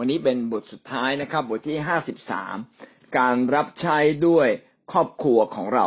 [0.00, 2.56] วันนี้เป็นบทสุดท้ายนะครับ บทที่ห้าสิบสาม
[3.18, 4.48] การรับใช้ด้วย
[4.92, 5.86] ครอบครัวของเรา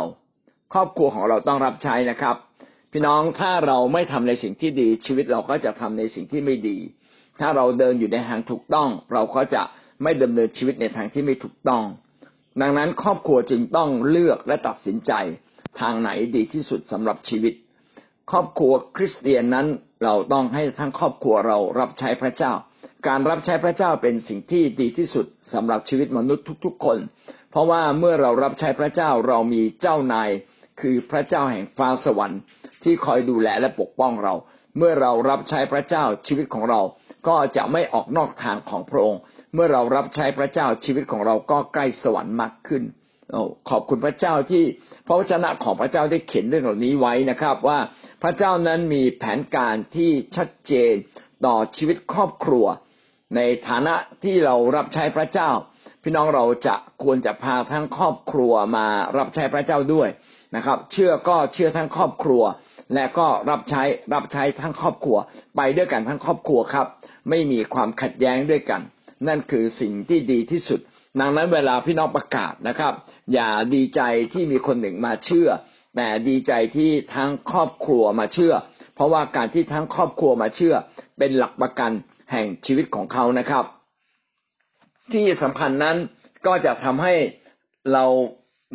[0.72, 2.36] ครอบครัวของเราต้องรับใช้นะครับ
[2.92, 6.78] พี่น้องถ้าเราไม่ทำในสิ่งที่ดี ชีวิตเราก็จะทำในสิ่งที่ไม่ดี
[7.40, 9.62] ถ้าเราเดินอยู่ในทางถูกต้อง เราก็จะ
[10.02, 11.84] ไม่ดำเนินชีวิตในทางที่ไม่ถูกต้อง
[12.60, 15.12] ดังนั้นครอบครัวจึงต้องเลือกและตัดสินใจ
[15.80, 17.54] ทางไหนดีที่สุดสำหรับชีวิต
[18.30, 19.66] ครอบครัวคริสเตียนนั้น
[20.04, 22.52] เราต้องให้ทั้งครอบครัวเรารับใช้พระเจ้า
[23.08, 26.98] การรับใช้พระเจ้าเป็นสิ่งที่ดีที่สุดสำหรับชีวิตมนุษย์ทุกๆคน
[27.50, 30.30] เพราะว่าเมื่อเรารับใช้พระเจ้าเรามีเจ้านาย
[30.80, 32.40] คือพระเจ้าแห่งฟ้าสวรรค์
[32.84, 34.34] ที่คอยดูแลและปกป้องเรา
[34.78, 36.80] เมื่อเรารับใช้พระเจ้าชีวิตของเรา
[37.28, 39.20] ก็จะไม่ออกนอกทางของพระองค์
[39.54, 42.82] เมื่อเรารับใช้พระเจ้าชีวิตของเราก็ใกล้สวรรค์มากขึ้น
[43.34, 43.36] อ
[43.70, 44.64] ขอบคุณพระเจ้าที่
[45.06, 47.78] พระวจนะของพระเจ้าได้เขียนเรื่องเหล่านี้ไว้นะครับ ว่า
[48.22, 50.92] พระเจ้านั้นมีแผนการที่ชัดเจน
[51.46, 52.66] ต่อชีวิตครอบครัว
[53.36, 53.94] ในฐานะ
[54.24, 55.50] ที่เรารับใช้พระเจ้า
[56.02, 58.86] พี่น้องเราจะควรจะพาทั้งครอบครัวมา
[59.18, 60.08] รับใช้พระเจ้าด้วย
[60.56, 62.42] นะครับ เชื่อก็เชื่อทั้งครอบครัว
[62.94, 63.82] และก็รับใช้
[64.14, 65.18] รับใช้ทั้งครอบครัว
[65.56, 66.86] ไปด้วยกันทั้งครอบครัวครับ
[67.28, 68.80] ไม่มีความขัดแย้งด้วยกัน
[69.28, 70.80] นั่นคือสิ่งที่ดีที่สุด
[71.20, 72.92] ดังนั้นเวลาพี่น้องประกาศนะครับ
[73.32, 74.00] อย่าดีใจ
[74.32, 75.48] ที่มีคนหนึ่งมาเชื่อ
[75.96, 78.54] แต่ดีใจที่ทั้งครอบครัวมาเชื่อ
[78.94, 80.74] เพราะว่าการที่ทั้งครอบครัวมาเชื่อ
[81.18, 81.92] เป็นหลักประกัน
[82.32, 83.64] แห่งชีวิตของเขานะครับ
[85.12, 85.96] ที่สำคัญนั้น
[86.46, 87.14] ก็จะทำให้
[87.92, 88.04] เรา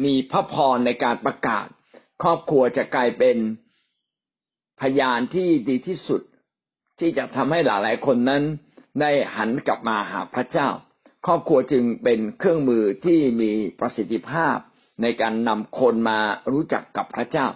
[0.05, 1.67] มีพระพรในการประกาศ
[2.23, 3.37] ครอบครัวจะกลายเป็น
[4.81, 6.21] พยานที่ดีที่สุด
[6.99, 8.43] ที่จะทำให้หลายๆคนนั้น
[9.01, 10.69] ได้หันกลับมาหาพระเจ้า
[11.25, 14.55] ครอบครัวจึงเป็นเครื่องมือที่มีประสิทธิภาพ
[15.01, 16.19] ในการนำคนมา
[16.51, 17.47] รู้จักกับพระเจ้า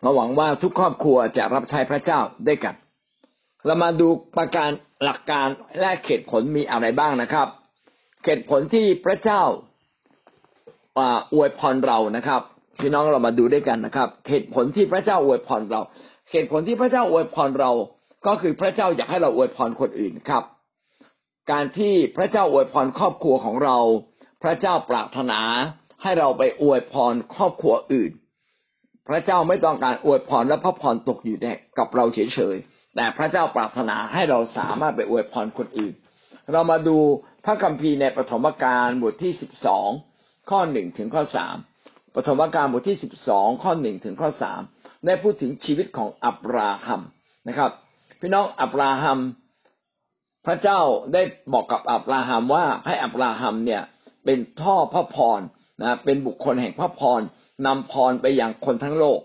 [0.00, 2.74] เราหวังว่าทุกครอบครัวจะรับใช้พระเจ้าด้วยกัน
[3.66, 4.70] เรามาดูประการ
[5.04, 5.48] หลักการ
[5.80, 7.48] และเหตุผลมีอะไรบ้างนะครับ
[8.24, 9.42] เหตุผลที่พระเจ้า
[11.34, 12.42] อวยพรเรานะครับ
[12.80, 15.80] พี่น้องเรามาดูด้วยกันนะครับ เหตุผลที่พระเจ้าอวยพรเรา
[16.30, 17.70] เหตุผลที่พระเจ้าอวยพรเรา
[18.26, 20.44] ก็คือพระเจ้าอยากให้เราอวยพรคนอื่นครับ
[21.50, 23.78] การที่พระเจ้าอวยพรครอบครัวของเรา
[24.42, 25.40] พระเจ้าปรารถนา
[26.02, 28.12] ให้เราไปอวยพรครอบครัวอื่น
[29.08, 31.36] พระเจ้าไม่ต้องการอวยพรและพระพรตกอยู่
[31.78, 35.94] กับเราเฉยๆ แต่พระเจ้าปรารถนาให้เราสามารถไปอวยพรคนอื่น
[36.52, 36.96] เรามาดู
[37.44, 39.88] พระคัมภีร์ในปฐมกาลบทที่สิบสอง
[40.50, 41.56] ข้อหนึ่งถึงข้อสาม
[42.14, 44.60] ปฐมกาลบทที่สิบสองข้อหนึ่งถึงข้อสาม
[45.06, 47.02] ได้พูดถึงชีวิตของอับราฮัม
[47.48, 47.70] นะครับ
[48.20, 49.18] พี่น้องอับราฮัม
[50.46, 50.80] พระเจ้า
[51.12, 53.82] ได้บอกกับอับราฮัมว่าให้อับราฮัมเนี่ย
[54.24, 55.40] เป็นท่อพระพร
[55.82, 57.20] นะเป็นบุคคลแห่งพระพร
[57.66, 59.20] นำพรไปยังคนทั้งโลก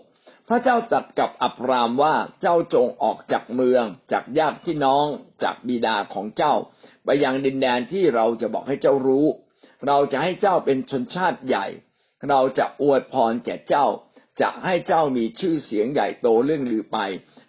[0.48, 5.06] พระเจ้าตรัสกับอับรามว่าเจ้าจงออกจากเมือง จากญาติพี่น้อง
[5.42, 6.54] จากบิดาของเจ้า
[7.04, 9.26] ไปยังดินแดนที่เราจะบอกให้เจ้ารู้
[9.86, 11.66] เราจะให้เจ้าเป็นชนชาติใหญ่
[12.28, 13.86] เราจะอวยพรแก่เจ้า
[14.40, 16.98] จะให้เจ้ามีชื่อเสียงใหญ่โตเรื่องลือไป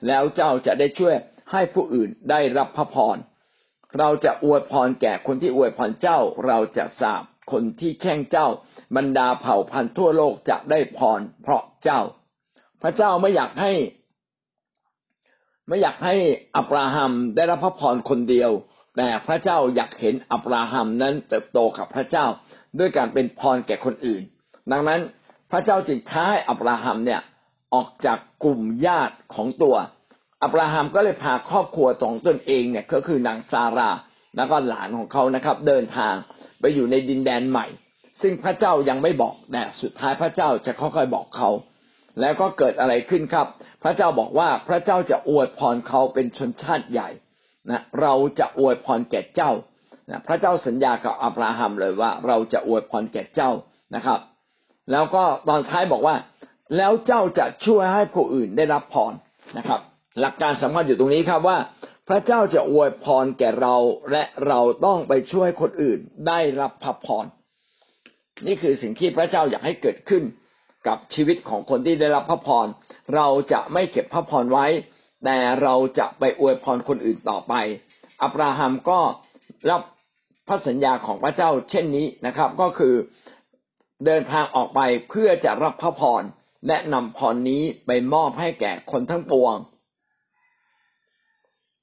[0.08, 1.16] แล้วเจ้าจะได้ช่วย
[1.52, 3.18] ให้ผู้อื่นได้รับพระพร
[4.00, 8.48] เราจะอวยพรแก่คนที่อวยพรเจ้า เราจะสาบคนที่แช่งเจ้า
[8.96, 12.02] บรรดาเผ่าพันธุ์ทั่วโลกจะได้พรเพราะเจ้า
[12.84, 13.72] พระเจ้าไม่อยากให้
[15.68, 16.16] ไม่อยากให้
[16.58, 18.52] อับราฮัมได้รับพระพรคนเดียว
[18.98, 22.26] แต่พระเจ้าอยากเห็นอับราฮัมนั้นเติบโตกับพระเจ้า
[22.80, 24.22] ด้วยการเป็นพรแก่คนอื่น
[24.72, 25.02] ดังนั้น
[25.52, 27.22] พระเจ้าจึงท้าให้อับราฮัมเนี่ย
[27.74, 29.76] ออกจากกลุ่มญาติของตัว
[30.44, 33.90] อับราฮัมก็เลยพาครอบครัวของตนเองเนี่ยก็คือนางซารา
[34.36, 36.14] แล้วก็หลานของเขานะครับ เดินทาง
[36.60, 37.66] ไปอยู่ในดินแดนใหม่
[38.22, 41.50] ซึ่งพระเจ้ายังไม่บอกแต่สุดท้ายพระเจ้าจะค่อยๆบอกเขา
[42.19, 43.47] แล้วก็เกิดอะไรขึ้นครับ
[43.84, 47.09] พระเจ้าบอกว่าพระเจ้าจะอวยพรเขาเป็นชนชาติใหญ่
[47.69, 49.51] นะเราจะอวยพรแก่เจ้า
[50.09, 53.51] นะพระเจ้าสัญญากับอับราฮัมเลยว่า เราจะอวยพรแก่เจ้า
[53.96, 54.19] นะครับ
[54.91, 56.16] แล้วก็ตอนท้ายบอกว่า
[56.78, 59.13] แล้วเจ้าจะช่วยให้ผู้อื่นได้รับพร
[59.57, 59.80] นะครับ
[60.19, 61.57] หลักการสำคัญอยู่ตรงนี้ครับว่า
[62.09, 63.75] พระเจ้าจะอวยพรแก่เรา
[64.12, 67.25] และเราต้องไปช่วยคนอื่นได้รับพระพร
[68.48, 70.24] นี่คือสิ่งที่พระเจ้าอยากให้เกิดขึ้น
[70.88, 72.68] กับชีวิตของคนที่ได้รับพระพร
[73.15, 74.68] เราจะไม่เก็บพระพรไว้
[75.25, 77.53] แต่เราจะไปอวยพรคนอื่นต่อไป
[78.21, 79.00] อับราฮัมก็
[79.69, 79.81] รับ
[80.47, 82.94] พระสัญญาของพระเจ้าเช่นนี้นะครับ ก็คือ
[84.06, 86.24] เดินทางออกไปเพื่อจะรับพระพร
[86.68, 89.56] และนำพรนี้ไปมอบให้แก่คนทั้งปวง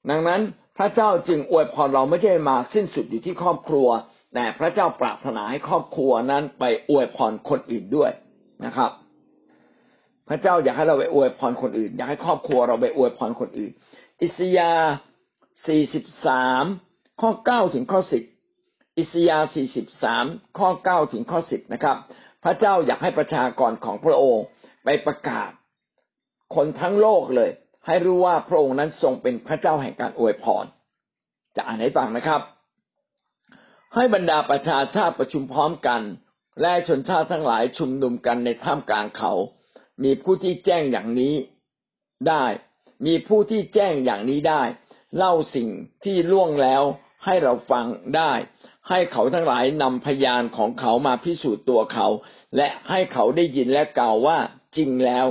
[0.09, 0.41] ดังนั้น
[0.77, 3.87] พระเจ้าจึงอวยพรเราไม่ใช่มาสิ้นสุดอยู่ที่ครอบครัว
[4.33, 8.11] แต่พระเจ้าปรารถนาให้ครอบครัวนั้นไปอวยพรคนอื่นด้วย
[8.65, 8.91] นะครับ
[10.29, 13.71] พระเจ้าอยากให้เราไปอวยพรคนอื่น อยากให้ครอบครัวเราไปอวยพรคนอื่น
[14.21, 14.89] อิสยาห์
[16.23, 18.23] 43 ข้อเก้าถึงข้อสิบ
[18.97, 20.25] อิสยาห์สี่สิบสาม
[20.59, 21.97] ข้อเก้าถึงข้อสิบนะครับ
[22.43, 24.45] พระเจ้าอยากให้ประชากรของพระองค์
[24.83, 25.51] ไปประกาศ
[26.55, 27.51] คนทั้งโลกเลย
[27.87, 30.65] ให้รู้ว่าพระองค์นั้นทรงเป็นพระเจ้าแห่งการอวยพร
[31.55, 32.41] จะอ่านให้ฟังนะครับ
[33.95, 36.01] ให้บรรดาประชาชาติประชุมพร้อมกัน
[36.61, 39.33] และชนชาติทั้งหลายชุมนุมกันในท่ามกลางเขา
[40.03, 41.35] มีผู้ที่แจ้งอย่างนี้
[42.27, 42.45] ได้
[43.05, 44.63] มีผู้ที่แจ้งอย่างนี้ได้
[45.17, 45.69] เล่าสิ่ง
[46.03, 46.83] ที่ล่วงแล้ว
[47.25, 48.33] ให้เราฟังได้
[48.89, 52.07] ให้เขาทั้งหลายนำพยานของเขามาพิสูจน์ตัวเขา
[52.57, 54.37] และให้เขาได้ยินและกล่าวว่า
[54.77, 55.25] จริงแล้ว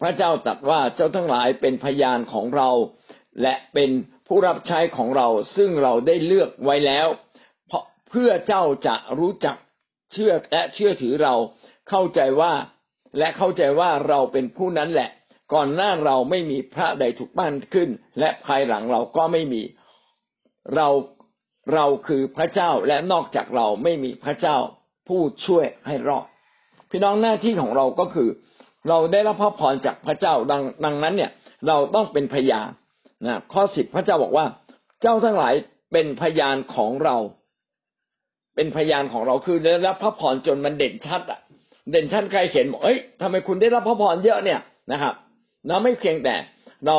[0.00, 2.70] พระเจ้าตรัสว่าเจ้าทั้งหลายเป็นพยานของเรา
[3.42, 3.90] และเป็น
[4.26, 7.06] ผู้รับใช้ของเราซึ่งเราได้เลือกไว้แล้ว
[7.66, 9.56] เพราะเพื่อเจ้าจะรู้จัก
[10.14, 11.34] เชื่อและเชื่อถือเรา
[11.88, 12.52] เข้าใจว่า
[13.18, 15.10] และเข้าใจว่าเราเป็นผู้นั้นแหละ
[15.54, 17.88] ก่อนหน้าเราไม่มีพระใดถูกปั้นขึ้น
[18.18, 19.62] และภายหลังเราก็ไม่มี
[20.74, 20.88] เรา
[21.74, 24.56] เราคือพระเจ้าและนอกจากเราไม่มีพระเจ้า
[25.08, 26.26] ผู้ช่วยให้รอด
[26.90, 28.28] พี่น้องหน้าที่ของเราก็คือ
[28.88, 31.30] เราได้รับพระพรจากพระเจ้าดังดังนั้นเนี่ย
[31.66, 32.68] เราต้องเป็นพยาน
[33.26, 34.46] นะข้อสิบพระเจ้าบอกว่า
[35.02, 35.54] เจ้าทั้งหลาย
[35.92, 37.16] เป็นพยานของเรา
[38.54, 41.40] เป็นพยานของเราคือได้รับพระพรจนมันเด่นชัดอะ
[41.90, 44.60] เด่นชัดใครเห็นบอกเอ้ยทำไมคุณได้รับพระพรเยอะเนี่ย
[44.92, 45.14] นะครับ
[45.68, 46.34] เราไม่เพียงแต่
[46.86, 46.98] เรา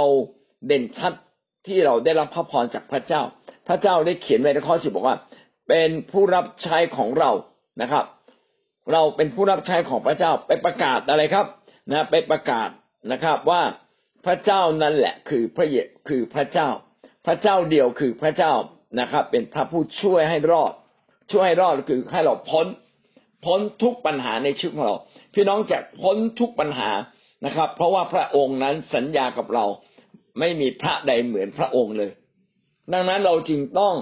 [0.68, 1.14] เด่นชัด
[1.68, 3.22] ที่เราได้รับพระพรจากพระเจ้า
[3.68, 5.18] พระเจ้าได้เขียนไว้ในข้อสิบบอกว่า
[5.70, 7.32] เป็นผู้รับใช้ของเรา
[7.82, 8.06] นะครับ
[8.92, 11.46] เราเป็นผู้รับใช้ของพระเจ้าไปประกาศอะไรครับ
[11.92, 12.70] นะไปประกาศ
[13.12, 13.62] นะครับว่า
[14.26, 15.76] พระเจ้านั่นแหละ คือพระเย
[16.10, 16.70] คือพระเจ้า
[17.26, 18.54] พระเจ้าเดียวคือพระเจ้า
[19.00, 20.74] นะครับ เป็นพระผู้ช่วยให้รอด
[21.32, 22.68] ช่วยให้รอดคือให้เราพ้น
[23.46, 24.98] พ้นทุกปัญหาในชีวิตของเรา
[25.34, 26.90] พี่น้องจะพ้นทุกปัญหา
[27.46, 29.66] นะครับ เพราะว่าพระองค์นั้นสัญญากับเรา
[30.40, 32.12] ไม่มีพระใดเหมือนพระองค์เลย
[32.94, 33.94] ดังนั้นเราจึงต้อง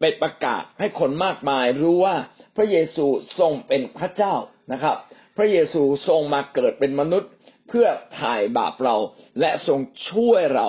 [0.00, 2.16] ไปประกาศให้คนมากมายรู้ว่า
[2.56, 3.06] พระเยซู
[3.38, 4.34] ทรงเป็นพระเจ้า
[4.72, 4.96] นะครับ
[5.36, 7.30] พระเยซูทรงมาเกิดเป็นมนุษย์
[7.68, 7.86] เพื่อ
[8.20, 8.96] ถ่ายบาปเรา
[9.40, 10.68] และทรงช่วยเรา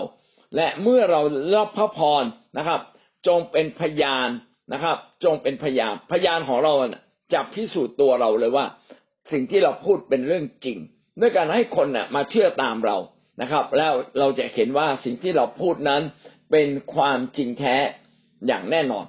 [0.56, 1.22] และเมื่อเรา
[1.56, 2.24] รับพระพร
[2.58, 2.82] นะครับ
[3.28, 4.30] จงเป็นพยาน
[4.74, 6.74] นะครับ จงเป็นพยานพยานของเรา
[7.33, 8.66] จะพิสูจน์ตัวเราเลยว่า
[9.31, 10.77] สิ่งที่เราพูดเป็นเรื่องจริง
[11.19, 12.98] ด้วยการให้คนน่ะมาเชื่อตามเรา
[13.42, 16.01] นะครับ แล้วเราจะเห็นว่าสิ่งที่เราพูดนั้น
[16.51, 17.75] เป็นความจริงแท้
[18.48, 19.06] อย่างแน่นอน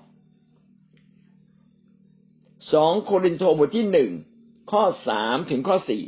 [2.73, 4.11] สองโครินโตบทที่หนึ่ง
[4.73, 6.03] ข้อสามถึงข้อสี่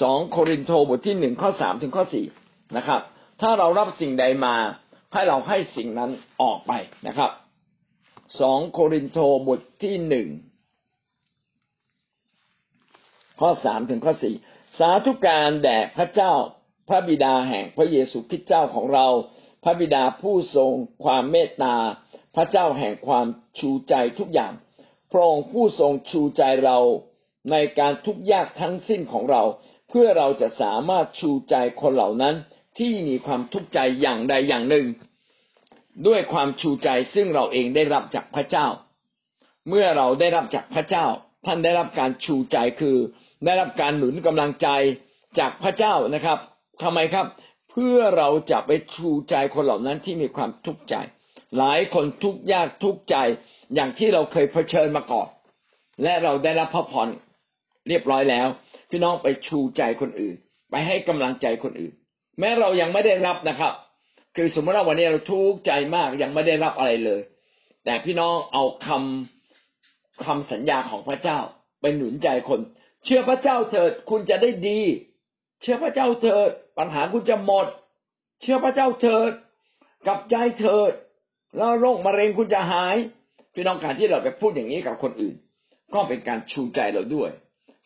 [0.00, 2.26] สองโครินโตบทที่หนึ่งข้อสามถึงข้อสี่
[2.76, 3.00] นะครับ
[3.40, 4.54] ถ้าเรารับสิ่งใดมา
[5.12, 6.10] ให้เราให้สิ่งนั้น
[6.42, 6.72] ออกไป
[7.06, 7.30] นะครับ
[8.40, 10.28] สองโครินโตบทที่หนึ่ง
[13.40, 14.34] ข้อสามถึงข้อสี่
[14.78, 16.32] สาธุการแด่พระเจ้า
[16.88, 19.06] พระบิดาแห่งพระเยซูคริสต์เจ้าของเรา
[19.64, 20.72] พระบิดาผู้ทรง
[21.04, 21.76] ความเมตตา
[22.36, 23.26] พระเจ้าแห่งความ
[23.58, 24.52] ชูใจทุกอย่าง
[25.12, 26.78] พระองค์ผู้ทรงชูใจเรา
[27.50, 29.42] ในการทุกยากทั้งสิ้นของเรา
[29.88, 32.34] เพื่อเราจะสามารถชูใจคนเหล่านั้น
[32.78, 34.86] ที่มีความทุกข์ใจอย่างใดอย่างหนึ่ง
[36.06, 38.66] ด้วยความชูใจซึ่งเราเองได้รับจากพระเจ้า
[39.68, 41.06] เมื่อเราได้รับจากพระเจ้า
[41.46, 42.96] ท่านได้รับการชูใจคือ
[43.44, 44.68] ได้รับการหนุนกำลังใจ
[45.38, 46.38] จากพระเจ้านะครับ
[46.82, 47.26] ทำไมครับ
[47.70, 50.94] เพื่อเราจะไปชูใจคนเหล่านั้นที่มีความทุกข์ใจ
[51.58, 53.16] หลายคนทุกข์ยากทุกข์ใจ
[53.74, 55.28] อย่างที่เราเคยเผชิญมาก่อน
[56.02, 57.08] และเราได้รับพระพร
[57.88, 58.48] เรียบร้อยแล้ว
[58.90, 60.36] พี่น้องไปชูใจคนอื่น
[60.70, 61.92] ไปให้กำลังใจคนอื่น
[62.38, 63.72] แม้เรายังไม่ได้รับนะครับ
[64.36, 67.20] คือสมมติว่าวันนี้เราทุกข์ใจมากยังไม่ได้รับอะไรเลย
[67.84, 71.38] แต่พี่น้องเอาคำคำสัญญาของพระเจ้า
[71.80, 72.60] ไปหนุนใจคน
[73.04, 74.80] เชื่อพระเจ้าเถิดคุณจะได้ดี
[75.62, 77.66] เชื่อพระเจ้าเถิดปัญหาคุณจะหมด
[78.40, 79.30] เชื่อพระเจ้าเถิด
[80.06, 80.92] กับใจเถิด
[81.56, 82.96] แล้วโรคมะเร็งคุณจะหาย
[83.54, 85.36] พี่น้องการที่เราไปพูดอย่างนี้กับคนอื่น
[85.94, 87.30] ก็เป็นการชูใจเราด้วย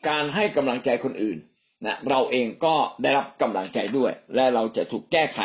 [0.08, 1.38] การให้กำลังใจคนอื่น
[1.86, 5.40] นะเราเองก็ได้รับกำลังใจด้วย และเราจะถูกแก้ไข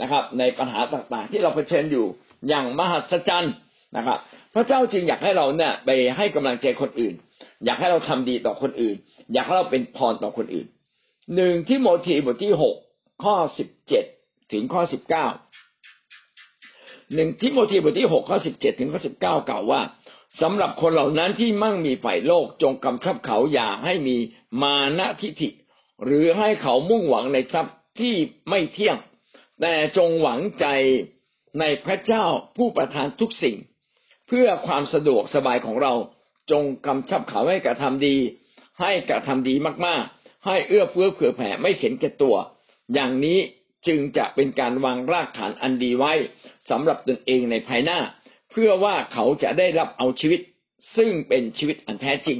[0.00, 2.06] นะครับ ในปัญหาต่างๆ ที่เราเผชิญอยู่
[2.48, 3.54] อย่างมหัศจรรย์
[3.96, 4.18] นะครับ
[4.54, 7.14] พระเจ้าจึงอยากให้เราเนี่ยไปให้กำลังใจคนอื่น
[7.64, 8.96] อยากให้เราทำดีต่อคนอื่น
[9.32, 10.66] อยากให้เราเป็นพรต่อคนอื่น
[11.34, 12.76] หนึ่งที่โมธีบทที่หก
[13.24, 14.04] ข้อสิบเจ็ด
[14.52, 15.26] ถึงข้อสิบเก้า
[17.14, 19.80] หนึ่งที่โมธีบทที่หกข้อสิบเจ็ดถึงข้อสิบเก้ากล่าวว่า
[20.42, 24.16] สำหรับคนเหล่านั้นที่มั่งมีฝ่ายโลกจงกำชับเขาอย่าให้มี
[24.62, 25.48] มานะทิฐิ
[26.04, 28.14] หรือให้เขามุ่งหวังในทรัพย์ที่
[28.48, 28.96] ไม่เที่ยง
[29.60, 30.66] แต่จงหวังใจ
[31.60, 32.24] ในพระเจ้า
[32.56, 33.56] ผู้ประทานทุกสิ่ง
[34.28, 35.92] เพื่อความสะดวกสบายของเรา
[36.50, 38.16] จงกำชับเขาให้กระทำดี
[38.80, 39.54] ให้กระทำดี
[39.86, 42.36] มากๆ ให้เอื้อเฟื้อเผื่อแผ่ไม่เห็นแก่ตัว
[42.94, 43.38] อย่างนี้
[43.86, 46.12] จึงจะเป็นการวางรากฐานอันดีไว้
[46.70, 47.98] สำหรับตนเองในภายหน้า
[48.50, 50.40] เพื่อว่าเขาจะได้รับเอาชีวิต
[50.96, 52.38] ซึ่งเป็นชีวิตอันแท้จริง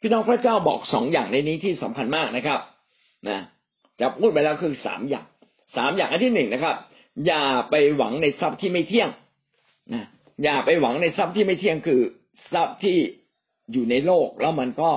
[0.00, 2.60] พี่น้องพระเจ้าบอกสองอย่างในนี้ที่สำคัญมากนะครับ
[3.28, 3.38] นะ
[4.00, 5.26] จะพูดไปแล้วคือสามอย่าง
[5.76, 6.76] สามอย่างอันที่หนึ่งนะครับ
[7.26, 9.10] อย่าไปหวังในทรัพย์ที่ไม่เที่ยง
[9.92, 10.06] นะ
[10.44, 12.00] อย่าไปหวังในทรัพย์ที่ไม่เที่ยงคือ
[12.52, 12.98] ทรัพย์ที่
[13.72, 14.90] อยู่ในโลกแล้วมันก็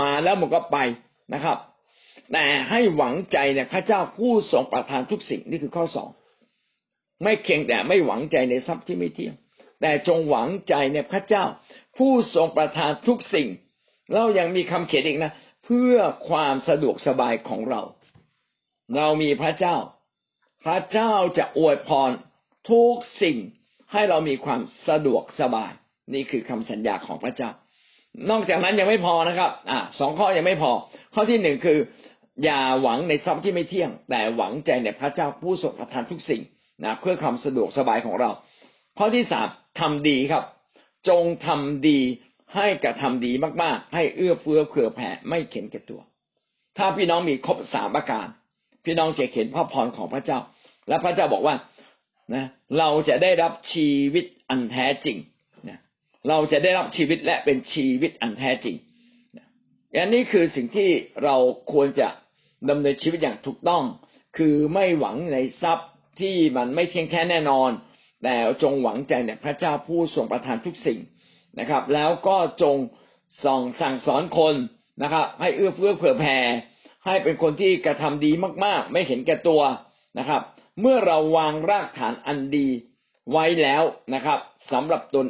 [0.00, 0.78] มาแล้วมันก็ไป
[1.34, 1.58] นะครับ
[2.32, 6.08] แต่ให้หวังใจในพระเจ้าผู้ทรงประทานทุกสิ่งนี่คือข้อสอง
[7.22, 9.34] ไม่เคียงแต่ไม่หวังใจในทรัพย์ที่ไม่เที่ยง
[9.80, 11.44] แต่จงหวังใจในพระเจ้า
[11.98, 13.48] ผู้ทรงประทานทุกสิ่ง
[14.12, 15.32] เรายังมีคำเขียนอีกนะ
[15.64, 15.96] เพื่อ
[16.28, 17.80] ความสะดวกสบายของเรา
[18.96, 19.76] เรามีพระเจ้า
[20.68, 22.10] ระเจ้าจะอวยพร
[22.70, 23.36] ทุกสิ่ง
[23.92, 25.72] ให้เรามีความสะดวกสบาย
[26.14, 27.50] นี่คือคำสัญญาของพระเจ้า
[28.30, 30.72] นอกจากนั้นยังไม่พอนะครับ อ่าสองข้อยังไม่พอ
[31.14, 31.78] ข้อที่หนึ่งคือ
[32.44, 36.42] อย่าหวังในทรัพย์ที่ไม่เที่ยง แต่หวังใจในพระเจ้าผู้ทรงประทานทุกสิ่ง
[36.84, 38.30] นะเพื่อความสะดวกสบายของเรา
[38.98, 39.48] ข้อที่สาม
[39.80, 40.44] ทำดีครับ
[41.08, 42.00] จงทำดี
[42.54, 43.32] ให้กระทำดี
[43.62, 46.00] มากๆ ให้เอื้อเฟื้อเผื่อแผ่ไม่เข็นแก่ตัว
[46.78, 48.26] ถ้าพี่น้องมีครบสามประการ
[48.84, 50.38] พี่น้องจะเห็นพระพรของพระเจ้า
[50.88, 51.54] และพระเจ้าบอกว่า
[52.34, 52.44] นะ
[52.78, 55.16] เราจะได้รับชีวิตอันแท้จริง
[55.68, 55.78] นะ
[56.28, 58.76] เราจะได้รับชีวิตและเป็นชีวิตอันแท้จริง
[60.00, 60.90] อันนี้คือสิ่งที่
[61.24, 61.36] เรา
[61.72, 62.08] ควรจะ
[62.70, 63.82] ดำเนินชีวิตอย่างถูกต้อง
[64.38, 65.90] คือไม่หวังในทรัพย์
[66.20, 67.70] ที่มันไม่เที่ยงแท้แน่นอน
[68.22, 70.98] แต่จงหวังใจในพระเจ้าผู้ทรงประทานทุกสิ่ง
[71.58, 72.76] นะครับ แล้วก็จง
[73.44, 74.54] ส่องสั่งสอนคน
[75.02, 76.38] นะครับ ให้เอื้อเฟื้อเผื่อแผ่
[77.06, 78.30] ให้เป็นคนที่กระทำดี
[78.64, 79.60] มาก ๆ ไม่เห็นแก่ตัว
[80.18, 80.42] นะครับ
[80.80, 82.68] เมื่อเราวางรากฐานอันดี
[83.30, 83.82] ไว้แล้ว
[84.14, 84.38] นะครับ
[84.72, 85.26] สำหรับตน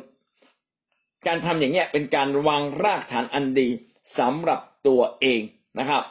[1.27, 3.69] การทำอย่างเงี้ยเป็นการวางรากฐานอันดี
[4.19, 5.41] สำหรับตัวเอง
[5.79, 6.03] นะครับ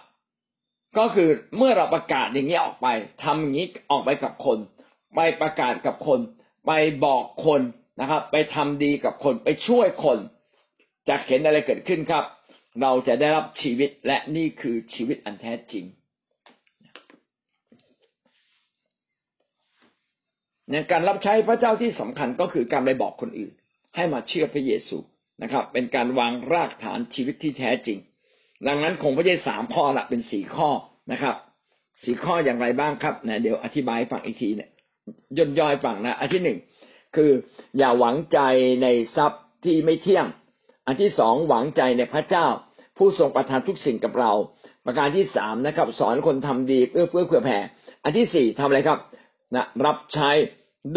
[0.98, 2.88] ก็คือเมื่อเราประกาศอย่างนี้ออกไป
[3.24, 4.58] ทำอย่างนี้ออกไปกับคน
[5.16, 6.20] ไปประกาศกับคน
[6.68, 6.72] ไป
[7.06, 7.62] บอกคน
[8.00, 10.20] นะครับ ไปทำดีกับคนไปช่วยคน
[11.08, 12.24] จะเห็นอะไรเกิดขึ้นครับ
[12.82, 15.86] เราจะได้รับชีวิตและนี่คือชีวิตอันแท้จริง
[20.72, 23.54] ในการรับใช้พระเจ้าที่สำคัญก็คือการไปบอกคนอื่น
[23.96, 24.98] ให้มาเชื่อพระเยซู
[25.44, 27.98] นะครับ เป็นการวางรากฐานชีวิตที่แท้จริง
[28.68, 30.70] ดังนั้นคงไม่ใช่สามข้อละเป็นสี่ข้อ
[31.12, 31.36] นะครับ
[32.04, 34.70] สี่ข้ออย่างไรบ้างครับนะเดี๋ยวอธิบายฟังอีกทีเนี่ย
[35.38, 36.58] ย่นย่อยฟังนะอันที่หนึ่ง
[37.16, 37.32] คือ
[37.78, 38.40] อย่าหวังใจ
[38.84, 40.26] ในทรัพย์ที่ไม่เที่ยง
[40.88, 42.48] อันที่สองหวังใจในพระเจ้า
[42.98, 44.32] ผู้ทรงประทานทุกสิ่งกับเรา
[44.86, 47.60] ประการที่สามนะครับ สอนคนทำดีเอื้อเฟื้อเผื่อแผ่
[48.04, 49.00] อันที่สี่ทำอะไรครับ
[49.56, 50.32] นะรับใช้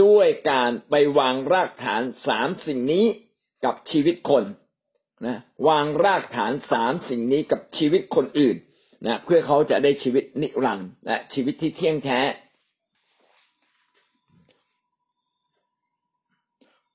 [0.02, 3.04] ด้วยการไปวางรากฐานสามสิ่งนี้
[3.64, 4.44] กับชีวิตคน
[5.26, 5.38] นะ
[5.68, 8.56] วางรากฐานสามสิ่งนี้กับชีวิตคนอื่น
[9.06, 12.20] นะเพื่อเขาจะได้ชีวิตนิรันดร์และชีวิตที่เที่ยงแท้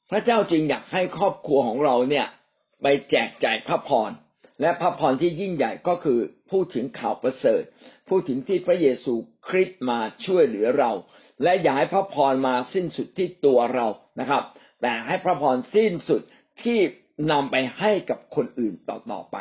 [0.09, 2.27] พระเจ้าจึงอยากให้ครอบครัวของเราเนี่ย
[2.81, 4.11] ไปแจกจ่ายพระพร
[4.61, 6.19] และพระพรที่ยิ่งใหญ่ก็คือ
[6.51, 7.63] พูดถึงข่าวประเสริฐ
[8.09, 9.13] พูดถึงที่พระเยซู
[9.47, 10.91] คริสต์มาช่วยเหลือเรา
[11.43, 13.87] และอย่าให้พระพรมาสิ้นสุดที่ตัวเรา
[14.19, 14.43] นะครับ
[14.81, 16.21] แต่ให้พระพรสิ้นสุด
[16.63, 16.79] ที่
[17.31, 19.37] นำไปให้กับคนอื่นต่อๆไป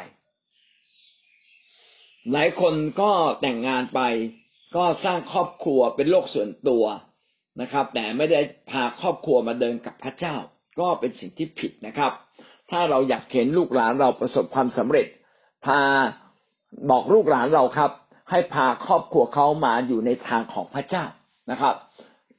[2.33, 3.11] หลายคนก็
[3.41, 4.01] แต่งงานไป
[4.77, 6.85] ก็สร้างครอบครัวเป็นโลกส่วนตัว
[7.61, 10.37] นะครับ แต่ไม่ได้พาครอบครัวมาเดินกับพระเจ้า
[10.81, 12.13] ก็เป็นสิ่งที่ผิดนะครับ
[12.71, 15.07] ถ้าเราอยากเห็นลูกหลานเราประสบความสำเร็จ
[15.67, 15.81] พา
[16.91, 17.91] บอกลูกหลานเราครับ
[18.31, 21.05] ให้พาครอบครัวเขามาอยู่ในทางของพระเจ้า
[21.51, 21.75] นะครับ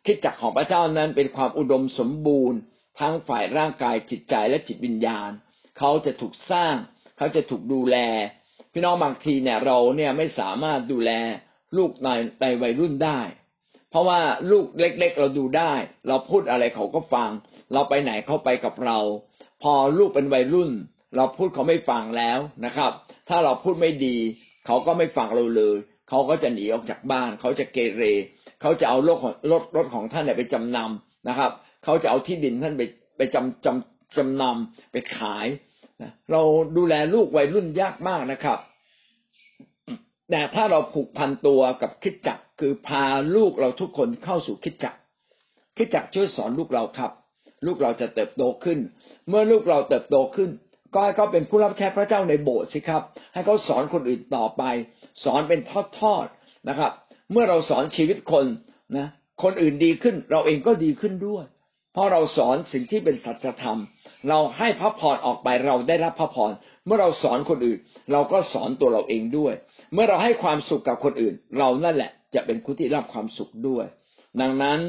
[0.06, 2.60] คิดจักของพระเจ้านั้นเป็นความอุดมสมบูรณ์
[3.00, 5.30] ทั้งฝ่ายร่างกายจิตใจและจิตวิญญาณ
[5.78, 6.76] เขาจะถูกสร้าง
[7.18, 7.98] เขาจะถูกดูแล
[8.72, 11.12] พี่น้องบางทีเนี่ยเราเนี่ยไม่สามารถดูแล
[11.78, 12.08] ลูกใน
[12.42, 13.20] ในวัยรุ่นได้
[13.90, 14.20] เพราะว่า
[14.52, 15.74] ลูกเล็ก ๆ เราดูได้
[16.08, 17.30] เราพูดอะไรเขาก็ฟัง
[17.74, 19.00] เราไปไหนเขาไปกับเรา
[19.64, 20.72] พอลูกเป็นวัยรุ่น
[21.16, 22.92] เราพูดเขาไม่ฟังแล้วนะครับ
[23.30, 24.18] ถ้าเราพูดไม่ดี
[24.66, 25.76] เขาก็ไม่ฟังเราเลย
[26.10, 28.04] เขาก็จะหนีออกจากบ้าน เขาจะเกเร
[28.62, 29.20] เขาจะเอารถ
[29.52, 31.52] รถรถของท่านเนี่ยไปจำนำนะครับ
[31.84, 32.84] เขาจะเอาที่ดินท่านไป
[33.18, 35.48] ไปจำจำจำนำไปขาย
[36.32, 36.42] เรา
[36.78, 38.60] ดูแลลูกวัยรุ่นยากมากนะครับ
[40.32, 44.96] แต่ถ้าเราผูกพันตัวกับคิดจักคือพาลูกเราทุกคนเข้าสู่คิดจัก
[45.78, 47.12] คิดจักช่วยสอนลูกเราครับ
[47.66, 48.80] ลูกเราจะเติบโตขึ้น
[49.30, 50.50] เมื่อลูกเราเติบโตขึ้น
[50.94, 53.02] ก็ให้เขาเป็นผู้รับใช้พระเจ้าในโบสถ์สิครับ
[53.34, 54.64] ให้เขาสอนคนอื่นต่อไป
[55.24, 55.60] สอนเป็น
[56.00, 56.92] ทอดๆนะครับ
[57.32, 58.46] เมื่อเราสอนชีวิตคน
[58.98, 59.08] นะ
[59.44, 61.46] คนอื่นดีขึ้น เราเองก็ดีขึ้นด้วย
[61.94, 63.80] เพราะเราสอนสิ่งที่เป็นสัจธรรม
[64.30, 66.52] เราให้พระพรออกไปเราได้รับพระพร
[66.86, 67.80] เมื่อเราสอนคนอื่น
[68.12, 69.54] เราก็สอนตัวเราเองด้วย
[69.94, 73.86] เมื่อเราให้ความสุขกับคนอื่น เรานั่นแหละ จะเป็นผู้ที่รับความสุขด้วย
[74.42, 74.80] ดังนั้น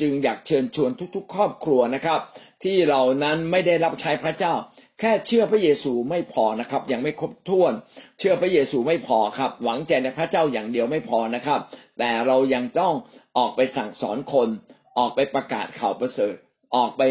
[0.00, 2.20] จึงอยากเชิญชวนทุกๆ ครอบครัวนะครับ
[2.64, 4.54] ที่เรานั้นไม่ได้รับใช้พระเจ้า
[5.00, 7.72] แค่เชื่อพระเยซูไม่พอนะครับ ยังไม่ครบถ้วน
[8.18, 11.60] เชื่อพระเยซูไม่พอครับ หวังใจในพระเจ้าอย่างเดียวไม่พอนะครับ
[11.98, 12.94] แต่เรายังต้อง
[13.38, 14.48] ออกไปสั่งสอนคน
[14.98, 16.34] ออกไปประกาศข่าวประเสริฐ
[16.76, 17.02] ออกไป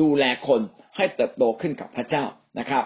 [0.00, 0.60] ดูแลคน
[0.96, 2.24] ให้เติบโตขึ้นกับพระเจ้า
[2.58, 2.84] นะครับ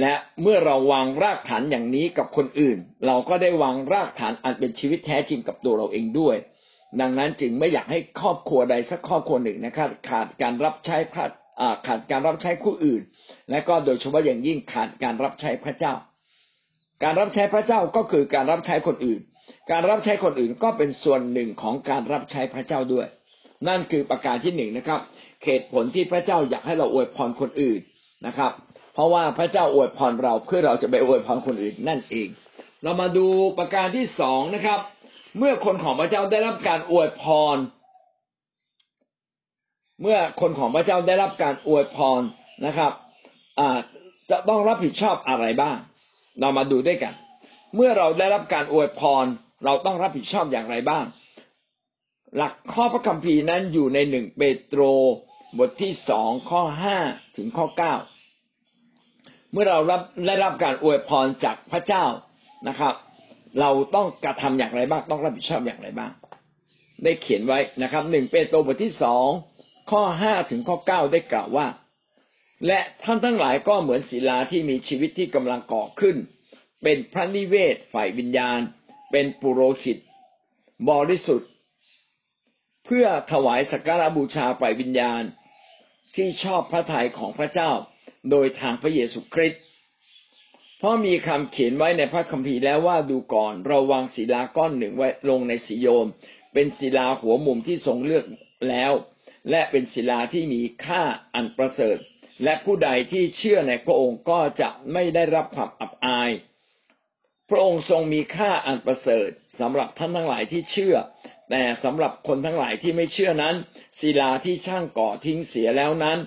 [0.00, 6.36] และเมื่อเราวางรากฐานอย่างนี้กับคนอื่น เราก็ได้วางรากฐานอันเป็นชีวิตแท้จริงกับตัวเราเองด้วย
[7.00, 11.26] ดังนั้นจึงไม่อยากให้ครอบครัวใดสักครอบครัวหนึ่งนะครับ ขาดการรับใช้พระ
[11.86, 13.02] ขาดการรับใช้ผู้อื่น
[13.50, 15.94] และก็โดยเฉพาะอย่างยิ่งขาดการรับใช้พระเจ้า
[17.02, 19.20] การรับใช้พระเจ้าก็คือการรับใช้คนอื่น
[19.70, 23.06] การรับใช้คนอื่นก็เป็นส่วนหนึ่งของการรับใช้พระเจ้าด้วย
[23.68, 25.00] นั่นคือประการที่หนึ่งนะครับ
[25.44, 27.80] เหตุผลที่พระเจ้าอยากให้เราอวยพรคนอื่น
[28.26, 28.52] นะครับ
[28.94, 32.28] เพราะว่าพระเจ้าอวยพรเราเพื่อเราจะไปอวยพรคนอื่นนั่นเอง
[32.82, 33.26] เรามาดู
[33.58, 34.80] ประการที่สองนะครับ
[35.38, 37.56] เมื่อคนของพระเจ้าได้รับการอวยพร
[40.02, 42.20] เมื่อคนของพระเจ้าได้รับการอวยพร
[42.66, 42.92] นะครับ
[44.30, 45.76] จะต้องรับผิดชอบอะไรบ้าง
[46.40, 47.14] เรามาดูด้วยกัน
[47.76, 49.24] เมื่อเราได้รับการอวยพร
[49.64, 51.04] เราต้องรับผิดชอบอย่างไรบ้าง
[52.36, 54.82] หลักข้อพระคัมภีร์นั้นอยู่ในหนึ่งเปโตร
[55.58, 56.98] บทที่สองข้อห้า
[57.36, 57.94] ถึงข้อเก้า
[59.52, 62.04] เมื่อเรารับได้รับการอวยพรจากพระเจ้า
[62.68, 62.94] นะครับ
[63.60, 66.12] เราต้องกระทำอย่างไรบ้าง ต้องรับผิดชอบอย่างไรบ้าง
[67.04, 69.26] ได้เขียนไว้นะครับหนึ่งเปโตรบทที่สอง
[69.90, 71.66] ข้อห้าถึงข้อเก้าได้กล่าวว่า
[72.66, 76.16] และท่านทั้งหลายก็เหมือนศิลาที่มีชีวิตที่กำลังก่อขึ้น
[76.82, 78.60] เป็นพระนิเวศฝ่ายวิญญาณ
[79.10, 79.98] เป็นปุโรหิต
[80.90, 81.50] บริสุทธิ์
[82.86, 85.22] เพื่อถวายสักการะบูชาฝ่ายวิญญาณ
[86.14, 87.70] ที่ชอบพระทัยของพระเจ้า
[88.30, 89.62] โดยทางพระเยซูคริสต์
[90.78, 96.06] เพราะมีคำเขียนไว้ในพระคัมภีร์แล้วว่าดูก่อนเราวางศิลาก้อนหนึ่งไว้ลงในสิโยม
[96.54, 98.24] เป็นศิลาหัวมุมที่ทรงเลือก
[98.70, 98.92] แล้ว
[99.50, 101.02] และเป็นศิลาที่มีค่า
[101.34, 101.98] อันประเสริฐ
[102.44, 106.30] และผู้ใดที่เชื่อในพระองค์ก็จะไม่ได้รับความอับอาย
[107.50, 109.28] พระองค์ทรงมีค่าอันประเสริฐ
[109.60, 110.96] สำหรับท่านทั้งหลายที่เชื่อ
[111.50, 113.54] แต่สำหรับคนทั้งหลายที่ไม่เชื่อนั้น
[114.00, 116.18] ศิลาที่ช่างก่อทิ้งเสียแล้วนั้น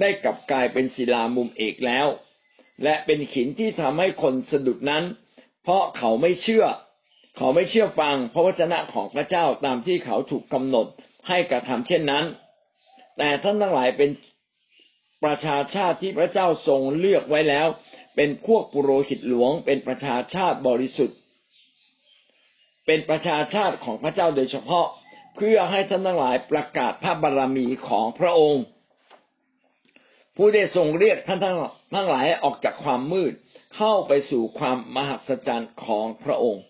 [0.00, 2.06] ได้กลับกลายเป็นศิลามุมเอกแล้ว
[2.84, 5.04] และเป็นขินที่ทำให้คนสะดุดนั้น
[5.62, 6.64] เพราะเขาไม่เชื่อ
[7.36, 10.86] เขาไม่เชื่อฟังพระวจนะของพระเจ้าตามที่เขาถูกกำหนด
[11.28, 12.24] ให้กระทำเช่นนั้น
[13.18, 14.10] แต่ท่านทั้งหลายเป็น
[15.24, 17.66] ประชาชาติที่พระเจ้าทรงเลือกไว้แล้ว
[18.16, 21.18] เป็นพวกปุโรหิตหลวง เป็นประชาชาติบริสุทธิ์
[22.86, 24.86] เป็นประชาชาติของพระเจ้าโดยเฉพาะ
[25.36, 28.64] เพื่อให้ท่านทั้งหลายประกาศพระบารรมีของพระองค์
[30.36, 31.56] ผู้ได้ทรงเรียกท่านทั้ง
[31.94, 33.32] ทั้งหลายออกจากความมืด
[33.76, 36.64] เข้าไปสู่ความมหัศจรรย์ของพระองค์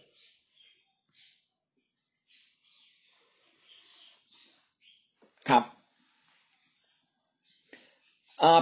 [5.48, 5.64] ครับ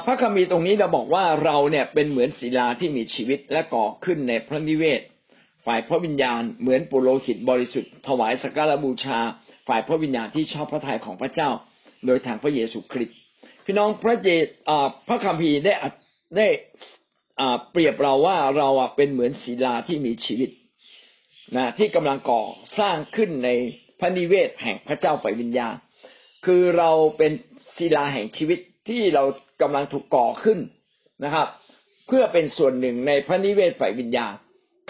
[0.04, 5.00] พระคัมภีร์ตรงนี้เราบอกว่าเราเนี่ยเป็นเหมือนศิลาที่มีชีวิตและก่อขึ้นในพระนิเวศ
[5.66, 9.18] ฝ่ายพระวิญญาณเหมือนปุโรหิตบริสุทธิ์ถวายสักการบูชา
[9.68, 11.50] ฝ่ายพระวิญญาณที่ชอบพระทัยของพระเจ้า
[12.06, 13.16] โดยทางพระเยซูคริสต์
[13.64, 14.28] พี่น้องพระเจ
[15.08, 15.74] พระคัมภีร์ได้
[16.36, 16.46] ได้
[17.70, 20.50] เปรียบเราว่าเราเป็นเหมือนศิลาที่มีชีวิต
[21.56, 22.42] นะที่กำลังก่อ
[22.78, 23.48] สร้างขึ้นใน
[23.98, 25.74] พระนิเวศแห่งพระเจ้าไปวิญญาณ
[26.46, 27.32] คือเราเป็น
[27.76, 29.22] ศิลาแห่งชีวิต ที่เรา
[29.62, 30.58] กำลังถูกก่อขึ้น
[31.24, 31.46] นะครับ
[32.06, 34.34] เพื่อเป็นส่วนหนึ่งในพระนิเวศฝ่ายวิญญาณ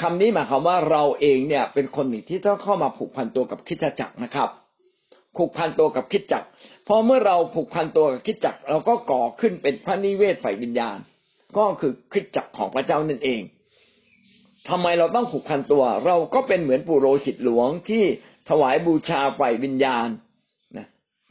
[0.01, 4.49] คำนี้หมายความว่าเราเองเนี่ย เป็นคนหนึ่งที่ต้องเข้ามาผูกพันตัวกับคิดจักรนะครับ
[5.37, 6.47] ผูกพันตัวกับคิดจักร
[6.87, 10.99] พอเมื่อเราผูกพันตัวกับคิดจักรเราก็ก่อขึ้นเป็นพระนิเวศฝ่ายวิญญาณ
[11.57, 13.43] ก็คือคิดจักรของพระเจ้านั่นเอง
[14.69, 18.05] ทำไมเราต้องผูกพันตัว เราก็เป็นเหมือนปุโรหิตหลวงที่
[18.49, 20.09] ถวายบูชาฝ่ายวิญญาณ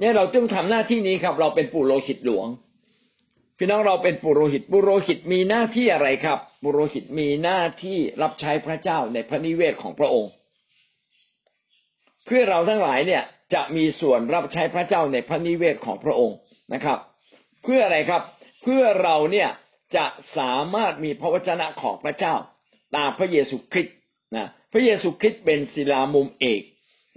[0.04, 2.48] เนี่ยเราจึงทำหน้าที่นี้ครับ เราเป็นปุโรหิตหลวง
[3.58, 10.32] พี่น้องเราเป็นปุโรหิต ปุโรหิตมีหน้าที่อะไรครับ ปุโรหิตมีหน้าที่รับใช้พระเจ้าในพระนิเวศของพระองค์
[12.26, 16.38] เพื่อเราทั้งหลายเนี่ยจะมีส่วนรับใช้พระเจ้าในพระนิเวศของพระองค์
[16.74, 16.98] นะครับ
[17.64, 18.22] เพื่ออะไรครับ
[18.64, 19.50] เพื่อเราเนี่ย
[19.96, 20.06] จะ
[20.38, 22.36] สามารถมีพระวจนะของพระเจ้า
[22.96, 23.98] ตามพระเยซูคริสต์
[24.36, 26.62] นะพระเยซูคริสต์เป็นศิลามุมเอก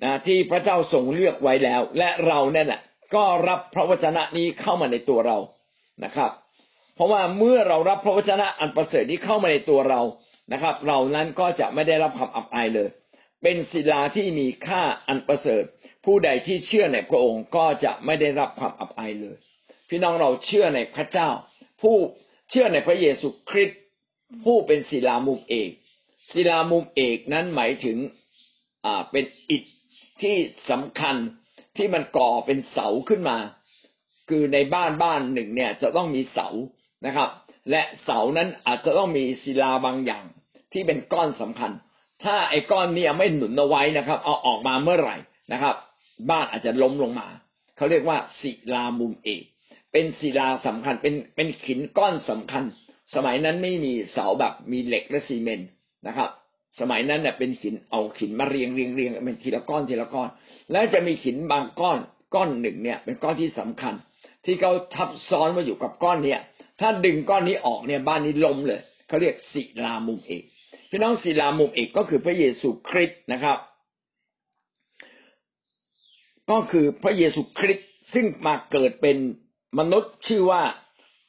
[0.04, 2.80] นะที่พระเจ้าทรงเลือกไว้แล้ว และเราเนี่ยแหละ
[3.14, 5.38] ก็รับพระวจนะนี้เข้ามาในตัวเรา
[6.04, 6.30] นะครับ
[6.94, 10.00] เพราะว่าเมื่อเรารับพระวจนะอันประเสริฐนี้เข้ามาในตัวเรา
[10.52, 12.88] นะครับ เรานั้นก็จะไม่ได้รับความอับอายเลย
[13.42, 15.64] เป็นศิลาที่มีค่าอันประเสริฐ
[16.04, 19.36] ผู้ใดที่เชื่อในพระองค์ก็จะไม่ได้รับความอับอายเลย
[19.88, 21.28] พี่น้องเราเชื่อในพระเจ้า
[21.82, 21.96] ผู้
[22.50, 23.80] เชื่อในพระเยซูคริสต์
[24.44, 25.70] ผู้เป็นศิลามุมเอก
[26.32, 27.98] ศิลามุมเอกนั้นหมายถึง
[28.84, 29.64] อ่าเป็นอิฐ
[30.22, 30.36] ที่
[30.70, 31.16] สำคัญ
[31.76, 33.38] ที่มันก่อเป็นเสาขึ้นมา
[34.28, 36.48] คือในบ้านบ้านหนึ่งเนี่ยจะต้องมีเสา
[37.06, 37.30] นะครับ
[37.70, 40.24] และเสานั้นอาจจะต้องมีศิลาบางอย่าง
[40.72, 41.70] ที่เป็นก้อนสำคัญ
[42.24, 45.16] ถ้าไอ้ก้อนนี้ไม่หนุนเอาไว้นะครับ เอาออกมาเมื่อไหร่
[45.52, 45.74] นะครับ
[46.30, 47.28] บ้านอาจจะล้มลงมา
[47.76, 49.42] เขาเรียกว่าศิลามุมเอก
[49.92, 52.64] เป็นศิลาสำคัญเป็นเป็นหินก้อนสำคัญ
[53.14, 55.68] สมัยนั้นไม่มีเสาแบบมีเหล็กและซีเมนต์
[56.06, 56.30] นะครับ
[56.80, 60.28] สมัยนั้นเนี่ยเป็นหินเอาหินมาเรียงเรียงเรียงเป็นทีละก้อนทีละก้อน
[60.72, 61.98] แล้วจะมีหินบางก้อน
[62.34, 63.94] ก้อนหนึ่งเนี่ย เป็นก้อนที่สำคัญ
[64.44, 66.40] ที่เขาทับซ้อนมาอยู่กับก้อนเนี่ย
[66.80, 70.42] ถ้าดึงก้อนนี้ออกเนี่ยบ้านนี้ล้มเลยเขาเรียกศิลามุมเอก
[70.90, 73.58] พี่น้องศิลามุมเอกก็คือพระเยซูคริสต์นะครับ
[76.50, 79.16] ก็คือพระเยซูคริสต์ซึ่งมาเกิดเป็น
[79.78, 80.62] มนุษย์ชื่อว่า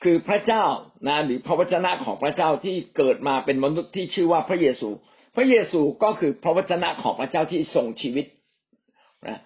[0.03, 0.65] คือพระเจ้า
[1.07, 4.89] นะหรือพระวจนะของพระเจ้าที่เกิดมาเป็นมนุษย์ที่ชื่อว่าพระเยซู
[5.37, 8.25] พระเยซูก็คือพระวจนะของพระเจ้าที่ทรงชีวิต
[9.27, 9.39] นะ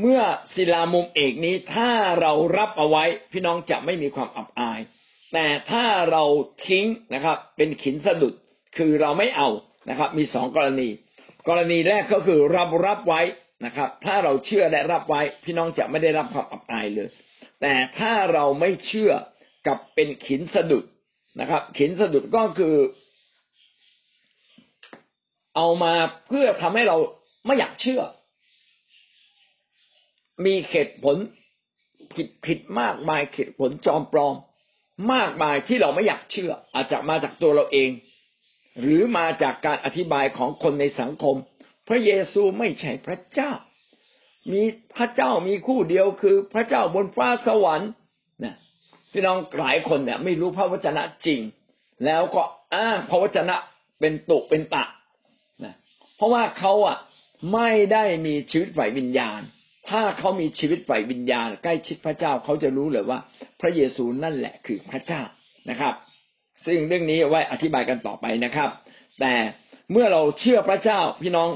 [0.00, 0.20] เมื่อ
[0.54, 4.80] ศิลามุมเอกนี้ถ้าเรารับเอาไว้พี่น้องจะไม่มีความอับอาย
[5.32, 6.24] แต่ถ้าเรา
[6.66, 8.34] ทิ้งนะครับ เป็นขินสะดุด
[8.76, 9.48] คือเราไม่เอา
[9.90, 10.88] นะครับ มีสองกรณี
[11.48, 13.22] กรณีแรกก็คือรับรับไว้
[13.64, 17.08] นะครับ ถ้าเราเชื่อและรับไว้ พี่น้องจะไม่ได้รับความอับอายเลย
[17.62, 19.12] แต่ถ้าเราไม่เชื่อ
[19.66, 20.84] กับเป็นขินสะดุด
[21.40, 22.74] นะครับ ขินสะดุดก็คือ
[25.60, 25.94] เอามา
[26.26, 26.96] เพื่อทำให้เรา
[27.46, 28.02] ไม่อยากเชื่อ
[30.44, 31.16] มีเหตุผล
[32.14, 34.34] ผิดผิดมากมายเหตุผลจอมปลอม
[35.12, 37.90] มากมายที่เราไม่อยากเชื่อ อาจจะมาจากตัวเราเอง
[38.80, 41.36] หรือมาจากการอธิบายของคนในสังคม
[41.88, 43.52] พระเยซูไม่ใช่พระเจ้า
[44.52, 44.62] มี
[44.96, 47.90] พระเจ้ามีคู่เดียวคือพระเจ้าบนฟ้าสวรรค์
[48.44, 48.56] นะ
[49.12, 51.40] พี่น้องหลายคนเนี่ยไม่รู้พระวจนะจริง
[52.04, 52.42] แล้วก็
[52.74, 53.56] อ้างพระวจนะ
[54.00, 54.84] เป็นตุเป็นตะ
[56.18, 56.98] เพราะว่าเขาอะ
[57.52, 59.40] ไม่ได้มีชีวิตฝ่ายวิญญาณ
[59.90, 63.18] ถ้าเขามีชีวิตฝ่ายวิญญาณ ใกล้ชิดพระเจ้าเขาจะรู้เลยว่า
[63.60, 65.22] พระเยซูนั่นแหละคือพระเจ้า
[65.70, 65.94] นะครับ
[66.66, 68.70] ซึ่งเรื่องนี้ไว้อธิบายกันต่อไปนะครับ
[69.20, 69.34] แต่
[69.92, 71.48] เมื่อเราเชื่อพระเจ้าพี่น้อง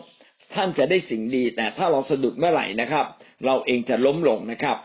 [0.55, 3.07] ท่านจะได้สิ่งดี แต่ถ้าเราสะดุดเมื่อไหร่นะครับ
[3.47, 4.77] เราเองจะล้มลงนะครับ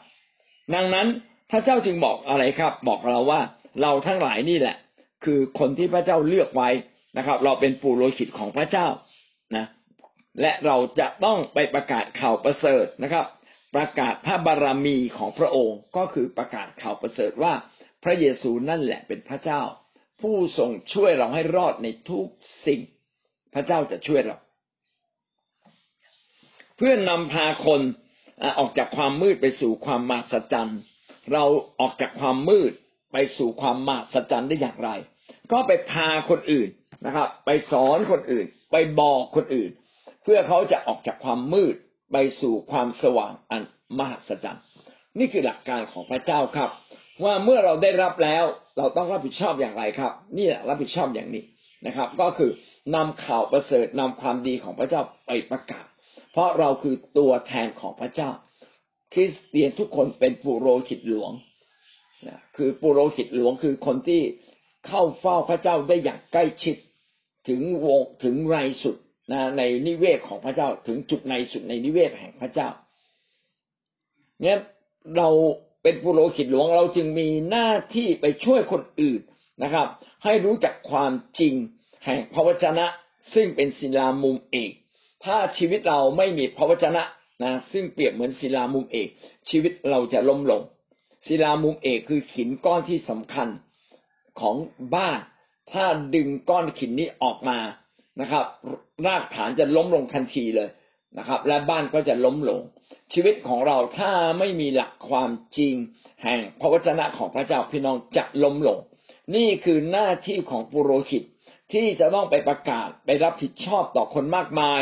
[0.75, 1.07] ดังนั้น
[1.51, 3.41] พระเจ้าจึงบอกอะไรครับ บอกเราว่า
[3.81, 4.75] เราทั้งหลายนี่แหละ
[5.25, 6.69] คือคนที่พระเจ้าเลือกไว้
[7.17, 8.87] นะครับ เราเป็นปุโรหิตของพระเจ้า
[10.41, 13.25] และเราจะต้องไปประกาศข่าวประเสริฐนะครับ
[13.75, 17.53] ประกาศพระบารมีของพระองค์ก็คือประกาศข่าวประเสริฐว่า
[18.03, 19.61] พระเยซูนั่นแหละเป็นพระเจ้า
[20.21, 22.25] ผู้ทรงช่วยเราให้รอดในทุก
[22.65, 22.81] สิ่ง
[23.53, 24.37] พระเจ้าจะช่วยเรา
[26.77, 27.81] เพื่อนนำพาคน
[28.59, 30.79] ออกจากความมืดไปสู่ความมหัศจรรย์
[31.33, 31.43] เรา
[31.79, 32.71] ออกจากความมืด
[33.13, 34.89] ไปสู่ความมหัศจรรย์ได้อย่างไร
[35.51, 36.69] ก็ไปพาคนอื่น
[37.05, 39.71] นะครับ ไปสอนคนอื่น ไปบอกคนอื่น
[40.29, 41.75] พื่อเขาจะออกจากความมืด
[42.11, 43.61] ไปสู่ความสว่างอัน
[43.97, 44.63] มหัศจรรย์
[45.19, 46.69] นี่คือหลักการของพระเจ้าครับ
[47.23, 48.43] ว่าเมื่อเราได้รับแล้ว
[48.77, 51.43] เราต้องรับผิดชอบอย่างไรครับ นี่แหละรับผิดชอบอย่างนี้
[51.85, 52.51] นะครับ ก็คือ
[52.95, 55.85] นำข่าวประเสริฐนำความดีของพระเจ้าไปประกาศ
[56.31, 58.29] เพราะเราคือตัวแทนของพระเจ้า
[59.13, 61.31] คริสเตียนทุกคนเป็นปุโรหิตหลวง
[62.27, 64.21] นะคือปุโรหิตหลวงคือคนที่
[64.87, 66.75] เข้าเฝ้าพระเจ้าได้อย่างใกล้ชิด
[67.47, 68.97] ถึงวงถึงไรสุด
[69.31, 72.69] นะในนิเวศของพระเจ้าถึงจุดในสุดในนิเวศแห่งพระเจ้า
[74.41, 74.57] เนี่ย
[75.17, 75.29] เรา
[75.83, 79.21] เป็นปุโรหิตหลวงเราจึงมีหน้าที่ไปช่วยคนอื่น
[79.63, 79.87] นะครับ
[80.23, 81.53] ให้รู้จักความจริง
[82.05, 82.85] แห่งพระวจนะ
[83.33, 84.71] ซึ่งเป็นศิลามุมเอก
[85.23, 87.03] ถ้าชีวิตเราไม่มีพระวจนะ
[87.43, 89.09] นะซึ่งเปรียบเหมือนศิลามุมเอก
[89.49, 90.61] ชีวิตเราจะล้มลง
[91.27, 93.47] ศิลามุมเอกคือหินก้อนที่สำคัญ
[94.39, 94.55] ของ
[94.95, 95.19] บ้าน
[95.71, 95.85] ถ้า
[96.15, 97.59] ดึงก้อนหินนี้ออกมา
[98.21, 98.45] นะครับ
[99.05, 100.69] รากฐานจะล้มลงทันทีเลย
[101.17, 102.61] นะครับ และบ้านก็จะล้มลง
[103.13, 105.73] ชีวิตของเราถ้าไม่มีหลักความจริง
[106.23, 108.79] แห่งพระวจนะของพระเจ้าพี่น้องจะล้มลง
[109.35, 111.23] นี่คือหน้าที่ของปุโรหิต
[111.73, 114.81] ที่จะต้องไปประกาศไปรับผิดชอบต่อคนมากมาย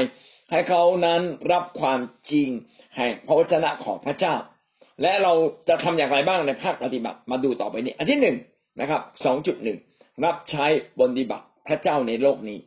[0.52, 2.00] ให้เขานั้นรับความ
[2.32, 2.50] จริง
[2.98, 4.36] แห่งพระวจนะของพระเจ้า
[5.02, 5.34] และเรา
[5.70, 8.36] จะทำอย่างไรบ้างในภาคปฏิบัติมาดูต่อไปนี้ อันที่หนึ่ง
[8.80, 9.78] นะครับสองจุดหนึ่ง
[10.26, 10.66] รับใช้
[11.00, 12.60] บนดิบัติพระเจ้าในโลกนี้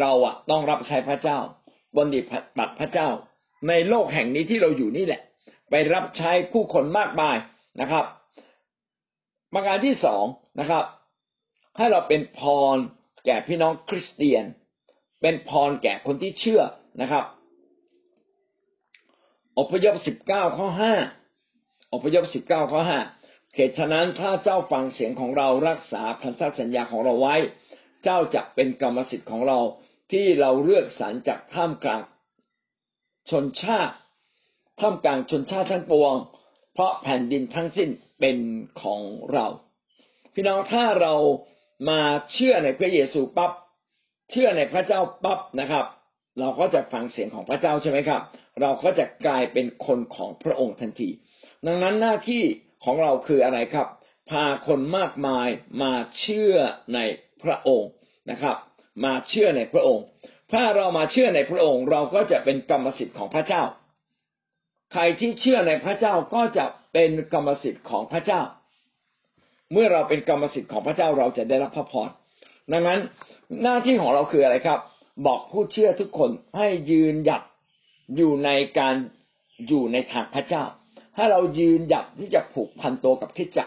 [0.00, 1.38] เราอะต้องรับใช้พระเจ้า
[1.96, 2.20] บนดิ
[2.58, 3.08] บัติพระเจ้า
[3.68, 5.20] ในโลกแห่งนี้ที่เราอยู่นี่แหละ
[5.70, 7.36] ไปรับใช้ผู้คนมากมาย
[7.80, 8.04] นะครับ
[9.54, 10.24] ประการที่สอง
[10.60, 10.84] นะครับ
[11.76, 12.40] ให้เราเป็นพ
[12.74, 12.76] ร
[13.26, 14.44] แก่พี่น้องคริสเตียน
[15.22, 16.62] เป็นพรแก่คนที่เชื่อ
[17.00, 17.24] นะครับ
[19.58, 20.94] อพยพสิบเก้าข้อห้า
[21.92, 23.00] อพยพสิบเก้าข้อห้า
[23.54, 27.36] เหตุฉะนั้นถ้าเจ้าฟังเสียงของเรารักษาพันธสัญญาของเราไว้
[28.04, 29.58] เจ้าจะเป็นกรรมสิทธิ์ของเรา
[30.12, 32.00] ที่เราเลือกสรรจากท่ามกลาง
[33.30, 33.94] ชนชาติ
[34.80, 36.14] ท่ามกลางชนชาติทั้งปวง
[36.72, 37.88] เพราะแผ่นดินทั้งสิ้น
[38.20, 38.36] เป็น
[38.82, 39.00] ของ
[39.32, 39.46] เรา
[40.34, 41.14] พี่น้องถ้าเรา
[41.88, 42.00] มา
[42.32, 43.52] เชื่อในพระเยซูปั๊บ
[44.30, 45.86] เชื่อในพระเจ้าปั๊บนะครับ
[46.40, 48.22] เราก็จะฟังเสียงของพระเจ้าใช่ไหมครับ
[48.60, 51.08] เราก็จะกลายเป็นคนของพระองค์ทันที
[51.66, 52.42] ดังนั้นหน้าที่
[52.84, 53.88] ของเราคืออะไรครับ
[54.30, 55.48] พาคนมากมาย
[55.82, 56.54] มาเชื่อ
[56.94, 56.98] ใน
[57.44, 57.90] พระองค์
[58.30, 58.56] นะครับ
[59.04, 60.04] มาเชื่อในพระองค์
[60.52, 63.62] ถ้าเรามาเชื่อในพระองค์ เราก็จะเป็นกรรมสิทธิ์ของพระเจ้า
[64.92, 68.40] ใครที่เชื่อในพระเจ้าก็จะเป็นกรรมสิทธิ์ของพระเจ้า
[69.72, 72.08] เมื่อเราเป็นกรรมสิทธิ์ของพระเจ้าเราจะได้รับพระพร
[72.72, 73.00] ดังนั้น
[73.62, 74.80] หน้าที่ของเราคืออะไรครับ
[75.26, 77.42] บอกผู้เชื่อทุกคนให้ยืนหยัด
[78.16, 78.94] อยู่ในการ
[79.68, 80.64] อยู่ในทางพระเจ้า
[81.16, 83.64] ถ้าเรายืนหยัดที่จะผูกพันตัวกับที่จะ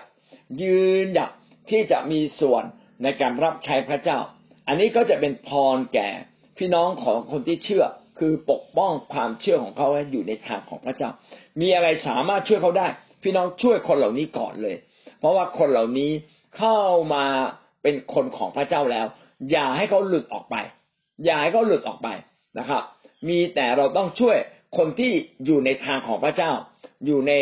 [0.62, 1.32] ยืนหยัด
[1.70, 2.64] ที่จะมีส่วน
[3.04, 4.20] ในการรับใช้พระเจ้า
[4.68, 6.10] อันนี้ก็จะเป็นพรแก่
[6.58, 7.86] พี่น้องของคนที่เชื่อ
[8.20, 11.10] คือปกป้องความเชื่อของเขาให้อยู่ในทางของพระเจ้า
[11.62, 12.88] มีอะไรสามารถช่วยเขาได้
[13.24, 14.76] พี่น้องช่วยคนเหล่านี้ก่อนเลย
[15.20, 16.12] เพราะว่าคนเหล่านี้
[16.58, 16.78] เข้า
[17.14, 17.26] มา
[17.84, 19.06] เป็นคนของพระเจ้าแล้ว
[19.52, 20.56] อย่าให้เขาหลุดออกไป
[21.26, 22.10] อย่าให้เขาหลุดออกไป
[22.60, 22.84] นะครับ
[23.30, 24.38] มีแต่เราต้องช่วย
[24.78, 25.12] คนที่
[25.46, 26.52] อยู่ในทางของพระเจ้า
[27.06, 27.34] อยู่ใน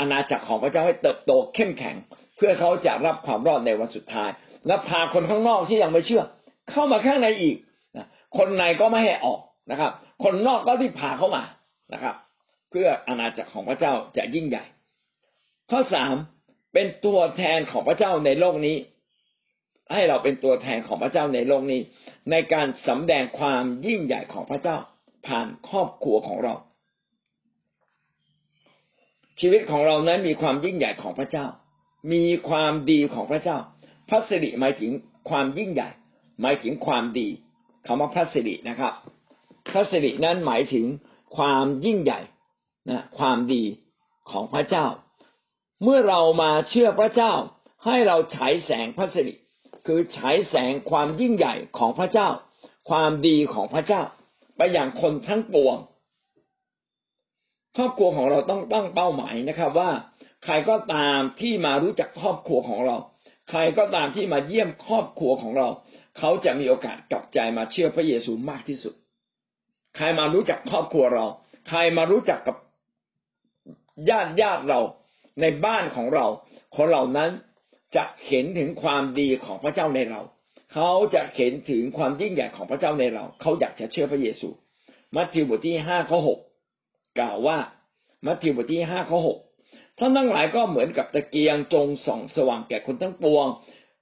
[0.00, 1.96] อาณาจักรของพระเจ้าให้เติบโตเข้มแข็ง
[2.38, 4.30] เพื่อเขาจะรับความรอดในวันสุดท้าย
[4.66, 6.22] และพาคนข้างนอกที่ยังไม่เชื่อ
[6.70, 7.56] เข้ามาข้างในอีก
[8.38, 9.92] คนในก็ไม่ให้ออกนะครับ
[10.24, 11.42] คนนอกก็ที่พาเข้ามา
[11.92, 12.14] นะครับ
[12.70, 14.64] เพื่ออาณาจักรของพระเจ้าจะยิ่งใหญ่
[15.70, 16.14] ข้อสาม
[16.72, 18.76] เป็นตัวแทนของพระเจ้าในโลกนี้
[19.92, 21.80] ให้เราเป็นตัวแทนของพระเจ้าในโลกนี้
[22.30, 24.76] ในการสำแดงความยิ่งใหญ่ของพระเจ้า
[25.26, 26.54] ผ่านครอบครัวของเรา
[29.40, 31.46] ชีวิตของเรานั้นมีความยิ่งใหญ่ของพระเจ้า
[32.12, 33.58] มีความดีของพระเจ้า
[34.08, 34.92] พระสิริหมายถึง
[35.28, 35.88] ความยิ่งใหญ่
[36.40, 37.28] หมายถึงความดี
[37.86, 38.92] คำว่าพระสิรินะครับ
[39.70, 40.86] พระสิรินั้นหมายถึง
[41.36, 42.20] ความยิ่งใหญ่
[42.90, 43.62] นะความดี
[44.30, 44.86] ของพระเจ้า
[45.82, 47.32] เมื่อเรามาเชื่อพระเจ้า
[47.84, 49.34] ให้เราฉายแสงพระสิริ
[49.86, 52.28] คือฉายแสงความยิ่งใหญ่ของพระเจ้า
[52.88, 54.02] ความดีของพระเจ้า
[54.56, 55.76] ไปอย่างคนทั้งปวง
[57.76, 59.90] ครอบครัวของเราต้องตั้งเป้าหมายนะครับว่า
[60.44, 62.96] ใครก็ตามที่มารู้จักครอบครัวของเรา
[63.50, 65.68] ใครก็ตามที่มาเยี่ยมครอบครัวของเรา
[66.18, 68.94] เขาจะมีโอกาสกลับใจมาเชื่อพระเยซูมากที่สุด
[69.96, 71.26] ใครมารู้จักครอบครัวเรา
[71.68, 72.56] ใครมารู้จักกับ
[74.10, 74.80] ญาติญาติเรา
[75.40, 76.26] ในบ้านของเรา
[76.76, 77.30] คนเหล่านั้น
[77.96, 80.20] จะเห็นถึงความดีของพระเจ้าในเรา
[80.72, 84.48] เขาจะเห็นถึงความยิ่งใหญ่ของพระเจ้าในเรา เขาอยากจะเชื่อพระเยซู
[85.14, 86.40] มัทธิวบทที่ห้าข้อหก
[87.18, 87.58] กล่าวว่า
[88.26, 89.38] มัทธิวบทที่ห้าข้อหก
[89.98, 93.46] ท่านทั้งหลายก็เหมือนกับตะเกียงจงส่องสว่างแก่คนทั้งปวง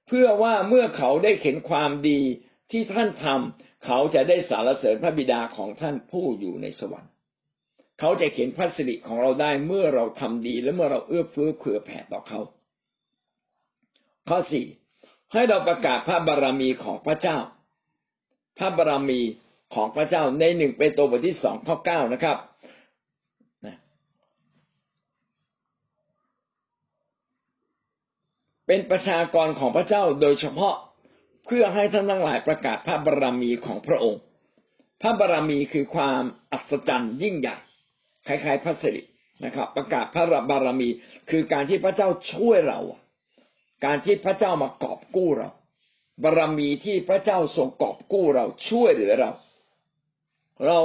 [0.07, 2.19] เพื่อว่าเมื่อเขาได้เห็นความดี
[2.71, 7.11] ที่ท่านทำเขาจะได้สารเสริญพระบิดาของท่านผู้อยู่ในสวรรค์
[7.99, 12.39] เขาจะเห็นพระสิริของเราได้เมื่อเราทำดีและเมื่อเราเอื้อเฟื้อเผื่อแผ่ต่อเขา
[14.29, 14.65] ข้อสี่
[15.33, 17.37] ให้เราประกาศพระบารมีของพระเจ้า
[18.57, 19.21] พระบารมี
[19.75, 22.37] ของพระเจ้าในหนึ่งเปโตรบทที่สองข้อเก้านะครับ
[28.67, 30.75] เป็นประชากรของพระเจ้าโดยเฉพาะ
[31.45, 34.21] เพื่อให้ท่านทั้งหลายประกาศพระบารมีของพระองค์
[35.01, 37.57] พระบารมีคือความอัศจรรย์ยิ่งใหญ่
[38.27, 39.01] คล้ายๆพระสิริ
[39.45, 40.89] นะครับ ประกาศพระบารมี
[41.29, 42.79] คือการที่พระเจ้าช่วยเรา
[43.85, 45.49] การที่พระเจ้ามากอบกู้เรา
[46.23, 49.31] บารมีที่พระเจ้าทรงกอบกู้เราช่วยเหลือเรา
[50.67, 50.79] เรา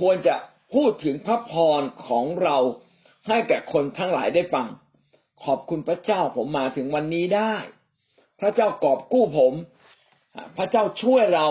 [0.00, 0.36] ควรจะ
[0.74, 2.56] พูดถึงพระพรของเรา
[3.28, 4.66] ให้แก่คนทั้งหลายได้ฟัง
[5.44, 7.54] ขอบคุณพระเจ้าผมมาถึงวันนี้ได้
[8.40, 9.52] พระเจ้ากอบกู้ผม
[10.56, 11.46] พระเจ้าช่วยเรา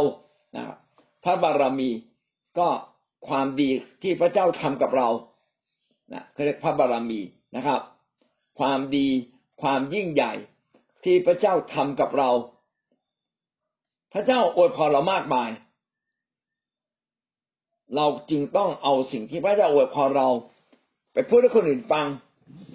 [1.23, 1.91] พระบารมี
[2.59, 2.67] ก็
[3.27, 3.69] ความดี
[4.01, 5.09] ที่พระเจ้าทำกับเรา
[6.13, 7.21] นะเขาเรียกพระบารมี
[7.55, 7.81] นะครับ
[8.59, 9.07] ความดี
[9.61, 10.33] ความยิ่งใหญ่
[11.03, 12.29] ที่พระเจ้าทำกับเรา
[14.13, 15.49] พระเจ้าอวยพรเรามากมาย
[17.95, 20.29] เราจึงต้องเอาสิ่งที่พระเจ้าอวยพรเรา
[21.13, 22.07] ไปพูดให้คนอื่นฟัง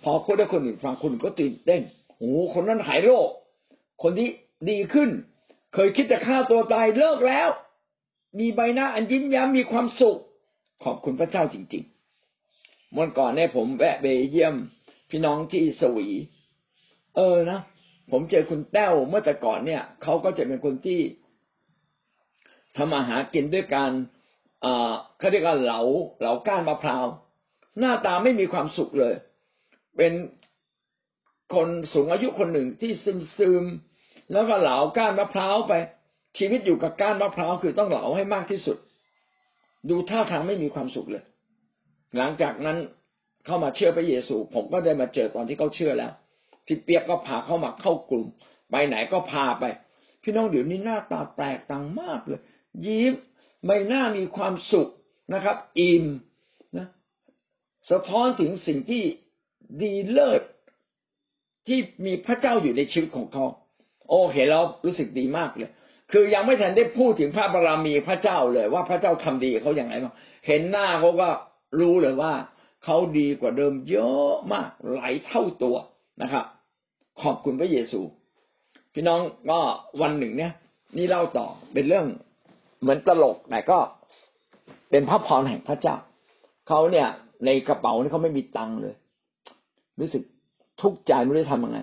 [0.05, 1.83] พอพูดให้คนอื่นฟังคุณก็ตื่นเต้น
[2.19, 3.29] โอ้คนนั้นหายโรค
[4.03, 4.29] คนนี้
[4.71, 5.11] ดีขึ้น
[5.75, 7.49] เคยคิดจะฆ่าตัวตายเลิกแล้ว
[8.39, 10.19] มีใบหน้าอันยิ้มแย้มมีความสุข
[10.85, 14.55] ขอบคุณพระเจ้าจริงๆวันก่อนเนี่ยผมแวะไปเยี่ยม
[15.11, 16.09] พี่น้องที่สวี
[17.17, 17.61] เออนะ
[18.11, 21.01] ผมเจอคุณแต้วเมื่อแต่ก่อนเนี่ยเขาก็จะเป็นคนที่
[22.77, 23.91] ทำอาหารกินด้วยการ
[25.19, 25.81] เขาเรียกว่าเหลา
[26.21, 27.07] เหลาก้านมะพร้าว
[27.79, 29.15] หน้าตาไม่มีความสุขเลย
[29.96, 30.12] เป็น
[31.55, 33.64] คนสูงอายุคนหนึ่งที่ซึมซึม
[34.33, 35.72] แล้วก็เหลาก้านมะพร้าวไป
[36.38, 38.76] ชีวิตอยู่กับก้านมะพร้าวคือต้องเหลาให้มากที่สุด
[39.90, 41.24] ดูท่าทางไม่มีความสุขเลย
[42.16, 42.78] หลังจากนั้น
[43.46, 46.12] เข้ามาเชื่อพระเยซู ผมก็ได้มาเจอตอนที่เขาเชื่อแล้ว
[46.66, 48.26] พี่เปียกก็พาเข้ามาเข้ากลุ่ม
[48.70, 49.64] ไปไหนก็พาไป
[50.22, 52.40] พี่น้องเดี๋ยวนี้หน้าตาแปลกต่างมากเลย
[52.87, 53.12] ยิ้ม
[53.66, 54.88] ไม่น่ามีความสุข
[55.35, 56.05] นะครับ อิ่ม
[56.78, 56.87] นะ
[57.90, 59.02] สะท้อนถึงสิ่งที่
[59.83, 60.42] ดีเลิศ
[61.66, 63.46] ที่มีพระเจ้าอยู่ในชีวิตของเขา
[64.09, 65.70] โอเห็นแล้วรู้สึกดีมากเลย
[66.12, 70.14] คือยังไม่ทันได้พูดถึงพระบารมีพระเจ้าเลยว่าพระเจ้าทำดีเขาอย่างไรบ้าง
[70.46, 71.29] เห็นหน้าเขาก็
[71.81, 72.33] รู้เลยว่า
[72.85, 75.77] เขาดีกว่าเดิมเยอะมากหลายเท่าตัว
[76.22, 76.44] นะครับ
[77.22, 78.01] ขอบคุณพระเยซู
[78.92, 79.20] พี่น้อง
[79.51, 79.61] ก็
[80.03, 80.53] วันหนึ่งเนี่ย
[80.96, 82.07] นี่เล่าต่อเป็นเรื่อง
[82.81, 83.79] เหมือนตลกแต่ก็
[84.90, 85.96] เป็นพระพรแห่งพระเจ้า
[86.68, 87.09] เขาเนี่ย
[87.46, 88.94] ในกระเป๋านี่เขาไม่มีตังค์เลย
[90.03, 90.23] รู้สึก
[90.83, 91.79] ทุกข์ใจไม่รู้จะทำยังไง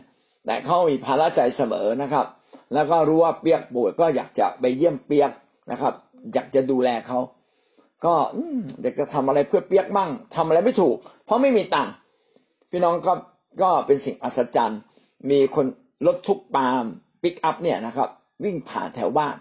[0.45, 2.25] แต่เขามีภาระใจเสมอนะครับ
[2.73, 5.31] แล้วก็รู้ว่าเปียกป่วยก็อยากจะไปเยี่ยมเปียก
[5.71, 5.93] นะครับ
[6.33, 7.19] อยากจะดูแลเขา
[8.05, 8.13] ก็
[8.81, 11.93] เด็กจะทำอะไรเพื่อเปียกมั่งทำอะไรไม่ถูก เพราะไม่มีตังค์
[12.71, 13.13] พี่น้องก็
[13.61, 14.79] ก็เป็นสิ่งอัศจรรย์
[15.29, 15.65] มีคน
[16.05, 16.85] รถทุกปาม
[17.21, 18.09] ปิกอัพเนี่ยนะครับ
[18.43, 19.35] วิ่งผ่านแถวบ้าน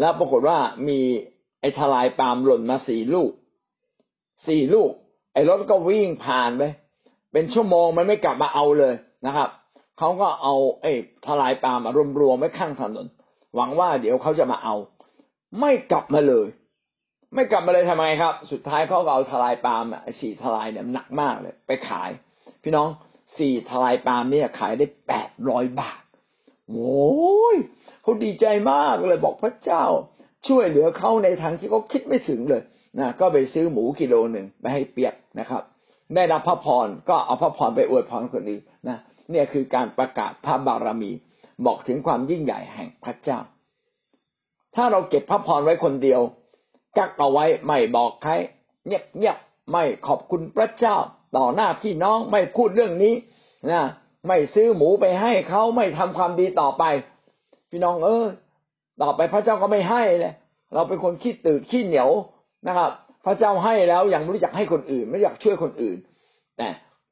[0.00, 0.98] แล้วปรากฏว่ามี
[1.60, 3.30] ไอ้ทลายปามหล่นมาสี่ลูก
[4.46, 4.90] สี่ลูก
[5.32, 6.62] ไอ้รถก็วิ่งผ่านไป
[7.32, 8.94] เป็นชั่วโมงมันไม่กลับมาเอาเลย
[9.26, 9.48] นะครับ
[9.98, 10.92] เขาก็เอาไอ้
[11.26, 11.80] ทลายปาล์ม
[12.20, 13.06] รวมๆไว้ข้างถนน
[13.54, 14.74] หวังว่าเดี๋ยวเขาจะมาเอา
[15.60, 16.46] ไม่กลับมาเลย
[17.34, 19.84] ไม่กลับมาเลยทำไมครับ สุดท้ายเขาก็เอาทลายปาล์ม
[20.20, 22.10] สี่ทลายเนี่ยหนักมากเลย ไปขาย
[22.62, 22.88] พี่น้อง
[23.38, 26.02] สี่ทลายปาล์มเนี่ยขายได้แปดร้อยบาท
[26.68, 27.56] โอ้ย
[28.02, 29.84] เขาดีใจมากเลยบอกพระเจ้า
[30.48, 32.62] ช่วยเหลือเขาในทางที่เขาคิดไม่ถึงเลย
[32.98, 35.62] นะก็ไปซื้อหมูกิโลหนึ่งไปให้เปียกนะครับ
[36.14, 38.98] ได้รับพระพรก็เอาพระพรไปอวยพรคนอื่นนะ
[39.30, 41.10] เนี่ยคือการประกาศพระบารมี
[41.66, 43.38] บอกถึงความยิ่งใหญ่แห่งพระเจ้า
[44.74, 46.20] ถ้าเราเก็บพระพรไว้คนเดียว
[46.98, 48.32] กักเอาไว้ไม่บอกใคร
[48.86, 50.96] เงียบๆไม่ขอบคุณพระเจ้า
[51.36, 53.14] ต่อหน้าพี่น้องไม่พูดเรื่องนี้
[53.70, 53.82] นะ
[54.26, 56.84] ไม่ซื้อหมูไปให้เขาไม่ทำความดีต่อไป
[57.70, 58.26] พี่น้องเออ
[59.02, 60.34] ต่อไปพระเจ้าก็ไม่ให้เลย
[60.74, 62.10] เราเป็นคนขี้ตื่นขี้เหนียว
[62.68, 62.90] นะครับ
[63.24, 65.98] พระเจ้าให้แล้วยังไม่รู้จักให้คนอื่น ไม่อยากช่วยคนอื่น
[66.58, 66.68] แต่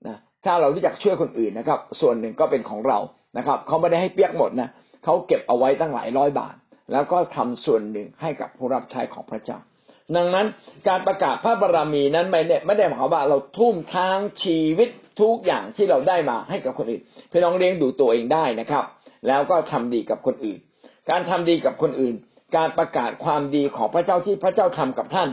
[0.06, 2.98] นะถ้าเรารู้จักช่วยคนอื่นนะครับ ส่วนหนึ่งก็เป็นของเรา
[3.38, 4.68] นะครับเขาไม่ได้ให้เปียกหมดนะ
[5.04, 6.54] เขาเก็บเอาไว้ตั้งหลายร้อยบาท
[6.92, 9.58] แล้วก็ทำส่วนหนึ่งให้กับผู้รับใช้ของพระเจ้า
[10.16, 10.46] ดังนั้น
[10.88, 14.88] การประกาศพระบารมีนั้นไม่ได้ไม่ได้หมายความว่าเราทุ่มทางชีวิต
[15.20, 18.84] ทุกอย่างที่เราได้มาให้กับคนอื่นพี่น้องเลี้ยงดูตัวเองได้นะครับ
[19.28, 20.58] แล้วก็ทำดีกับคนอื่น
[21.10, 22.14] การทำดีกับคนอื่น
[22.56, 25.28] การประกาศความดีของพระเจ้าที่พระเจ้าทำกับท่าน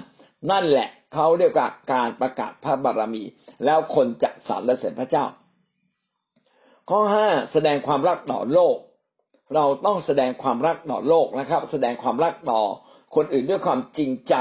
[0.51, 3.23] นั่นแหละเขาเรียกว่าการประกาศพระบารมี
[3.65, 5.25] แล้วคนจะสรรเสริญพระเจ้า
[6.89, 8.77] ข้อห้าแสดงความรักต่อโลก
[9.55, 12.61] เราต้องแสดงความรักต่อโลกนะครับ แสดงความรักต่อ
[13.15, 14.35] คนอื่นด้วยความจริงใจ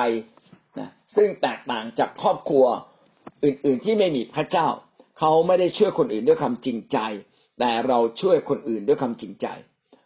[0.79, 2.65] นะซึ่งแตกต่างจากครอบครัว
[3.45, 4.69] อื่น ๆ ที่ไม่มีพระเจ้า
[5.19, 6.99] เขาไม่ได้ช่วยคนอื่นด้วยความจริงใจ
[7.61, 9.47] แต่เราช่วยคนอื่นด้วยความจริงใจ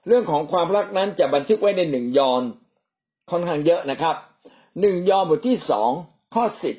[0.06, 2.42] เรื่องของความรักนั้นจะบันทึกไว้ในหนึ่งยอน
[3.30, 4.16] ค่อนข้างเยอะนะครับ
[4.80, 5.90] หนึ่งยอห์นบทที่สอง
[6.34, 6.76] ข้อสิบ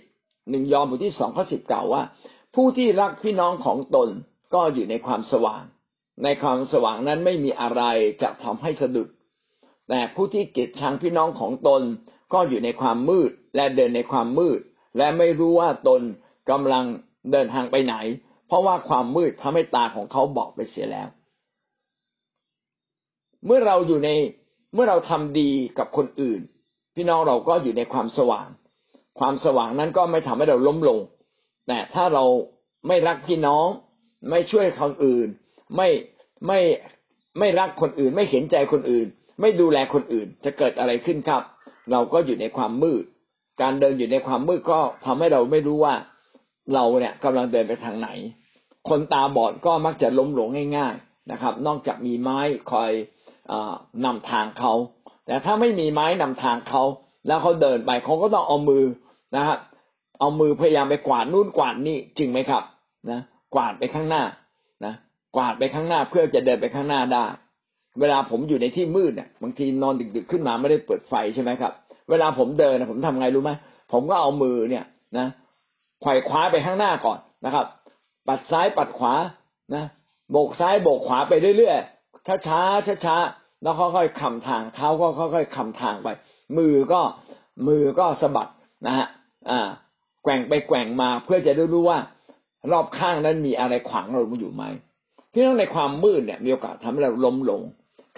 [0.50, 2.04] หนึ่งยอห์นบทที่สองข้อสิบกล่าวว่า
[2.56, 4.10] ผู้ที่รักพี่น้องของตน
[4.54, 5.64] ก็อยู่ในความสว่าง
[6.24, 7.82] ในความสว่างนั้นไม่มีอะไร
[8.22, 9.08] จะทำให้สะดุด
[9.90, 11.82] แต่ผู้ที่เกลียดชังพี่น้องของตน
[12.34, 14.60] ก็อยู่ในความมืดและเดินในความมืด
[14.98, 16.02] และไม่รู้ว่าตน
[16.50, 16.86] กำลัง
[17.32, 17.96] เดินทางไปไหน
[18.48, 21.08] เพราะว่าความมืดทำให้ตาของเขาบอกไปเสียแล้ว
[23.46, 24.10] เมื่อเราอยู่ใน
[24.74, 26.42] เมื่อเราทำดีกับคนอื่น
[26.98, 28.48] พี่น้องเราก็อยู่ในความสว่าง
[29.20, 31.00] ความสว่างนั้นก็ไม่ทำให้เราล้มลง
[31.68, 32.24] แต่ถ้าเรา
[32.88, 33.68] ไม่รักพี่น้อง
[34.30, 35.28] ไม่ช่วยคนอื่น
[35.76, 35.90] ไม่
[36.48, 36.60] ไม่
[37.40, 39.08] ไม่รักคนอื่น ไม่เห็นใจคนอื่น
[39.42, 41.42] ไม่ดูแลคนอื่น จะเกิดอะไรขึ้นครับ
[41.92, 43.04] เราก็อยู่ในความมืด
[43.62, 45.96] การเดินอยู่ในความมืดก็ทำให้เราไม่รู้ว่า
[46.74, 48.10] เราเนี่ยกำลังเดินไปทางไหน
[48.90, 52.40] คนตาบอดก็มักจะล้มหลงง่าย ๆนะครับ นอกจากมีไม้
[52.72, 52.92] คอย
[53.52, 53.54] อ
[54.06, 54.74] นำทางเขา
[55.28, 56.84] แต่ถ้าไม่มีไม้นำทางเขา
[57.28, 58.84] แล้วเขาเดินไปเขาก็ต้องเอามือ
[59.36, 59.60] นะครับ
[60.20, 62.64] เอามือพยายามไปกวาดนู่นกวาดนี่จริงไหมครับ
[63.12, 63.20] นะ
[63.56, 64.24] กวาดไปข้างหน้า
[64.86, 64.94] นะ
[65.36, 67.26] กวาดไปข้างหน้าเพื่อจะเดินไปข้างหน้าได้
[68.00, 71.72] เวลาผมอยู่ในที่มืดเนี่ยบางทีนอนดึกๆขึ้นมาไม่ได้เปิดไฟใช่ไหมครับ
[72.10, 73.52] เวลาผมเดินนะผมทำไงรู้ไหม
[73.92, 74.86] ผมก็เอามือเนี่ย
[75.18, 75.28] นะ
[76.02, 77.66] ไขว่คว้าไปข้างหน้าก่อนนะครับ
[78.28, 79.14] ปัดซ้ายปัดขวา
[79.76, 79.84] นะ
[80.32, 83.18] โบกซ้ายโบกขวาไปเรื่อยๆช้าช้าช้าช้า
[83.62, 86.10] แล้วค่อยๆคำทางเท้าก็ค่อยๆคำทางไป
[86.58, 87.02] มือก็
[87.68, 88.52] มือก็สะบัด
[88.86, 89.08] นะฮะ
[89.50, 89.60] อ่า
[90.24, 92.00] แกว่งไปแกว่งมาเพื่อจะได้รู้ว่า
[92.72, 94.64] รอบข้างนั้นมีอะไรขวางเราอยู่ไหม
[95.34, 97.62] พี่น้องในความมืดเนี่ยมีโอกาสทำให้เราล้มลง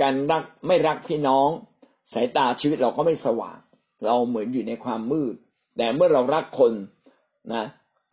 [0.01, 1.49] การรักไม่รักพี่น้อง
[2.13, 3.57] สายตาชีวิตเราก็ไม่สว่าง
[4.05, 5.35] เราเหมือนอยู่ในความมืด
[5.77, 6.73] แต่เมื่อเรารักคน
[7.53, 7.65] นะ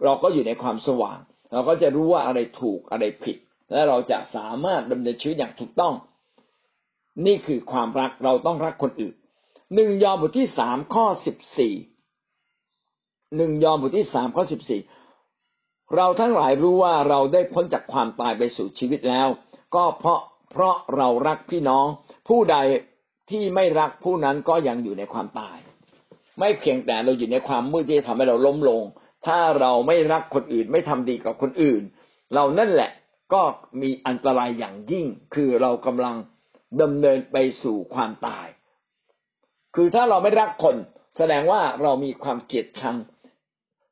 [0.05, 1.19] เราก็อยู่ในความสว่าง
[1.53, 3.37] เราก็จะรู้ว่าอะไรถูกอะไรผิด
[3.71, 5.95] และเราจะสามารถดำเนินชีวิตอย่างถูกต้อง
[7.25, 9.15] นี่คือความรักเราต้องรักคนอื่น
[9.75, 11.75] หนึ่งยอห์นบทที่สามข้อสิบสี่
[13.37, 14.81] หนึ่งยอห์นบทที่สามข้อสิบสี่
[15.97, 19.29] เราทั้งหลายรู้ว่าเราได้พ้นจากความตายไปสู่ชีวิตแล้ว
[19.75, 20.21] ก็เพราะ
[20.53, 21.87] เพราะเรารักพี่น้อง
[22.29, 22.57] ผู้ใด
[23.31, 25.59] ที่ไม่รักผู้นั้นก็ยังอยู่ในความตาย
[26.39, 28.83] ไม่เพียงแต่เราอยู่ในความมืดที่ทำให้เราล้มลง
[29.27, 31.83] ถ้าเราไม่รักคนอื่นไม่ทำดีกับคนอื่น
[32.35, 32.91] เรานั่นแหละ
[33.33, 33.43] ก็
[33.83, 36.17] มีอันตรายอย่างยิ่งคือเรากำลัง
[36.83, 38.47] ดำเนินไปสู่ความตาย
[39.75, 40.77] คือถ้าเราไม่รักคน
[41.17, 42.97] แสดงว่าเรามีความเกลียดชัง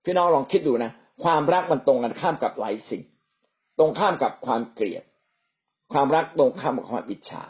[0.05, 0.93] พี่น้องลองคิดดูนะ
[1.25, 3.03] ความรักมันตรงกันข้ามกับหลายสิ่ง
[3.79, 5.05] ตรงข้ามกับความเกลียด
[5.93, 7.45] ความรักตรงข้ามกับความอิจฉา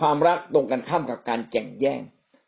[0.00, 2.00] ความรักตรงกันข้ามกับการแข่งแย่ง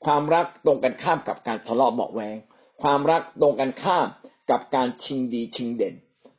[0.05, 2.37] ความรักตรงกันข้ามกับการทะเลาะเบาแวง
[2.83, 4.07] ความรักตรงกันข้าม
[4.51, 5.95] กับการชิงดีชิงเด่น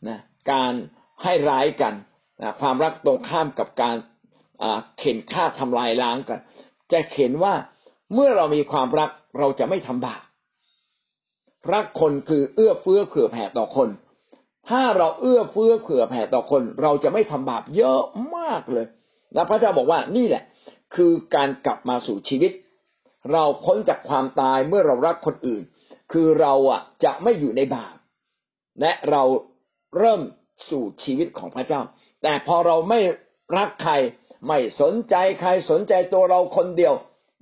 [0.07, 0.19] นะ
[0.51, 0.73] การ
[1.23, 1.93] ให้ร้ายกัน
[2.41, 3.95] นะความรักตรงข้ามกับการ
[4.97, 6.39] เข็นฆ่าทำลายล้างกัน
[6.91, 7.53] จะเห็นว่า
[8.13, 10.21] เมื่อเรามีความรักเราจะไม่ทำบาป
[11.73, 13.89] รักคนคือเอื้อเฟื้อเผื่อแผ่ต่อคน
[14.69, 18.01] ถ้าเราเอื้อเฟื้อเผื่อแผ่ต่อคน เราจะไม่ทำบาปเยอะ
[18.35, 18.87] มากเลย
[19.33, 20.43] และพระเจ้าบอกว่านี่แหละ
[20.95, 22.51] คือการกลับมาสู่ชีวิต
[23.31, 25.63] เราพ้นจากความตายเมื่อเรารักคนอื่น
[26.11, 27.95] คือเราอะจะไม่อยู่ในบาป
[28.81, 29.23] และเรา
[29.97, 30.21] เริ่ม
[30.69, 31.81] สู่ชีวิตของพระเจ้า
[32.23, 32.99] แต่พอเราไม่
[33.57, 33.93] รักใคร
[34.47, 36.93] ไม่สนใจใครสนใจตัวเราคนเดียว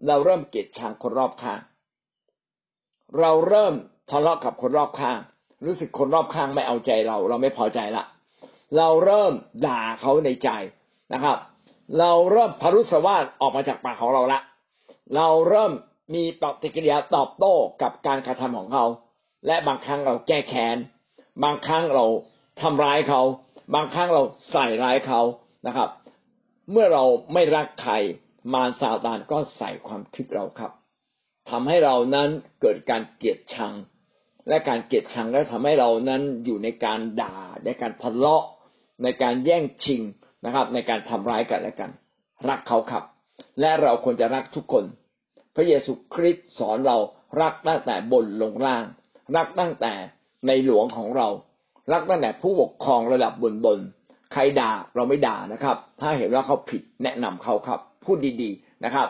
[0.08, 1.60] เราเริ่มเกลียดชังคนรอบข้าง
[3.20, 3.74] เราเริ่ม
[4.10, 5.20] ทะเลาะกับคนรอบข้าง
[5.66, 8.04] รู้สึกคนรอบข้างไม่เอาใจเรา เราไม่พอใจละ
[8.78, 9.34] เราเริ่ม
[9.66, 10.50] ด่าเขาในใจ
[11.14, 11.38] นะครับ
[12.00, 14.40] เราเริ่มพรุสวาสออกมาจากปากของเราละ
[15.16, 15.72] เราเริ่ม
[16.14, 18.86] มีปฏิกิริยาตอบโต้กับการกระทำของเขา
[19.48, 20.78] และบางครั้งเราแก้แค้น
[21.44, 22.06] บางครั้งเรา
[22.62, 23.22] ทำร้ายเขา
[23.76, 24.22] บางครั้งเรา
[24.52, 25.22] ใส่ร้ายเขา
[25.68, 25.90] นะครับ
[26.72, 27.04] เมื่อเรา
[27.34, 27.94] ไม่รักใคร
[28.54, 30.72] มารซาตานก็ใส่ความคิดเราครับ
[31.50, 32.30] ทำให้เรานั้น
[32.62, 33.74] เกิดการเกลียดชัง
[34.50, 38.44] และการเกลียดชังก็ทำให้เรานั้นอยู่ในการด่า ในการทะเลาะ
[39.04, 40.02] ในการแย่งชิง
[40.46, 41.92] นะครับ ในการทำร้ายกันและกัน
[42.50, 43.04] รักเขาครับ
[43.60, 44.86] และเราควรจะรักทุกคน
[45.56, 46.98] พระเยซูคริสต์สอนเรา
[47.42, 48.84] รักตั้งแต่บนลงล่าง
[49.36, 49.94] รักตั้งแต่
[50.48, 51.28] ในหลวงของเรา
[51.92, 53.80] รักตั้งแต่ผู้ปกครองระดับบนบน
[54.34, 59.08] ใครด่าเราไม่ด่านะครับ ถ้าเห็นว่าเขาผิดแนะนำเขาครับ พูดดีๆนะครับ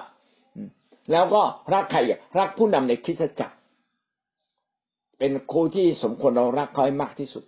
[1.12, 1.42] แล้วก็
[1.74, 2.00] รักใคร
[2.40, 3.56] รักผู้นำในคริสตจักร
[5.20, 7.44] เป็นครูที่สมควรเรารักเขาให้มากที่สุด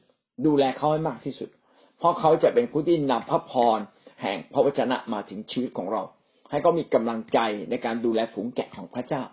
[0.46, 1.50] ดูแลเขาให้มากที่สุด
[1.98, 3.80] เพราะเขาจะเป็นผู้ที่นำพระพร
[4.22, 6.02] แห่งพระวจนะมาถึงชีวิตของเรา
[6.50, 7.40] ให้เขามีกำลังใจ
[7.70, 9.24] ในการดูแลฝูงแกะของพระเจ้า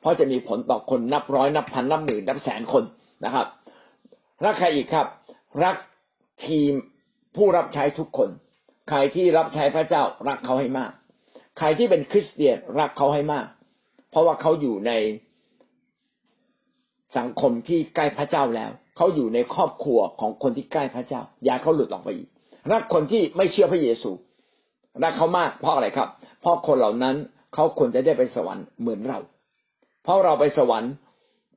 [0.00, 2.84] เพราะจะมีผลต่อคนนับร้อยนับพันนับหมื่นนับแสนคน
[3.24, 3.46] นะครับ
[4.44, 5.06] รักใครอีกครับ
[5.64, 5.76] รัก
[6.46, 6.72] ทีม
[7.36, 8.28] ผู้รับใช้ทุกคน
[8.88, 10.92] ใครที่รับใช้พระเจ้ารักเขาให้มาก
[11.58, 13.46] ใครที่เป็นคริสเตียนรักเขาให้มาก
[14.10, 14.92] เพราะว่าเขาอยู่ใน
[17.18, 22.28] สังคมที่ใกล้พระเจ้าแล้ว เขาอยู่ในครอบครัวของคนที่ใกล้พระเจ้า อย่าเขาหลุดออกไปอีก
[22.72, 24.10] รักคนที่ไม่เชื่อพระเยซู
[25.02, 26.08] รักเขามากเพราะอะไรครับ
[26.40, 27.16] เพราะคนเหล่านั้น
[27.54, 29.18] เขาควรจะได้ไปสวรรค์เหมือนเรา
[30.04, 30.92] เพราะเราไปสวรรค์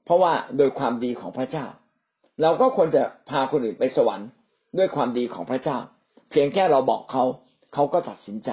[0.05, 1.65] เพราะว่าโดยความดีของพระเจ้า
[2.41, 4.27] เราก็ควรจะพาคนอื่นไปสวรรค์
[4.77, 5.77] ด้วยความดีของพระเจ้า
[6.29, 7.23] เพียงแค่เราบอกเขา
[7.73, 8.49] เขาก็ตัดสินใจ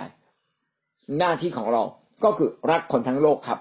[1.19, 1.83] หน้าที่ของเรา
[2.25, 3.61] ก็คือรักคนทั้งโลกครับ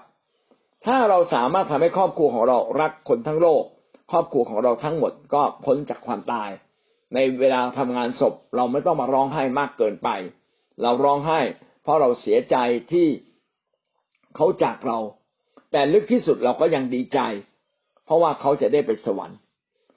[0.86, 3.62] ถ้าเราสามารถทำให้ครอบครัวของเรารักคนทั้งโลก
[4.12, 6.50] ครอบครัวของเราทั้งหมดก็พ้นจากความตาย
[7.14, 10.08] ในเวลาทำงานศพ เราไม่ต้องมาร้องไห้มากเกินไป
[10.82, 11.40] เราร้องไห้
[11.82, 12.56] เพราะเราเสียใจ
[12.92, 13.06] ที่
[14.36, 14.98] เขาจากเรา
[15.72, 17.20] แต่ลึกที่สุดเราก็ยังดีใจ
[18.04, 19.38] เพราะว่าเขาจะได้ไปสวรรค์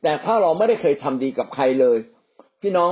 [0.03, 1.97] แต่ถ้าเราไม่ได้เคยทำดีกับใครเลย
[2.62, 2.88] พี่น้อ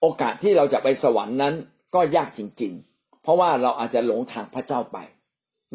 [0.00, 1.54] โอกาสที่เราจะไปสวรรค์นั้น
[1.94, 4.98] ก็ยากจริง ๆ เพราะว่าเราอาจจะหลงทางพระเจ้าไป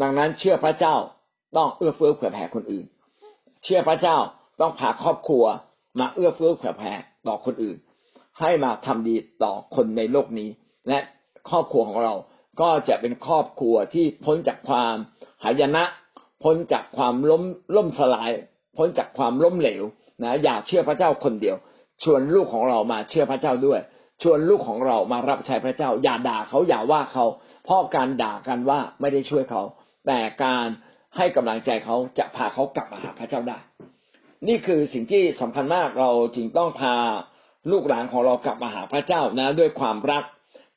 [0.01, 0.95] ดังนั้นเชื่อพระเจ้า
[1.57, 2.85] ต้องเอื้อเฟื้อเผื่อแผ่คนอื่น
[3.63, 4.17] เชื่อพระเจ้า
[4.61, 5.43] ต้องพาครอบครัว
[5.99, 6.93] มาเอื้อเฟื้อเผื่อแผ่
[7.27, 7.77] ต่อคนอื่น
[8.39, 10.49] ให้มาทำดีต่อคนในโลกนี้
[10.87, 10.99] และ
[11.49, 12.13] ครอบครัวของเรา
[12.61, 14.95] ก็จะเป็นครอบครัวที่พ้นจากความ
[15.43, 15.83] หายนะ
[16.43, 17.43] พ้นจากความล้ม
[17.75, 18.31] ล่มสลาย
[18.77, 19.83] พ้นจากความล้มเหลว
[20.23, 21.55] นะอย่าเชื่อพระเจ้าคนเดียว
[22.03, 23.79] ชวนลูกของเรามาเชื่อพระเจ้าด้วย
[24.21, 27.25] ชวนลูกของเรามารับใช้พระเจ้า อย่าด่าเขาอย่าว่าเขา
[27.65, 29.61] เพราะการด่ากันว่าไม่ได้ช่วยเขา
[30.07, 30.65] แต่การ
[31.17, 33.57] ให้กำลังใจเขาจะพาเขากลับมาหาพระเจ้าได้
[34.47, 36.95] นี่คือสิ่งที่สำคัญมากเราจึงต้องพา
[37.71, 40.23] ลูกหลานของเรากลับมาหาพระเจ้านะ ด้วยความรัก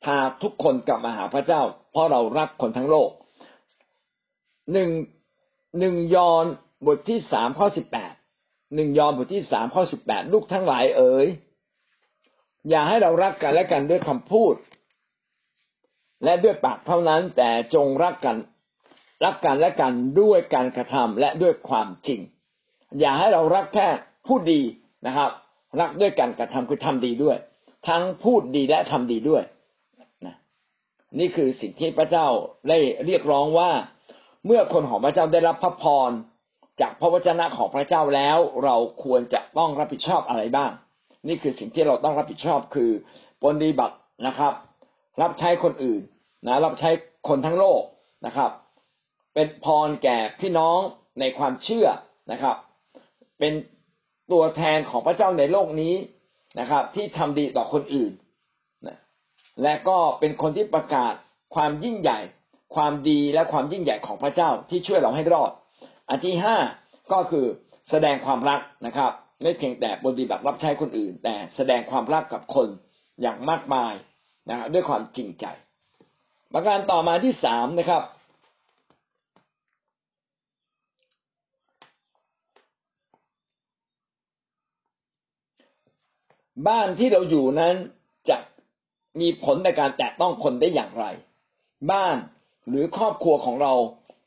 [0.05, 1.61] พาทุกคนกลับมาหาพระเจ้า
[1.91, 3.09] เพราะเรารักคนทั้งโลก
[4.73, 4.89] หนึ่ง
[5.79, 6.45] หนึ่งยอน
[6.85, 8.13] บทที่สามข้อสิบแปด
[8.73, 11.27] หนึ่งยอห์นบทที่สามข้อสิบแปดลูกทั้งหลายเอ๋ย
[12.69, 14.55] อย่าให้เรารักกันและกันด้วยคำพูด
[16.23, 18.37] และด้วยปากเท่านั้นแต่จงรักกัน
[19.23, 22.19] รักกันและกันด้วยการกระทำและด้วยความจริง
[22.99, 23.87] อย่าให้เรารักแค่
[24.27, 24.61] พูดดี
[25.07, 25.29] นะครับ
[25.79, 27.37] รักด้วยการกระทำคือทำดีด้วย
[27.87, 29.43] ทั้งพูดดีและทำดีด้วย
[30.25, 30.35] นะ
[31.19, 32.27] นี่คือสิ่งที่พระเจ้า
[32.69, 33.71] ได้เรียกร้องว่า
[34.45, 36.11] เมื่อคนของพระเจ้าได้รับพระพร
[36.81, 40.71] จากพระวจนะของพระเจ้าแล้วเราควรจะต้องรับผิดชอบอะไรบ้าง
[41.27, 42.91] นี่คือสิ่งที่เราต้องรับผิดชอบคือ
[43.41, 43.95] ปฏิบัติ
[44.27, 44.53] นะครับ
[45.21, 46.01] รับใช้คนอื่น
[46.47, 46.89] นะรับใช้
[47.27, 47.81] คนทั้งโลก
[48.25, 48.51] นะครับ
[49.33, 50.79] เป็นพรแก่พี่น้อง
[51.19, 51.87] ในความเชื่อ
[52.31, 52.55] นะครับ
[53.39, 53.53] เป็น
[54.31, 55.93] ตัวแทนของพระเจ้าในโลกนี้
[56.59, 58.11] นะครับ ที่ทำดีต่อคนอื่น
[58.87, 58.97] นะ
[59.63, 61.13] และก็เป็นคนที่ประกาศ
[61.55, 62.19] ความยิ่งใหญ่
[62.75, 65.51] ความดีและความยิ่งใหญ่ของพระเจ้าที่ช่วยเราให้รอด
[66.09, 66.57] อันที่ห้า
[67.13, 67.45] ก็คือ
[67.91, 72.67] แสดงความรักนะครับ ไม่เพียงแต่ปฏิบัติรับใช้คนอื่น แต่แสดงความรักกับคน
[73.21, 73.93] อย่างมากมาย
[74.49, 75.45] นะครับด้วยความจริงใจ
[76.53, 78.03] ประการต่อมาที่สามนะครับ
[86.67, 87.75] บ้านที่เราอยู่นั้น
[88.29, 88.37] จะ
[89.19, 91.05] มีผลในการแตะต้องคนได้อย่างไร
[91.91, 92.15] บ้าน
[92.69, 93.73] หรือครอบครัวของเรา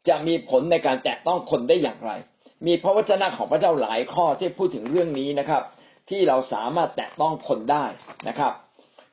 [0.08, 2.12] จะมีผลในการแตะต้องคนได้อย่างไร
[2.66, 5.62] มีพระวจนะของพระเจ้าหลายข้อที่พูดถึงเรื่องนี้นะครับ
[6.10, 7.84] ที่เราสามารถแตะต้องคนได้
[8.28, 8.52] นะครับ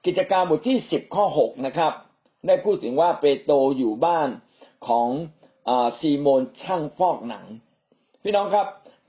[0.06, 1.94] กิจการบทที่สิบข้อหกนะครับ
[2.48, 4.30] ได้พูดถึงว่าเปโตรอยู่บ้าน
[4.88, 5.08] ของ
[5.70, 7.46] อซีโมนช่างฟอกหนัง
[8.24, 8.68] พี่น้องครับ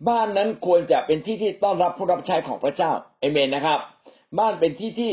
[0.08, 3.80] บ้านนั้นควรจะเป็นที่ที่ต้อนรับผู้รับใช้ของพระเจ้าเอเมนนะครับ
[4.38, 5.12] บ้านเป็นที่ที่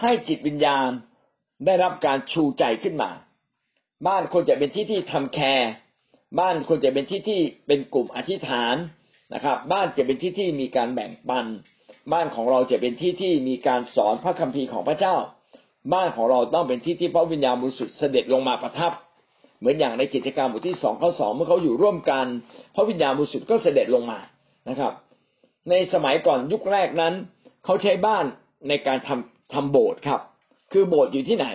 [0.00, 0.88] ให้จิตวิญญาณ
[1.66, 3.10] ได้รับการชูใจขึ้นมา
[4.06, 5.70] บ้านควรจะเป็นที่ที่ทำแคร์
[6.38, 8.76] บ้านควรจะเป็นที่ที่เป็นกลุ่มอธิษฐาน
[9.34, 11.46] นะครับ บ้านจะเป็นที่ที่มีการแบ่งปัน
[12.12, 15.16] บ้านของเราจะเป็นที่ที่มีการสอนพระคัมภีร์ของพระเจ้า
[15.92, 18.92] บ้านของเราต้องเป็นที่ที่พระวิญญาณบริสุทธิ์เสด็จลงมาประทับ
[19.58, 22.26] เหมือนอย่างในกิจการบทที่สองข้อสองเมื่อเขาอยู่ร่วมกัน
[22.74, 24.18] พระวิญญาณบริสุทธิ์ก็เสด็จลงมา
[24.68, 24.92] นะครับ
[25.70, 27.14] ในสมัยก่อนยุคแรกนั้น
[27.64, 28.24] เขาใช้บ้าน
[28.68, 30.20] ในการทำทำโบสถ์ครับ
[30.72, 31.46] คือโบสถ์อยู่ที่ไหน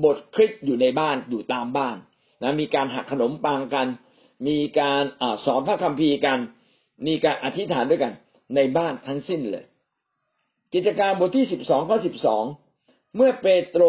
[0.00, 1.96] โบสถ์คริสต์อยู่ในบ้านอยู่ตามบ้าน
[2.42, 3.86] นะมีการหักขนมปังกัน
[4.46, 6.38] มีการอสอนพระคัมภีร์กัน
[7.06, 8.12] มีการอธิษฐานด้วยกัน
[8.54, 9.64] ในบ้านทั้งสิ้นเลย
[10.74, 12.44] กิจการบทที่สิบสองข้อสิบสอง
[13.16, 13.82] เมื่อเปโตร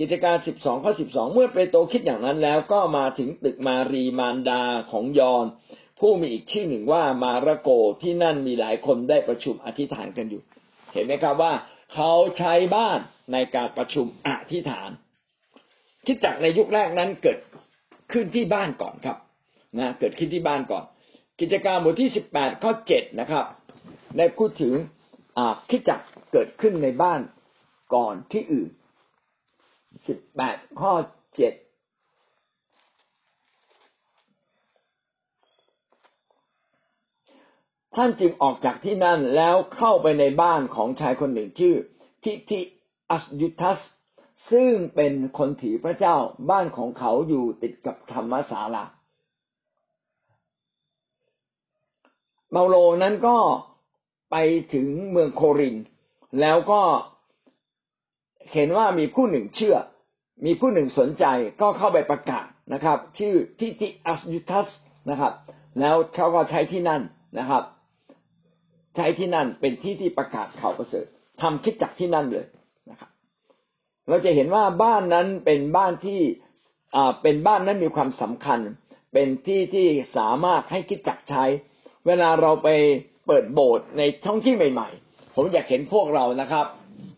[0.00, 5.46] กิจการสิบสองข้อสิบสองเมื่อเปโตรคิดอย่างนั้นแล้วก็มาถึงตึกมารีมานดาของยอน
[6.00, 7.70] ผู้มีอีกชื่อหนึ่งว่ามาระโก
[8.02, 10.42] ที่นั่นมีหลายคนได้ประชุมอธิษฐานกันอยู่
[10.92, 11.52] เห็นไหมครับว่า
[11.94, 12.98] เขาใช้บ้าน
[13.32, 14.90] ในการประชุมอธิษฐาน
[16.06, 17.38] คิดจักในยุคแรกนั้นเกิด
[18.12, 19.16] ขึ้นที่บ้านก่อนครับ
[19.78, 20.84] นะเกิดขึ้นที่บ้านก่อน
[21.40, 23.44] กิจการบทที่สิบแปดข้อเจ็ดนะครับ
[24.16, 24.74] ได้พูดถึง
[25.70, 26.00] คิดจัก
[26.32, 27.20] เกิดขึ้นในบ้าน
[27.94, 28.70] ก่อนที่อื่น
[30.06, 30.92] สิบแปดข้อ
[31.36, 31.52] เจ็ด
[37.96, 41.74] ท่านจึงออกจากที่นั่นแล้วเข้าไปในบ้านของชายคนหนึ่งชื่อ
[42.24, 42.60] ทิทิ
[43.10, 43.78] อัสยุทัส
[44.50, 46.16] ซึ่งเป็นคนถือพระเจ้า
[46.50, 48.84] บ้านของเขาอยู่ติดกับธรรมศาลา
[52.52, 53.36] เมาโลนั้นก็
[54.30, 54.36] ไป
[54.74, 55.76] ถึงเมืองโคริน
[56.40, 56.80] แล้วก็
[58.52, 59.76] เห็นว่ามีผู้หนึ่งเชื่อ
[60.46, 61.24] มีผู้หนึ่งสนใจ
[61.60, 64.68] ก็เข้าไปประกาศนะครับ ชื่อทิทิอัสยุทัส
[65.10, 65.32] นะครับ
[65.80, 67.02] แล้วเขาก็ใช้ที่นั่น
[67.38, 67.62] นะครับ
[68.96, 71.06] ใช้ที่นั่นเป็นที่ที่ประกาศข่าวประเสริฐ
[71.42, 72.46] ทำคิดจักที่นั่นเลย
[72.90, 73.10] นะครับ
[74.08, 76.20] เราจะเห็นว่าบ้านนั้นเป็นบ้านที่
[76.94, 78.60] อ่าเป็นบ้านนั้นมีความสำคัญ
[79.12, 79.86] เป็นที่ที่
[80.16, 81.44] สามารถให้คิดจักใช้
[82.06, 82.68] เวลาเราไป
[83.26, 86.66] เปิดโบสถ์ในท้องที่ใหม่ ๆ ผมอยากเห็นพวกเรานะครับ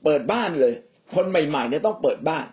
[0.04, 0.72] เปิดบ้านเลย
[1.14, 2.46] คนใหม่ๆเนี่ยต้องเปิดบ้าน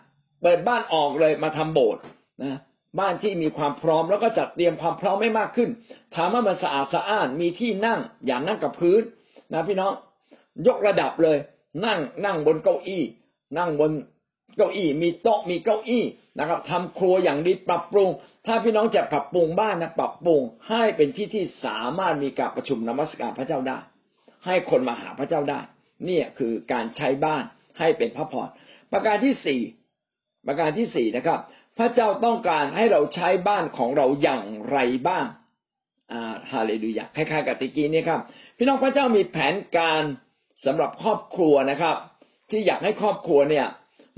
[0.43, 2.01] เปิดบ้านออกเลยมาทำโบสถ์
[2.43, 2.57] นะ
[2.99, 5.69] บ้านที่มีความพร้อมแล้วก็จัดเตรียมความพร้อมไม่มากขึ้น
[6.15, 9.01] ถามว่ามันสะอาดสะอ้านมีที่นั่งอย่างนั่งกับพื้น
[9.53, 9.91] นะพี่น้อง
[10.67, 11.37] ยกระดับเลย
[11.85, 13.03] นั่งนั่งบนเก้าอี้
[13.57, 13.91] นั่งบน
[14.57, 16.05] เก้าอี้มีโต๊ะมีเก้าอี้
[16.39, 18.09] นะครับทำครัวอย่างดีปรับปรุง
[18.45, 23.79] ถ้าพี่น้องจะปรับปรุงบ้านนะปรับปรุง ให้เป็นที่ที่สามารถมีการประชุมนมัสการพระเจ้าได้
[24.45, 25.59] ให้คนมาหาพระเจ้าได้
[26.05, 27.43] เนี่ยคือการใช้บ้าน
[27.79, 28.49] ให้เป็นพระพร
[28.91, 29.61] ประการที่สี่
[30.47, 31.39] ประการที่สี่นะครับ
[31.77, 34.77] พระเจ้าต้องการให้เราใช้บ้านของเราอย่างไร
[35.07, 35.25] บ้าง
[36.11, 38.19] อ่าฮาเลลูยาคล้ายๆกับตะกี้นี้ครับ
[38.57, 40.03] พี่น้องพระเจ้ามีแผนการ
[40.65, 41.95] สำหรับครอบครัวนะครับ
[42.49, 43.67] ที่อยากให้ครอบครัวเนี่ย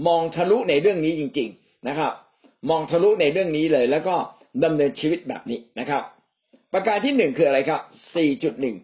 [0.07, 2.11] มองทะลุในเรื่องนี้จริง ๆนะครับ
[2.69, 4.15] มองทะลุในเรื่องนี้เลย แล้วก็
[4.63, 6.03] ดำเนินชีวิตแบบนี้นะครับ
[6.73, 7.81] ประการที่หนึ่งคืออะไรครับ
[8.15, 8.75] สี่จุดหนึ่ง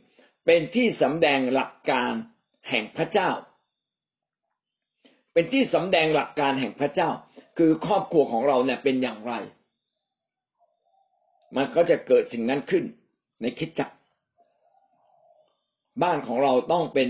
[0.46, 2.12] เป็นที่สำแดงหลักการ
[2.70, 3.30] แห่งพระเจ้า
[5.34, 7.10] เป็นที่สำแดงหลักการแห่งพระเจ้า
[7.58, 9.34] คือครอบครัวของเราเนี่ยเป็นอย่างไร
[11.56, 12.84] มันก็จะเกิดสิ่งนั้นขึ้น
[13.42, 13.90] ในคิดจัก
[16.04, 17.10] บ้านของเราต้องเป็น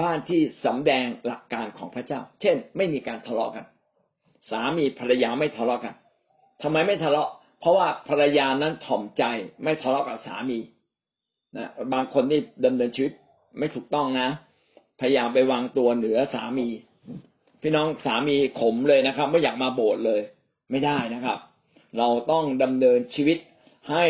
[0.00, 3.64] บ้านที่สำแดงหลักการของพระเจ้า เช่น ไม่มีการทะเลาะกัน
[4.50, 5.94] สามีภรรยาไม่ทะเลาะกัน
[6.62, 7.30] ทำไมไม่ทะเลาะ
[7.60, 9.24] เพราะว่าภรรยานั้นถ่อมใจ
[9.62, 10.58] ไม่ทะเลาะกับสามี
[11.56, 13.12] นะบางคนนี่ดำเนินชีวิต
[13.58, 14.28] ไม่ถูกต้องนะ
[15.00, 16.68] พยายามไปวางตัวเหนือสามี
[17.62, 20.20] พี่น้องสามีขมเลยนะครับ ไม่อยากมาโบสถ์เลย
[20.70, 21.38] ไม่ได้นะครับ
[21.98, 23.38] เราต้องดำเนินชีวิต
[23.90, 24.04] ให้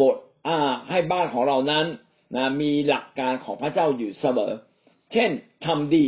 [0.00, 0.16] บท
[0.46, 0.58] อ่า
[0.90, 1.86] ให้บ้านของเรานั้น
[2.36, 4.52] นะมีหลักการของพระเจ้าอยู่เสมอ
[5.12, 5.30] เช่น
[5.66, 6.06] ทำดี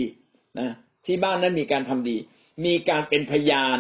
[0.59, 0.70] นะ
[1.07, 2.16] ที่บ้านนั้นมีการทำดี
[2.64, 3.78] มีการเป็นพยาน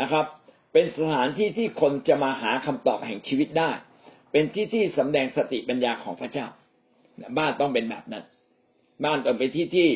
[0.00, 0.24] นะครับ
[0.72, 3.70] เป็นสถานที่ที่คนจะมาหาคำตอบแห่งชีวิตได้
[4.32, 6.46] เป็นที่ที่สำแดงสติปัญญาของพระเจ้า
[7.38, 8.24] บ้านต้องเป็นแบบนั้น
[9.04, 9.88] บ้านต้องเป็นที่ที่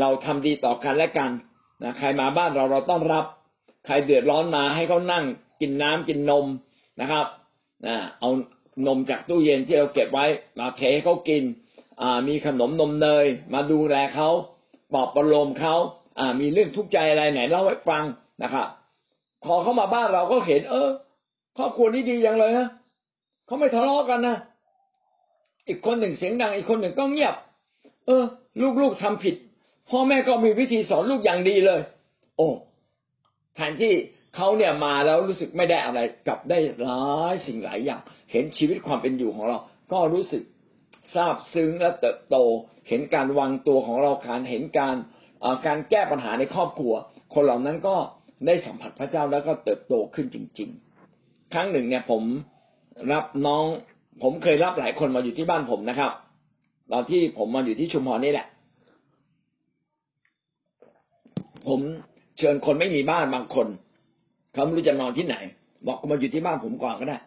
[0.00, 1.30] เราทำดีต่อกันและกัน
[1.82, 3.24] นะใครมาบ้านเราเราต้องรับ
[3.86, 5.24] ใครเดือดร้อนมาให้เขานั่ง
[5.60, 6.46] กินน้ำกินนม
[7.00, 7.26] นะครับ
[7.86, 8.30] นะเอา
[8.86, 10.26] นมจากตู้เย็นที่เราเก็บไว้
[10.58, 11.42] มาเทให้เขากิน
[12.28, 14.28] มีขนมนมเนย มาดูแลเขา
[14.92, 15.74] ปลอบประโลมเขา
[16.18, 18.04] อ่า มีเรื่องทุกข์ใจอะไรไหนเล่าให้ฟัง
[18.42, 18.66] นะครับ
[19.44, 20.88] พอเขามาบ้านเราก็เห็น เออ
[21.56, 22.68] ครอบครัวนี้ดีอย่างเลยนะ
[23.46, 24.36] เขาไม่ทะเลาะกันนะ
[25.68, 27.34] อีกคนหนึ่งเสียงดัง อีกคนหนึ่งก็เงียบ
[28.06, 28.24] เออ
[28.80, 29.34] ลูกๆทำผิด
[29.90, 31.80] พ่อแม่ก็มีวิธีสอนลูกอย่างดีเลย
[32.36, 32.48] โอ้
[33.54, 33.92] แทนที่
[34.36, 38.00] เขาเนี่ยมาแล้วรู้สึกไม่ได้อะไรกลับได้หลายสิ่งหลายอย่าง
[38.32, 39.58] เห็นชีวิตความเป็นอยู่ของเรา
[39.92, 40.42] ก็รู้สึก
[41.14, 42.36] ซาบซึ้งและเติบโต
[42.88, 44.96] เห็นการวางตัวของเราการเห็นการ
[45.66, 46.94] การแก้ปัญหาในครอบครัว
[47.34, 47.96] คนเหล่านั้นก็
[48.46, 50.70] ได้สัมผัสพระเจ้าแล้วก็เติบโตขึ้นจริง
[51.12, 52.22] ๆ ครั้งหนึ่งเนี่ยผม
[53.12, 53.64] รับน้อง
[54.22, 56.12] ผมเคยรับหลายคนมาอยู่ที่บ้านผมนะครับ
[56.92, 58.46] ตอนที่ผมมาอยู่ที่ชุมพรนี่แหละ
[61.68, 61.80] ผม
[62.38, 63.66] เชิญคนไม่มีบ้านบางคน
[64.52, 65.36] เขาไม่รู้จะนอนที่ไหน
[65.86, 67.18] บอกคุณมาอยู่ที่บ้านผมก่อนก็ได้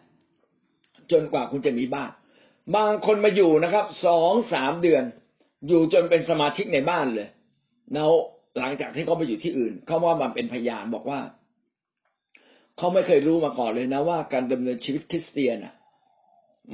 [1.10, 2.10] จนกว่าคุณจะมีบ้าน
[2.76, 5.04] บางคนมาอยู่นะครับสองสามเดือน
[5.68, 7.28] อยู่จนเป็นสมาชิกในบ้านเลย
[7.94, 8.10] แล้ว
[8.58, 11.20] หลังจากที่เขาไปอยู่ที่อื่น เขาว่ามันเป็นพยานบอกว่า
[12.76, 15.74] เขาไม่เคยรู้มาก่อนเลยนะว่าการดำเนินชีวิตคริสเตียนอะ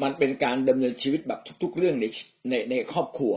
[0.03, 2.05] มันเป็นการดำเนินชีวิตแบบทุก ๆ เรื่องใน
[2.51, 3.35] ในในครอบครัว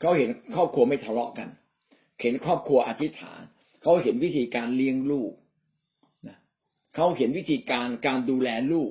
[0.00, 1.48] เขาเห็นครอบครัวไม่ทะเลาะกัน
[2.20, 3.40] เห็นครอบครัวอธิษฐาน
[3.82, 5.32] เขาเห็นวิธีการเลี้ยงลูก
[6.28, 6.36] นะ
[6.94, 8.90] เขาเห็นวิธีการการดูแลลูก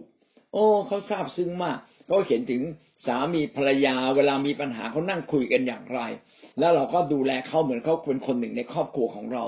[0.54, 2.62] โอ้เขาทราบซึ้งมาก เขาเห็นถึง
[3.06, 6.00] สามีภรรยาเวลามีปัญหาเขานั่งคุยกันอย่างไร
[6.60, 9.44] แล้วเราก็ดูแลเขาเหมือนเขาเป็นคนหนึ่งในครอบครัวของเรา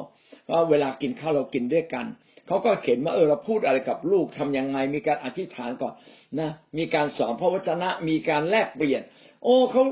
[0.49, 2.05] ว่าเวลากินข้าวเรากินด้วยกัน
[2.47, 5.93] เขาก็เห็นว่าเออเราพูดอะไรกับลูกทํำยังไง มีการอธิษฐานก่อน
[6.39, 9.01] นะ มีการสอนพระวจนะ มีการแลกเปลี่ยน
[9.43, 9.83] โอ้เขา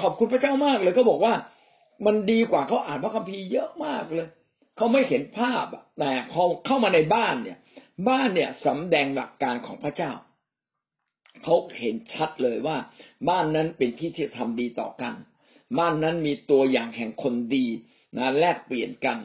[0.00, 1.34] ขอบคุณพระเจ้ามากเลยเขาบอกว่า
[2.06, 4.28] มันดีกว่าเขาอ่านพระคัมภีร์เยอะมากเลย
[4.76, 5.66] เขาไม่เห็นภาพ
[5.98, 7.58] แต่พอเข้ามาในบ้านเนี่ย
[8.08, 10.12] บ้านเนี่ยสำแดงหลักการของพระเจ้า
[11.42, 12.76] เขาเห็นชัดเลยว่า
[13.28, 15.14] บ้านนั้นเป็นที่ที่ทำดีต่อกัน
[15.78, 17.66] บ้านนั้นมีตัวอย่างแห่งคนดี
[18.16, 19.18] นะแลกเปลี่ยนกัน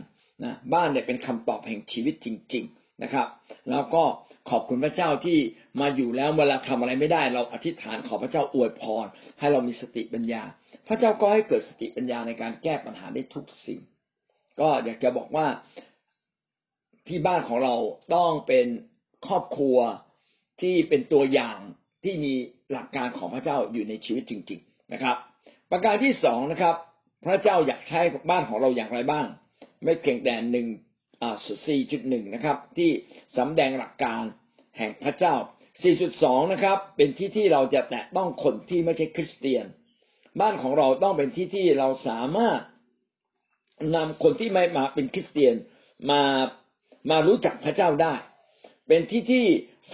[0.44, 3.28] นะบ้านเนี่ยเป็นคำตอบแห่งชีวิตจริง ๆนะครับ
[3.72, 4.04] แล้วก็
[4.50, 5.38] ขอบคุณพระเจ้าที่
[5.80, 9.06] มาอยู่แล้วเวลาทำอะไรไม่ได้ เราอธิษฐานขอพระเจ้าอวยพร
[9.40, 10.44] ให้เรามีสติปัญญา
[10.88, 13.80] พระเจ้าก็ให้เกิดสติปัญญาในการแก้ปัญหาได้ทุกสิ่ง
[14.60, 15.48] ก็อยากจะบอกว่า
[17.08, 17.76] ที่บ้านของเรา
[18.16, 18.68] ต้องเป็น
[19.28, 19.78] ครอบครัว
[20.62, 21.60] ที่เป็นตัวอย่าง
[22.04, 22.34] ที่มี
[22.72, 25.16] หลักการของพระเจ้าอยู่ในชีวิตจริง ๆนะครับ
[25.72, 26.76] ประการที่สองนะครับ
[27.26, 29.26] พระเจ้าอยากใช้บ้านของเราอย่างไรบ้าง
[29.84, 30.68] ไม่เพียงแต่หนึ่ง
[31.56, 32.90] 4.1นะครับ ที่
[33.38, 34.24] สำแดงหลักการ
[34.78, 35.36] แห่งพระเจ้า
[35.94, 39.66] 4.2 นะครับ เป็นที่ที่เราจะแตะต้องคนที่ไม่ใช่คริสเตียน
[40.42, 42.62] บ้านของเราต้องเป็นที่ที่เราสามารถ
[43.96, 45.56] นำคนที่ไม่มาเป็นคริสเตียน
[46.12, 46.22] มา
[47.10, 48.14] มารู้จักพระเจ้าได้
[48.88, 49.46] เป็นที่ที่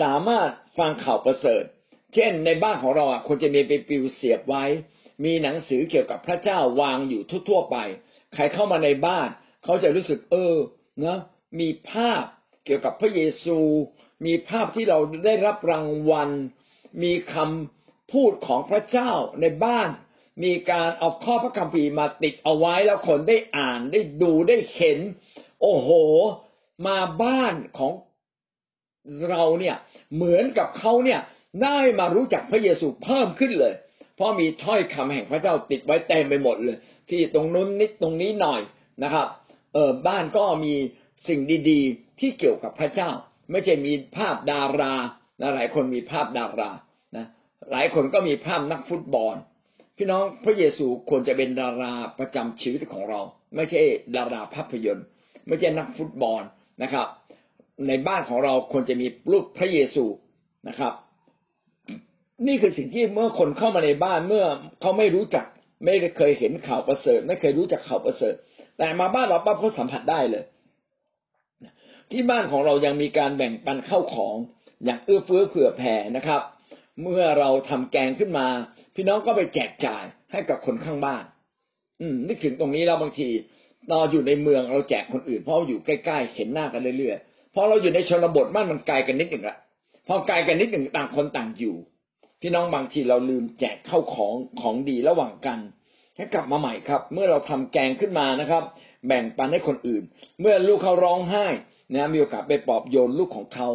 [0.02, 1.64] สามารถฟังข่าวประเสริฐ
[2.16, 4.64] เช่นในบ้านของเราอะคนจะมีไปปิวเสียบไว้
[5.24, 7.78] มีหนังสือเกี่ยวกับพระเจ้าวางอยู่ทั่วๆไป
[8.34, 9.28] ใครเข้ามาในบ้าน
[9.64, 10.56] เขาจะรู้สึกเออ
[11.06, 11.20] นะ
[11.60, 12.24] มีภาพ
[12.66, 13.60] เกี่ยวกับพระเยซู
[14.26, 16.30] มีภาพที่เราได้รับรางวัล
[17.04, 19.12] มีคำพูดของพระเจ้า
[19.42, 19.90] ในบ้าน
[20.44, 25.00] มีการเอาข้อพระคัมภีร์มาติดเอาไว้แล้วคนได้อ่านได้ดูได้เห็น
[25.62, 25.90] โอ้โห
[26.88, 27.92] มาบ้านของ
[29.30, 29.76] เราเนี่ย
[30.16, 31.20] เหมือนกับเขาเนี่ย
[31.64, 33.74] ได้มารู้จักพระเยซูเพิ่มขึ้นเลย
[34.16, 36.78] เพราะมีถ้อยคำแห่งพระเจ้าติดไว้เต็มไปหมดเลย
[37.10, 38.62] ที่ตรงนู้นนิดตรงนี้หน่อย
[39.04, 39.28] นะครับ
[39.74, 40.74] เออบ้านก็มี
[41.28, 41.40] สิ่ง
[41.70, 43.12] ดีๆ ที่เกี่ยวกับพระเจ้า
[43.52, 44.94] ไม่ใช่มีภาพดารา
[45.42, 46.70] นะหลายคนมีภาพดารา
[47.16, 47.26] นะ
[47.72, 49.36] หลายคนก็มีภาพนักฟุตบอล
[49.98, 53.22] พี่น้องพระเยซูควรจะเป็นดาราประจำชีวิตของเรา
[53.56, 53.82] ไม่ใช่
[54.16, 55.06] ดาราภาพยนตร์
[55.48, 56.42] ไม่ใช่นักฟุตบอล
[56.84, 57.08] นะครับ
[57.88, 60.06] ในบ้านของเราควรจะมีรูปพระเยซู
[60.68, 60.94] นะครับ
[62.48, 64.46] นี่คือสิ่งที่เมื่อคนเข้ามาในบ้านเมื่อ
[64.82, 65.46] เขาไม่รู้จัก
[65.84, 68.34] ไม่เคยเห็นข่าวประเสริฐ ไม่เคยรู้จักข่าวประเสริฐ
[68.78, 70.44] แต่มาบ้านเราปั๊บเขาสัมผัสได้เลย
[72.12, 74.36] ที่บ้านของเรายังมีการแบ่งปันเข้าของ
[74.86, 76.42] อย่างเอื้อเฟื้อเผื่อแผ่นะครับ
[77.02, 78.48] เมื่อเราทำแกงขึ้นมา
[78.96, 81.24] พี่น้องก็ไปแจกจ่ายให้กับคนข้างบ้าน
[82.02, 83.30] อืมนึกถึงตรงนี้เราบางที
[83.90, 89.58] เราอยู่ในเมืองเราแจกคนอื่น เพราะอยู่ใกล้ๆเห็นหน้ากันเรื่อยๆพอเราอยู่ในชนบทบ้านมันไกลกันนิดหนึ่งละ
[90.08, 91.76] พอไกลกันนิดหนึ่งต่างคนต่างอยู่
[92.48, 95.60] พี่น้องบางทีเราลืมแจกเข้าของของดีระหว่างกัน
[96.16, 98.64] ให้กลับมาใหม่ครับ เมื่อเราทำแกงขึ้นมานะครับ
[99.08, 100.04] แบ่งปันให้คนอื่น
[100.42, 101.46] เมื่อลูกเขาร้องไห้
[101.94, 103.70] นะมีโอกาสไปปลอบโยนลูกของเขา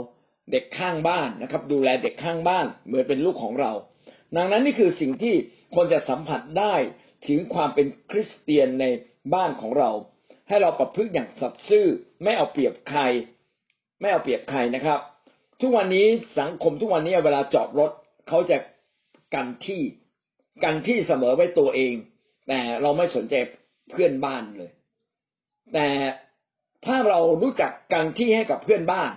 [0.51, 3.73] เด็กข้างบ้านนะครับ ดูแลเด็กข้างบ้าน เหมือนเป็นลูกของเรา
[4.37, 5.35] ดังนั้นนี่คือสิ่งที่
[5.75, 6.75] คนจะสัมผัสได้
[7.27, 8.85] ถึงความเป็นคริสเตียนใน
[9.35, 9.91] บ้านของเรา
[10.49, 11.87] ให้เราประพฤติอย่างสัตย์ซื่อ
[12.23, 13.01] ไม่เอาเปรียบใคร
[14.01, 15.01] ไม่เอาเปรียบใครนะครับ
[15.61, 16.07] ทุกวันนี้
[16.39, 17.93] สังคมทุกวันนี้เวลาจอดรถ
[18.31, 18.59] เขาจะ
[19.35, 19.83] กันที่
[20.65, 21.95] กันที่เสมอไว้ตัวเอง
[22.49, 23.35] แต่เราไม่สนใจ
[23.91, 24.71] เพื่อนบ้านเลย
[25.75, 25.89] แต่
[26.87, 29.11] ถ้าเรารู้จักกันที่ให้กับเพื่อนบ้าน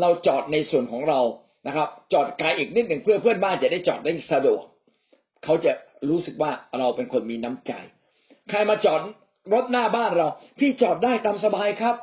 [0.00, 1.20] เราจอดในส่วนของเรา
[1.66, 4.62] นะครับ จอดไกลอีกนิดหนึ่งเพื่อเพื่อนบ้านจะได้จอดได้สะดวก
[5.44, 5.72] เขาจะ
[6.10, 7.72] รู้สึกว่าเราเป็นคนมีน้ำใจ
[8.50, 9.00] ใครมาจอด
[9.52, 11.96] รถหน้าบ้านเรา พี่จอดได้ตามสบายครับ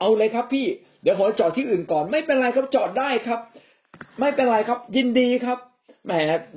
[0.00, 0.66] เอาเลยครับพี่
[1.02, 3.40] เดี๋ยวผมจอดที่อื่นก่อน ไม่เป็นไรครับจอดได้ครับ
[4.20, 5.58] ไม่เป็นไรครับ ยินดีครับ
[6.06, 6.12] แหม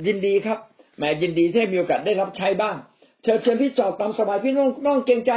[0.07, 0.59] ยินดีครับ
[0.97, 2.75] แหมยินดีที่มีโอกาสได้รับใช้บ้าง
[3.23, 5.31] เชิญเชิญพี่จอดตามสบายพี่น้องน้องเกรงใจ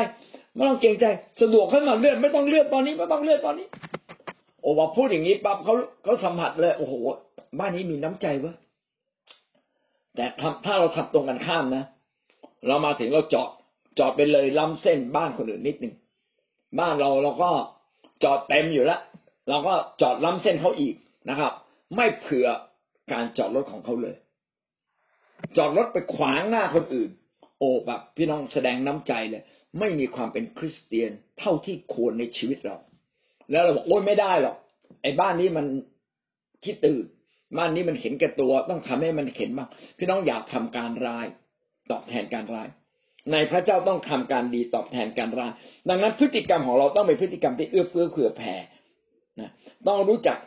[0.54, 1.06] ไม่ต้องเกรงใจ
[1.40, 3.66] สะดวกขึ้นมาเลื่อนไม่ต้องเลื่อนตอนนี้ไม่ต้องเลื่อนตอนนี้
[4.60, 6.94] โอ้ว่าพูดอย่างนี้ปั๊บเขาเขาสัมผัสเลย โอ้โห
[7.58, 8.56] บ้านนี้มีน้ำใจเว้ย
[10.14, 10.24] แต่
[10.64, 11.84] ถ้าเราทำตรงกันข้ามนะ
[12.66, 13.50] เรามาถึงเราจอด
[13.98, 15.94] จอดไปเลยล้ำเส้นบ้านคนอื่นนิดหนึ่ง
[16.78, 17.50] บ้านเราเราก็
[18.24, 19.00] จอดเต็มอยู่แล้ว
[19.48, 20.94] เราก็จอดล้ำเส้นเขาอีก
[21.28, 21.52] นะครับ
[21.96, 22.48] ไม่เผื่อ
[23.12, 24.16] การจอดรถของเขาเลย
[25.56, 27.10] จอดรถไปขวางหน้าคนอื่น
[27.58, 29.42] โอ้แบบพี่น้องแสดงน้ำใจเลย
[29.78, 32.76] ไม่มีความเป็นคริสเตียนเท่าที่ควรในชีวิตเรา
[33.50, 34.56] แล้วเราบอกโอ้ยไม่ได้หรอก
[35.02, 35.66] ไอ้บ้านนี้มัน
[36.64, 37.04] คิดตื่น
[37.58, 41.26] บ้านนี้มันเห็นแก่ตัวต้องทำให้มันเห็นบ้างพี่น้องอยากทำการร้าย
[41.90, 42.68] ตอบแทนการร้าย
[43.32, 45.52] ในพระเจ้าต้องทำการดีตอบแทนการร้าย
[45.88, 48.54] ดังนั้นพฤติกรรมของเราต้องเป็นพฤติกรรมที่เอื้อเฟื้อเผื่อแผ่
[49.40, 49.50] นะ
[49.88, 50.38] ต้องรู้จัก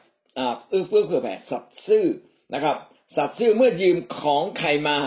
[0.70, 2.06] เอื้อเฟื้อเผื่อแผ่สัตย์ซื่อ
[2.54, 2.76] นะครับ
[3.16, 4.98] สัตย์ซื่อเมื่อยืมของใครมา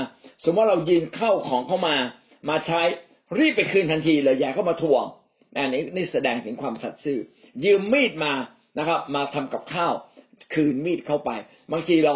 [0.45, 1.97] สมมติว่าเรายืมเข้าของเข้ามา
[2.49, 2.83] มาใช้
[3.39, 5.05] รีบไปคืนทันทีเลยอย่าเข้ามาทวง
[5.57, 7.19] อันนี้นี่แสดงถึงความสัตย์ซื่อ
[7.65, 8.33] ยืมมีดมา
[8.79, 9.93] นะครับ มาทำกับข้าว
[10.55, 11.31] คืนมีดเข้าไป
[11.73, 12.15] บางทีเรา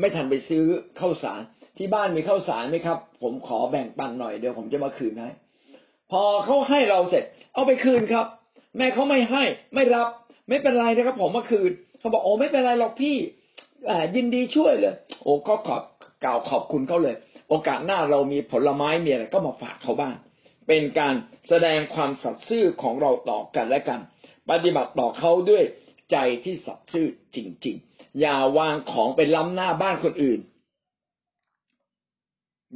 [0.00, 0.64] ไม่ทันไปซื้อ
[1.00, 1.40] ข้าวสาร
[1.78, 5.30] ที่บ้านมีข้าวสารไหมครับ ผมขอแบ่งปันหน่อยเดี๋ยวผมจะมาคืนให้
[6.10, 8.26] พอเขาให้เราเสร็จ เอาไปคืนครับ
[8.76, 9.44] แม่เขาไม่ให้
[9.74, 10.08] ไม่รับ
[10.48, 13.16] ไม่เป็นไรนะครับ ผมมาคืนเขาบอกโอ้ไม่เป็นไรหรอกพี่
[14.14, 15.82] ยินดีช่วยเลย โอ้ก็ขอบ
[16.24, 17.16] กล่าวขอบคุณเขาเลย
[17.48, 20.14] โอกาสหน้าเรามีผลไม้มีอะไรก็มาฝากเขาบ้าง
[20.68, 21.14] เป็นการ
[21.48, 24.00] แสดงความสัตย์ซื่อของเราต่อกันและกัน
[24.50, 25.64] ปฏิบัติต่อเขาด้วย
[26.12, 30.40] ใจที่สัตย์ซื่อจริง ๆ อย่าวางของไปล้ำหน้าบ้านคนอื่น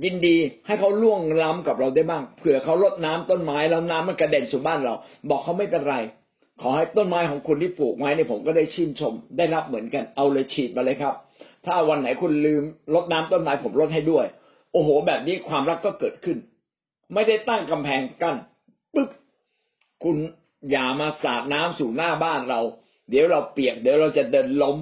[0.04, 0.36] ยินดี
[0.66, 4.94] ให้เขาล่วงล้ำกับเราได้บ้างเผื่อเขาลดน้ำต้นไม้แล้วน้ำมันกระเด็นสู่บ้านเรา
[5.30, 5.96] บอกเขาไม่เป็นไร
[6.60, 11.14] ขอให้ต้นไม้ของคุณที่ปลูกไว้เนี่ยผมก็ได้ชื่นชม ได้รับเหมือนกันเอาเลยฉีดมาเลยครับ
[11.64, 12.62] ถ้าวันไหนคุณลืม
[12.94, 14.26] ลดน้ำต้นไม้ผมลดให้ด้วย
[14.72, 16.38] โอ้โห แบบนี้ความรักก็เกิดขึ้น
[17.14, 18.36] ไม่ได้ตั้งกำแพงกั้น
[18.94, 19.10] ปึ๊บ
[20.04, 20.16] คุณ
[20.70, 22.60] อย่ามาสาดน้ำสู่หน้าบ้านเรา
[23.10, 24.76] เดี๋ยวเราเปียก เดี๋ยวเราจะเดินล้ม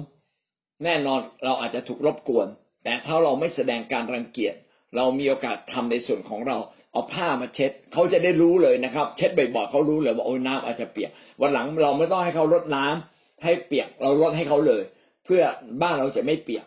[0.83, 2.47] แน่นอนเราอาจจะถูกรบกวน
[2.83, 4.55] แต่ถ้าเราไม่แสดงการรังเกียจ
[4.95, 6.57] เรามีโอกาสทำในส่วนของเรา
[6.93, 14.83] เอาผ้ามาเช็ดเขาจะได้รู้เลยนะครับ เช็ดบ่อยๆเขารู้เลยว่าโอ้ยน้ำอาจจะเปียกวันหลังเราไม่ต้องให้เขาลดน้ำให้เปียกเราลดให้เขาเลย
[15.25, 15.43] เพื่อ
[15.81, 16.65] บ้านเราจะไม่เปียก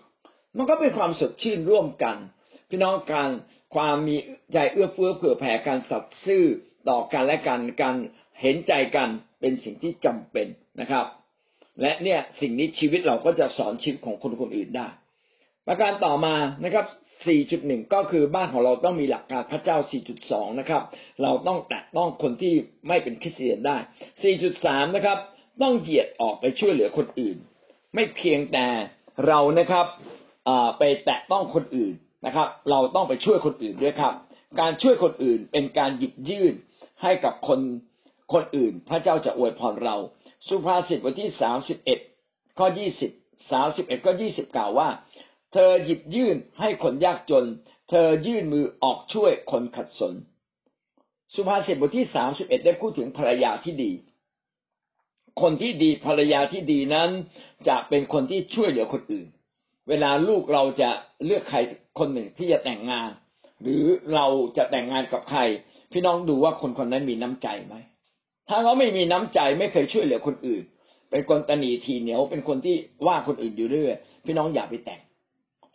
[0.56, 2.16] มันก็เป็นความสดชื่นร่วมกัน
[2.70, 3.30] พี่น้องการ
[3.74, 4.16] ความมี
[4.52, 6.44] ใจเอื้อเฟื้อเผื่อแผ่การสัตย์ซื่อ
[6.88, 7.94] ต่อกันและกันการ
[8.40, 9.08] เห็นใจกัน
[9.40, 10.46] เป็นสิ่งที่จำเป็น
[10.80, 11.06] นะครับ
[11.80, 14.88] และเนี่ยสิ่งนี้ชีวิตเราก็จะสอนชีวิตของคนคนอื่นได้
[15.66, 16.86] ประการต่อมานะครับ
[17.24, 19.76] 4.1 ก็คือบ้านของเราต้องมีหลักการพระเจ้า
[20.18, 20.82] 4.2 นะครับ
[21.22, 22.54] เราต้องแตะต้องคนที่
[22.88, 23.76] ไม่เป็นคริสเตียนได้
[24.36, 25.18] 4.3 นะครับ
[25.62, 27.36] ต้องเหยียดออกไปช่วยเหลือคนอื่น
[27.94, 28.66] ไม่เพียงแต่
[29.26, 29.86] เรานะครับ
[30.78, 31.92] ไปแตะต้องคนอื่น
[32.26, 34.14] นะครับ เราต้องไปช่วยคนอื่นด้วยครับ
[34.60, 36.54] การช่วยคนอื่นเป็นการหยิบยื่น
[37.02, 37.60] ให้กับคน
[38.32, 39.96] คนอื่น พระเจ้าจะอวยพรเรา
[40.48, 41.98] สุภาษิตบทที่สามสิบเอ็ด
[42.58, 43.10] ข้อยี่สิบ
[43.52, 44.88] สามสิบเอ็ดข้อยี่สิบกล่าวว่า
[45.58, 47.46] เธอหยิบยื่นให้คนยากจน
[47.90, 50.14] เธอยื่นมือออกช่วยคนขัดสน
[51.34, 53.92] สุภาษิตบทที่สามสิบเอ็ดได้พูดถึงภรรยาที่ดี
[55.40, 57.10] คนที่ดีภรรยาที่ดีนั้น
[57.68, 59.26] จะเป็นคนที่ช่วยเหลือคนอื่น
[59.88, 60.90] เวลาลูกเราจะ
[61.24, 61.58] เลือกใคร
[61.98, 63.10] คนหนึ่งที่จะแต่งงาน
[63.62, 63.84] หรือ
[64.14, 64.26] เรา
[64.56, 65.40] จะแต่งงานกับใคร
[65.92, 67.74] พี่น้องดูว่าคนคนนั้นมีน้ำใจไหม
[68.48, 70.62] ถ้าเขาไม่มีน้ำใจไม่เคยช่วยเหลือคนอื่น
[71.10, 72.76] เป็นคนตนีทีเหนียวเป็นคนที่
[73.06, 73.94] ว่าคนอื่นอยู่เรื่อย
[74.26, 75.00] พี่น้องอย่าไปแต่ง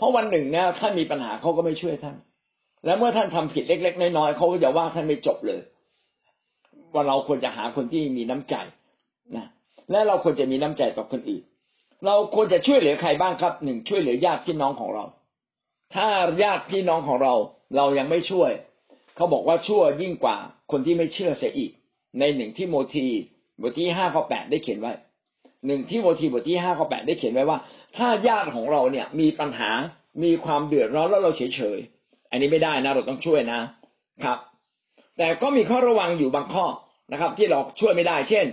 [0.02, 2.16] เพราะวันหนึ่งเนี่ยท่านมีปัญหาเขาก็ไม่ช่วยท่าน
[2.86, 5.62] และเมื่อท่านทำผิดเล็ก ๆ น้อยๆเขาก็จะว่าท่านไม่จบเลย
[6.94, 8.56] ว่าเราควรจะหาคนที่มีน้ำใจ
[9.36, 9.48] นะ
[9.92, 11.44] และเราควรจะมีน้ำใจต่อคนอื่น
[12.06, 15.06] เราควรจะช่วยเหลือใครบ้างครับหนึ่งช่วยเหลือญาติพี่น้องของเรา
[15.96, 16.08] ถ้า
[16.44, 17.34] ญาติพี่น้องของเรา
[17.76, 18.52] เรายังไม่ช่วย
[19.16, 20.38] เขาบอกว่าชั่วยิ่งกว่า
[20.72, 21.72] คนที่ไม่เชื่อเสียอีก
[22.20, 23.08] ในหนึ่งที่โมที
[23.62, 24.94] บทที่ห้าข้อแปดได้เขียนไว้
[25.66, 27.58] หนึ่งที่โมทีบทที่ห้าข้อแปดได้เขียนไว้ว่า
[27.98, 29.72] ถ้าญาติของเราเนี่ยมีปัญหา
[30.24, 31.80] มีความเดือดร้อนแล้วเราเฉยเฉย
[32.32, 33.60] อันนี้ไม่ได้นะเราต้องช่วยนะ
[34.24, 34.38] ครับ
[35.18, 36.66] แต่ก็มีข้อระวังอยู่บางข้อ
[37.12, 38.46] นะครับ ที่เราช่วยไม่ได้ เช่น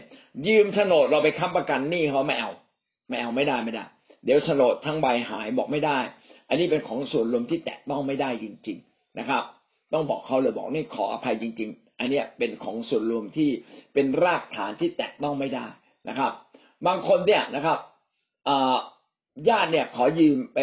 [0.46, 2.50] ยืมโฉนดเราไปค้ำประกันหนี้เขาไม่เอา
[3.08, 3.84] ไม่เอาไม่ได้ไม่ได้
[4.24, 5.98] เดี๋ยวโฉนดทั้งใบหายบอกไม่ได้
[6.48, 9.42] อันนี้เป็นของส่วนรวมที่แตะต้องไม่ได้จริง ๆนะครับ
[9.92, 13.50] ต้องบอกเขาเลยบอกนี่ขออภัยจริง ๆ อันนี้เป็นของส่วนรวมที่
[13.94, 15.66] เป็นรากฐานที่แตะต้องไม่ได้
[16.08, 16.32] นะครับ
[16.86, 17.78] บางคนเนี่ยนะครับ
[19.48, 20.58] ญาติเนี่ยขอยืมไป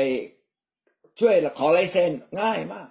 [1.20, 2.12] ช่วยขอลายเซ็น
[2.42, 2.88] ง่ายมาก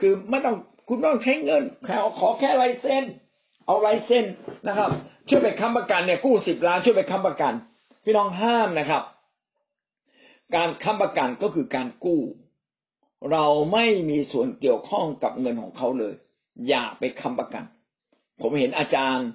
[0.00, 0.56] คือไม่ต้อง
[0.88, 3.04] คุณต้องใช้เงินแค่ขอแค่ลายเซ็น
[3.66, 4.24] เอาลายเซ็น
[4.68, 4.90] นะครับ
[5.28, 7.52] ช่วยไปค้ำประกันเนี่ยกู้สิบล้านช่วยไปค้ำประกัน
[8.04, 9.02] พี่น้องห้ามนะครับ
[10.54, 12.20] การค้ำประกันก็คือการกู้
[13.32, 16.14] เราไม่มีส่วนเกี่ยวข้องกับเงินของเขาเลย
[16.68, 17.64] อย่าไปค้ำประกัน
[18.40, 19.28] ผมเห็นอาจารย์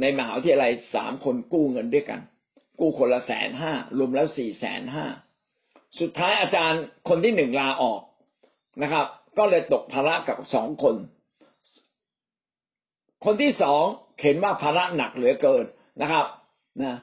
[0.00, 2.20] ในมหาวิทยาลัยสามคนกู้เงินด้วยกัน
[2.80, 5.06] กู้คนละแสนห้ารวมแล้วสี่แสนห้า
[6.00, 8.00] สุดท้ายอาจารย์คนที่หนึ่งลาออก
[8.82, 9.06] นะครับ
[9.38, 10.96] ก็เลยตกภาระกับสองคน
[13.24, 13.84] คนที่สอง
[14.22, 15.64] เห็นว่าภาระหนักเหลือเกิน
[16.02, 16.26] นะครับ
[16.82, 16.96] นะ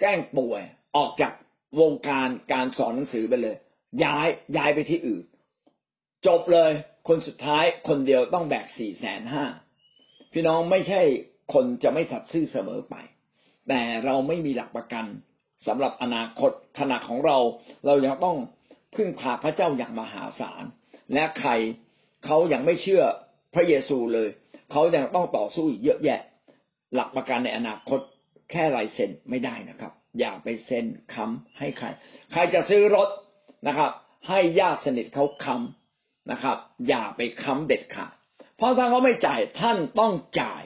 [0.00, 0.62] แกล้งป่วย
[0.96, 1.32] ออกจาก
[1.80, 3.56] วงการการสอนหนังสือไปเลย
[4.04, 5.24] ย้ายย้ายไปที่อื่น
[6.26, 6.70] จบเลย
[7.08, 9.44] คนสุดท้ายคนเดียวต้องแบกสี่แสนห้า
[10.32, 11.00] พี่น้องไม่ใช่
[11.54, 12.96] คนจะไม่สัตย์ซื่อเสมอไป
[13.68, 15.06] แต่เราไม่มีหลักประกัน
[15.66, 17.36] สำหรับอนาคตขณะของเรา
[17.86, 18.36] เรายังต้อง
[18.94, 20.64] พึ่งพาพระเจ้าอย่างมหาศาล
[21.14, 21.50] และใคร
[22.24, 23.02] เขายังไม่เชื่อ
[23.54, 24.28] พระเยซูเลย
[24.70, 26.20] เขายังต้องต่อสู้อีกเยอะแยะ
[26.94, 28.00] หลักประกันในอนาคต
[28.50, 31.86] แค่ลายเซ็นไม่ได้นะครับ อย่าไปเซ็นค้ำให้ใคร
[32.32, 33.08] ใครจะซื้อรถ
[33.66, 33.90] นะครับ
[34.28, 36.56] ให้ญาติสนิทเขาค้ำนะครับ
[36.88, 38.12] อย่าไปค้ำเด็ดขาด
[38.56, 40.62] เพราะถ้าเขาไม่จ่ายท่านต้องจ่าย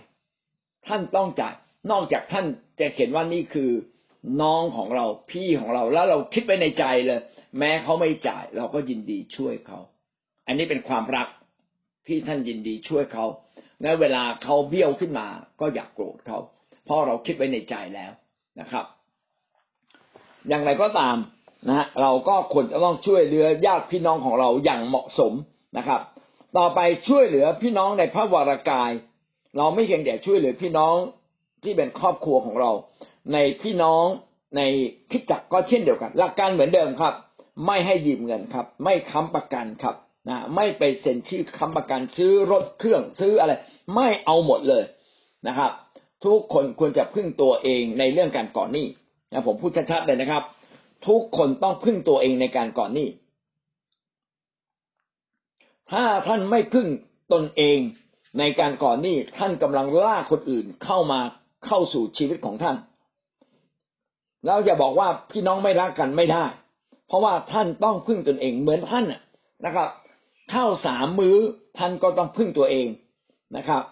[0.86, 1.54] ท่านต้องจ่าย
[1.90, 2.46] นอกจากท่าน
[2.80, 3.70] จะเห็นว่านี่คือ
[4.42, 7.20] น้องของเราพี่ของเราแล้วเราคิดไปในใจเลย
[7.58, 9.78] แม้เขาไม่จ่าย เราก็ยินดีช่วยเขา
[10.46, 11.28] อันนี้เป็นความรัก
[12.06, 13.26] ที่ท่านยินดีช่วยเขา
[13.82, 15.26] และเวลาเขาเบี้ยวขึ้นมา
[15.60, 16.38] ก็อยากโกรธเขา
[16.84, 18.12] เพราะเราคิดไว้ในใจแล้ว
[18.60, 18.84] นะครับ
[20.48, 21.16] อย่างไรก็ตาม
[21.68, 25.32] นะฮะเราก็ควรจะต้องช่วยเหลือญาติพี่น้องของเราอย่างเหมาะสม
[25.78, 26.00] นะครับ
[26.58, 28.90] ต่อไปช่วยเหลือพี่น้องในพระวรากาย
[29.56, 30.96] เราไม่เพียงแต่ช่วยเหลือพี่น้อง
[31.62, 32.70] ที่เป็นครอบครัวของเรา
[33.32, 34.06] ในพี่น้อง
[34.56, 34.60] ใน
[35.10, 37.14] คิดจักก็เช่นเดียวกัน หลักการเหมือนเดิมครับ
[37.66, 39.94] ไม่ให้ยืมเงินครับ ไม่ค้ำประกันครับ
[40.28, 43.52] นะไม่ไปเซ็นชื่อค้ำประกันซื้อรถเครื่องซื้ออะไร
[43.94, 44.84] ไม่เอาหมดเลย
[45.48, 45.70] นะครับ
[46.24, 48.86] ทุกคนควรจะพึ่งตัวเองในเรื่องการก่อนหนี้
[49.30, 50.42] นะผมพูดชัดๆเลยนะครับ
[51.08, 53.08] ทุกคนต้องพึ่งตัวเองในการก่อนหนี้
[55.90, 56.86] ถ้าท่านไม่พึ่ง
[57.32, 57.78] ตนเอง
[58.38, 61.20] ในการก่อนหนี้ท่านกำลังล่าคนอื่นเข้ามา
[61.66, 62.76] เข้าสู่ชีวิตของท่าน
[64.46, 66.44] เราจะบอกว่าพี่น้องไม่รักกันไม่ได้
[67.06, 69.04] เพราะว่าท่านต้องพึ่งตนเองเหมือนท่าน
[69.64, 69.88] นะครับ
[70.52, 71.36] ข้าวสามมื้อ
[71.78, 72.86] ท่านก็ต้องพึ่งตัวเอง
[73.56, 73.82] นะครับ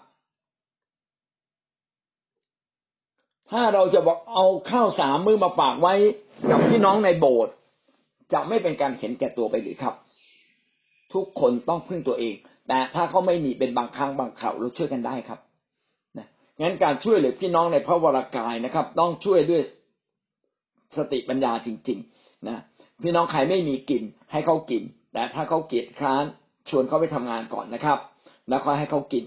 [3.51, 5.93] ถ้าเราจะบอกเอาข้าวสามมื้อมาฝากไว้
[6.49, 7.53] กับพี่น้องในโบสถ์
[8.33, 9.95] จะไม่เป็นการเห็นแก่ตัวไปหรือครับ
[11.13, 12.35] ทุกคนต้องพึ่งตัวเอง
[12.67, 15.39] แต่ถ้าเขาไม่มีเป็นบางครั้งบางคราวเราช่วยกันได้ครับ
[16.61, 19.61] งั้นการช่วยเหลือพี่น้องในพระวรากายนะครับ ต้องช่วยด้วย
[20.97, 22.57] สติปัญญาจริง ๆ นะ
[23.03, 24.83] พี่น้องใครไม่มีกินให้เขากิน
[25.13, 26.23] แต่ถ้าเขาเกียจค้าน
[26.69, 27.99] ชวนเขาไปทำงานก่อนนะครับ
[28.49, 29.25] แล้วค่อยให้เขากิน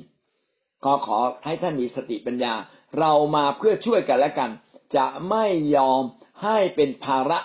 [0.84, 2.54] ก็ขอให้ท่านมีสติปัญญา
[2.98, 4.50] เรามาเพื่อช่วยกันและกัน
[4.96, 6.02] จะไม่ยอม
[6.42, 7.38] ให้เป็นภาระ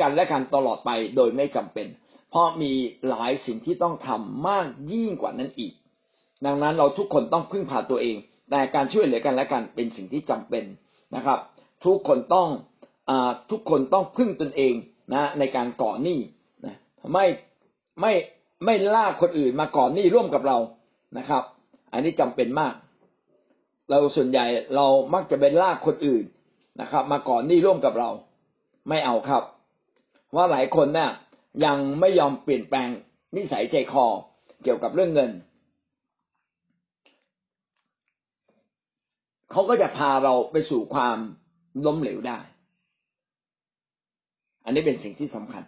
[0.00, 1.86] กันและกันตลอดไปโดยไม่จำเป็น
[2.30, 2.72] เพราะมี
[3.08, 5.72] หลายสิ่งที่ต้องทำมากยิ่งกว่านั้นอีก
[6.46, 8.16] ดังนั้นเราทุกคนต้องพึ่งพาตัวเอง
[8.54, 10.64] แต่การช่วยเหลือกันและกันเป็นสิ่งที่จำเป็น
[11.16, 11.38] นะครับ
[11.84, 12.48] ทุกคนต้อง
[13.50, 14.74] ทุกคนต้องพึ่งตนเอง
[15.14, 16.18] นะในการก่อหนี้
[16.66, 16.74] นะ
[17.12, 17.26] ไม่
[18.00, 18.12] ไม่
[18.64, 20.58] ไม่ลากคนอื่นมาก่อนหนี้ร่วมกับเรา
[21.18, 21.42] นะครับ
[21.92, 22.74] อันนี้จำเป็นมาก
[23.90, 24.44] เราส่วนใหญ่
[24.76, 26.24] เรามักจะไปลากคนอื่น
[26.80, 28.10] นะครับ มาก่อนหนี้ร่วมกับเรา
[28.88, 29.42] ไม่เอาครับ
[30.36, 31.10] ว่าหลายคนเนี่ย
[31.64, 32.88] ยังไม่ยอมเปลี่ยนแปลง
[33.36, 34.06] นิสัยใจคอ
[34.62, 35.30] เกี่ยวกับเรื่องเงิน
[39.52, 41.18] เขาก็จะพาเราไปสู่ความ
[41.86, 42.38] ล้มเหลวได้
[44.64, 45.62] อันนี้เป็นสิ่งที่สำคัญ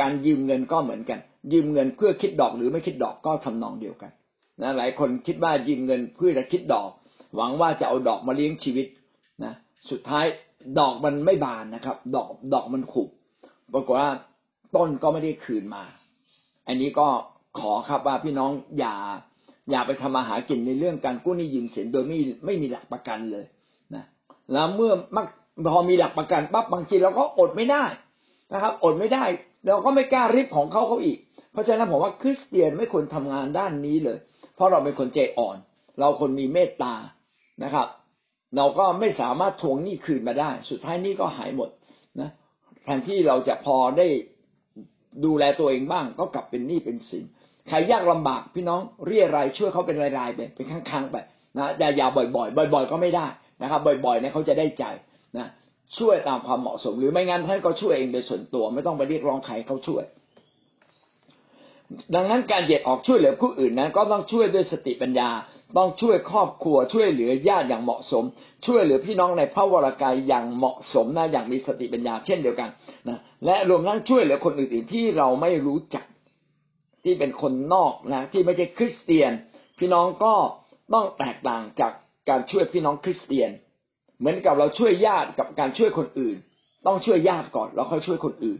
[0.00, 1.18] การยืมเงินก็เหมือนกัน
[1.52, 4.12] ยืมเงินเพื่อคิดดอกหรือไม่คิดดอกก็ทำนองเดียวกัน
[4.62, 6.90] นะหลายคนคิดว่ายืมเงินเพื่อจะคิดดอก
[7.36, 8.86] หวังว่าจะเอาดอกมาเลี้ยงชีวิต
[9.44, 9.54] นะ
[9.90, 10.24] สุดท้าย
[10.78, 13.08] ดอกมันไม่บานนะครับ ดอกดอกมันขุบ
[13.72, 14.10] ปรากฏว่า
[14.76, 15.82] ต้นก็ไม่ได้คืนมา
[16.66, 17.08] อันนี้ก็
[17.58, 18.96] ขอครับว่าพี่น้องอย่า
[19.70, 23.44] อย่าไปทำมาหากินในเรื่องการกู้หนี้ยืมสินโดยไม่ไม่มีหลักประกันเลย
[23.94, 24.04] นะ
[24.52, 25.26] แล้วเมื่อมัก
[25.72, 27.84] พอมีหลักประกันปั๊บบางทีเราก็อดไม่ได้
[28.52, 29.24] นะครับ อดไม่ได้
[29.66, 31.18] เราก็ไม่กล้าริบของเขาเขาอีก
[31.52, 34.18] เพราะฉะนั้นผมว่าคริสเตียนไม่ควรทำงานด้านนี้เลย
[34.54, 35.56] เพราะเราเป็นคนใจอ่อน
[35.98, 36.94] เราคนมีเมตตา
[37.64, 37.86] นะครับ
[38.56, 41.68] เราก็ไม่สามารถทวงหนี้คืนมาได้ สุดท้ายนี้ก็หายหมด
[42.20, 42.30] นะ
[42.84, 44.06] แทนที่เราจะพอได้
[45.24, 47.24] ดูแลตัวเองบ้าง ก็กลับเป็นหนี้เป็นสิน
[47.68, 51.16] ใครยากลำบากพี่น้องเรียรายช่วยเขาเป็นรายๆไปเป็นครั้งๆไป
[51.58, 53.26] นะอย่าอย่าบ่อยๆ บ่อย ๆ ก็ไม่ได้
[53.62, 54.84] นะครับ บ่อยๆเนี่ยเขาจะได้ใจ
[55.38, 55.46] นะ
[55.98, 60.04] ช่วยตามความเหมาะสม หรือไม่งั้นท่านก็ช่วยเองโดยส่วนตัว ไม่ต้องไปเรียกร้องใครเขาช่วย
[62.14, 65.30] ดังนั้นการเหยียดออกช่วยเหลือผู้อื่นนั้น ก็ต้องช่วยด้วยสติปัญญา
[65.76, 68.24] ต้องช่วยครอบครัว ช่วยเหลือญาติอย่างเหมาะสม
[68.66, 72.68] ช่วยเหลือพี่น้องในพระวรากายอย่างเหมาะสมนะอย่างมีสติปัญญาเช่นเดียวกัน
[73.08, 76.04] นะและรวมทั้งช่วยเหลือคนอื่นๆที่เราไม่รู้จัก
[77.04, 79.32] ที่เป็นคนนอกนะที่ไม่ใช่คริสเตียน
[79.78, 80.34] พี่น้องก็
[80.94, 81.92] ต้องแตกต่างจาก
[82.28, 83.50] การช่วยพี่น้องคริสเตียน
[84.18, 86.36] เหมือนกับเราช่วยญาติกับการช่วยคนอื่น
[86.86, 88.58] ต้องช่วยญาติก่อนแล้วค่อยช่วยคนอื่น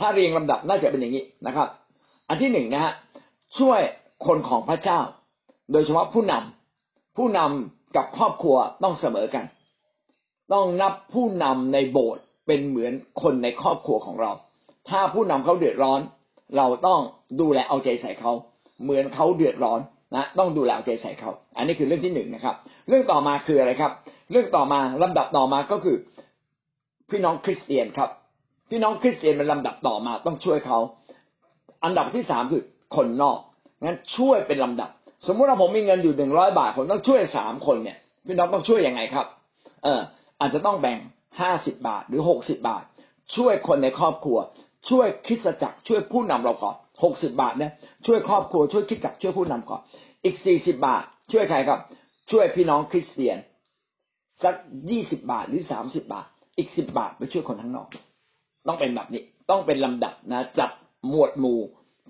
[0.00, 1.68] ถ้าเรียงลำดับน่าจะเป็นอย่างนี้นะครับ
[2.28, 2.92] อันที่หนึ่งนะฮะ
[3.58, 3.80] ช่วย
[4.26, 5.00] คนของพระเจ้า
[5.72, 9.44] โดยเฉพาะผู้นำผู้นำกับครอบครัวต้องเสมอกัน
[10.52, 12.92] ต้องนับผู้นำในโบสถ์เป็นเหมือน
[13.22, 14.32] คนในครอบครัวของเรา
[14.88, 16.00] ถ้าผู้นำเขาเดือดร้อน
[16.56, 17.00] เราต้อง
[17.40, 18.32] ดูแลเอาใจใส่เขา
[18.82, 19.80] เหมือนเขาเดือดร้อน
[20.16, 22.54] นะต้องดูแลเอาใจใส่เขา อันนี้คือเรื่องที่หนึ่งนะครับ
[22.88, 23.92] เรื่องต่อมาคืออะไรครับ
[24.30, 25.96] เรื่องต่อมาลำดับต่อมาก็คือ
[27.10, 28.10] พี่น้องคริสเตียนครับ
[28.70, 30.78] พี่น้องคริสเตียนเป็นลำดับต่อมาต้องช่วยเขา
[31.84, 32.62] อันดับที่สามคือ
[32.96, 33.38] คนนอก
[33.84, 34.90] งั้นช่วยเป็นลำดับ
[35.26, 39.26] สมมุติว่าผมมีเงินอยู่หนึ่งร้อยบาท ผมต้องช่วยสามคนเนี่ย พี่น้องต้องช่วยยังไงครับ
[39.84, 40.00] เออ
[40.40, 40.98] อาจจะต้องแบ่ง
[41.40, 42.82] ห้าสิบบาทหรือหกสิบาท
[43.36, 44.38] ช่วยคนในครอบครัว
[44.88, 47.72] ช่วยคิดจักรช่วยผู้นำเราก่อนหกสิบาทเนี่ย
[48.06, 49.80] ช่วยครอบครัวช่วยคิดจักรช่วยผู้นำก่อน
[50.24, 51.02] อีกสี่สิบาท
[51.32, 51.80] ช่วยใครครับ
[52.30, 53.36] ช่วยพี่น้องคริสเตียน
[54.42, 54.54] สัก
[54.90, 56.26] ยี่สิบาทหรือสามสิบาท
[56.58, 57.88] อีกสิบบาทไปช่วยคนทั้งนอก
[58.66, 60.70] ต้องเป็นแบบนี้ ต้องเป็นลำดับนะ จัด
[61.08, 61.60] หมวดหมู่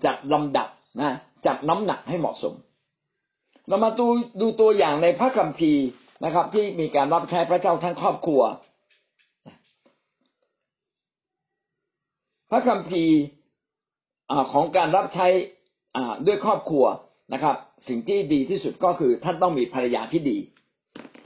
[0.04, 0.68] จัดลำดับ
[1.00, 1.10] นะ
[1.46, 2.54] จัดน้ำหนักให้เหมาะสม
[3.68, 4.06] เรามาดู
[4.40, 5.86] ดูตัวอย่างในพระคัมภีร์
[6.24, 8.42] นะครับ ที่มีการรับใช้พระเจ้าทั้งครอบครัว
[12.51, 13.18] พระคัมภีร์
[14.53, 15.26] ของการรับใช้
[16.26, 16.84] ด้วยครอบครัว
[17.32, 17.57] นะครับ
[17.88, 20.38] สิ่งที่ดีที่สุดก็คือท่านต้องมีภรรยาที่ดี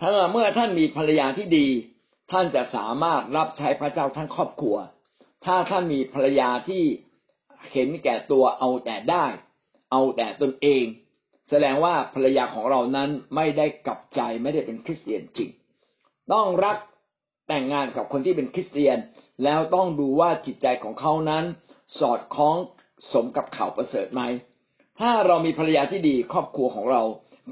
[0.01, 1.66] ถ้าเมื่อท่านมีภรรยาที่ดี
[2.33, 4.77] ท่านจะสามารถรับใช้พระเจ้าทั้งครอบครัว
[5.45, 6.85] ถ้าท่านมีภรรยาที่
[7.73, 9.27] เห็นแก่ตัวเอาแต่ได้
[9.93, 10.85] เอาแต่ตนเอง
[11.51, 15.51] แสดงว่าภรรยาของเรานั้นไม่ได้กลับใจไม่ได้เป็นคริสเตียนจริง
[16.33, 16.77] ต้องรัก
[17.55, 18.98] แต่งงานกับคนที่เป็นคริสเตียน
[19.44, 21.44] แล้วต้องดูว่าจิตใจของเขานั้น
[22.00, 22.57] สอดคล้อง
[23.12, 24.22] สมกับข่าวประเสริฐไหม
[25.00, 27.03] ถ้าเรามีภรรยาที่ดีครอบครัวของเรา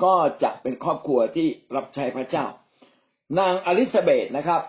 [0.04, 1.46] ก็จะเป็นครอบครัวที่
[1.76, 2.46] รับใช้พระเจ้า
[3.38, 4.62] นางอลิซาเบธนะครับ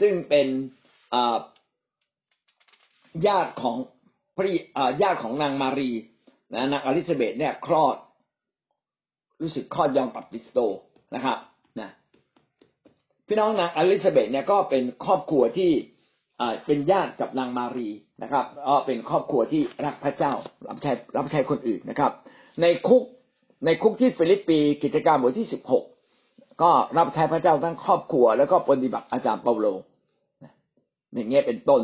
[0.00, 0.46] ซึ่งเป็น
[3.26, 3.76] ญาติของ
[4.36, 4.50] พระ
[5.02, 5.90] ญาติของนางมารี
[6.52, 7.96] นะนางอลิซาเบธเนี่ยคลอด
[9.40, 10.58] รู้สึกคลอดยอห์นบัปติสโต
[11.14, 11.38] นะครับ
[13.32, 15.70] พี่น้องนางอลิซาเบธเนี่ยก็เป็นครอบครัวที่
[16.66, 17.88] เป็นญาติกับนางมารี
[18.22, 20.32] นะครับก็เป็นครอบครัวที่รักพระเจ้า
[20.68, 22.12] รับใช้รับใช้คนอื่นนะครับ
[22.60, 23.02] ในคุก
[23.64, 25.84] ในคุกที่ฟิลิปปีกิจการบทที่สิบหก
[26.62, 29.66] ก็รับใช้พระเจ้าทั้งครอบครัว แล้วก็ปฏิบัติอาจารย์เปาโล
[31.14, 31.82] อย่างเงี้ยเป็นต้น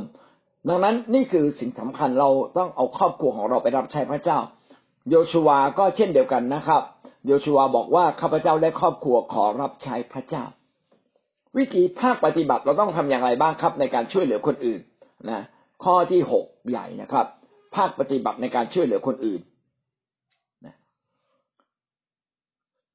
[0.69, 2.29] ดังนั้นนี่คือสิ่งสำคัญเรา
[2.59, 4.39] ต้องเอาครอบครัวของเราไปรับใช้พระเจ้า
[5.11, 6.83] โยชูวาก็เช่นเดียวกันนะครับ
[7.27, 10.45] โยชูวาบอกว่าข้าพเจ้าและครอบครัวขอรับใช้พระเจ้า
[11.57, 14.81] วิธีภาคปฏิบัติเราต้องทำอย่างไรบ้างครับ ในการช่วยเหลือคนอื่น
[15.31, 15.43] นะ
[15.85, 17.27] ข้อที่หกใหญ่นะครับ
[17.77, 19.41] ภาคปฏิบัติในการช่วยเหลือคนอื่น
[20.67, 20.75] นะ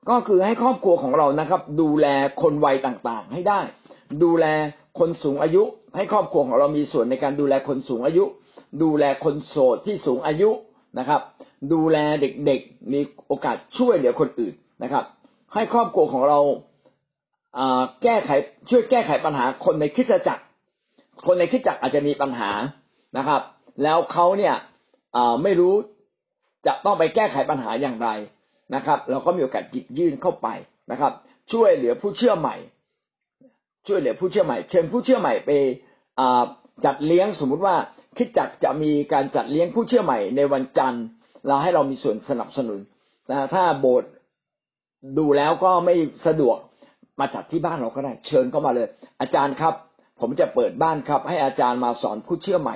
[0.10, 2.08] ก็คือให้ครอบครัวของเรานะครับ ดูแล
[2.42, 3.60] คนวัยต่างๆ ให้ได้
[4.24, 4.46] ดูแล
[5.00, 5.64] คนสูงอายุ
[5.96, 8.24] ให้ครอบครัวของเรามีส่วนในการดูแลคนสูงอายุ
[8.84, 10.50] ดูแลคนโสดที่สูงอายุ
[11.00, 11.22] นะครับ
[11.74, 15.06] ดูแลเด็กๆมีโอกาสช่วยเหลือคนอื่นนะครับ
[15.54, 16.40] ให้ครอบครัวของเรา
[18.04, 18.30] แก้ไข
[18.70, 20.44] ช่วยแก้ไขปัญหาคนในคริสตจักร
[21.28, 22.52] คนในคริสตจักรอาจจะมีปัญหา
[23.18, 23.42] นะครับ
[23.84, 24.56] แล้วเขาเนี่ย
[25.44, 25.74] ไม่รู้
[26.68, 28.10] จะต้องไปแก้ไขปัญหาอย่างไร
[28.76, 30.48] นะครับ เราก็มีโอกาสหยิบยื่นเข้าไป
[30.92, 31.14] นะครับ
[31.52, 32.56] ช่วยเหลือผู้เชื่อใหม่
[33.88, 35.52] ช่วยเหลือผู้เชื่อใหม่ เชิญผู้เชื่อใหม่ไป
[36.86, 37.76] จัดเลี้ยงสมมุติว่า
[38.18, 41.04] คิดจักจะมีการจัดเลี้ยงผู้เชื่อใหม่ในวันจันทร์
[41.48, 42.80] เราให้เรามีส่วนสนับสนุน
[43.30, 44.12] นะถ้าโบสถ์
[45.18, 45.96] ดูแล้วก็ไม่
[46.28, 46.58] สะดวก
[47.20, 48.88] มาจัดที่บ้านเราก็ได้ เชิญเข้ามาเลย
[49.22, 49.74] อาจารย์ครับ
[50.20, 52.76] ผมจะเปิดบ้านครับ ให้อาจารย์มาสอนผู้เชื่อใหม่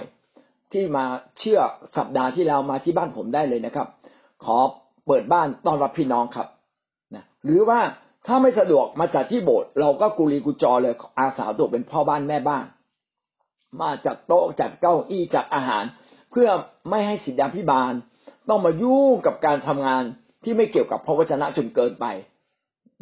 [0.73, 1.05] ที่มา
[1.39, 1.59] เชื่อ
[1.97, 3.87] สัปดาห์ที่แล้วมาที่บ้านผมได้เลยนะครับ
[4.43, 4.57] ขอ
[5.07, 6.47] เปิดบ้านต้อนรับพี่น้องครับ
[7.15, 7.79] นะหรือว่า
[8.27, 12.65] ถ้าไม่สะดวกมาจัดที่โบสถ์เราก็กุลีกุจอเลยอาสาตัวเป็นพ่อบ้านแม่บ้าน
[13.81, 15.83] มาจัดโต๊ะจัดเก้าอี้จัดอาหาร
[16.31, 16.49] เพื่อ
[16.89, 17.93] ไม่ให้สิทธาพิบาล
[18.49, 20.03] ต้องมายุ่งกับการทำงาน
[20.43, 22.05] ที่ไม่เกี่ยวกับพระวจนะจนเกินไป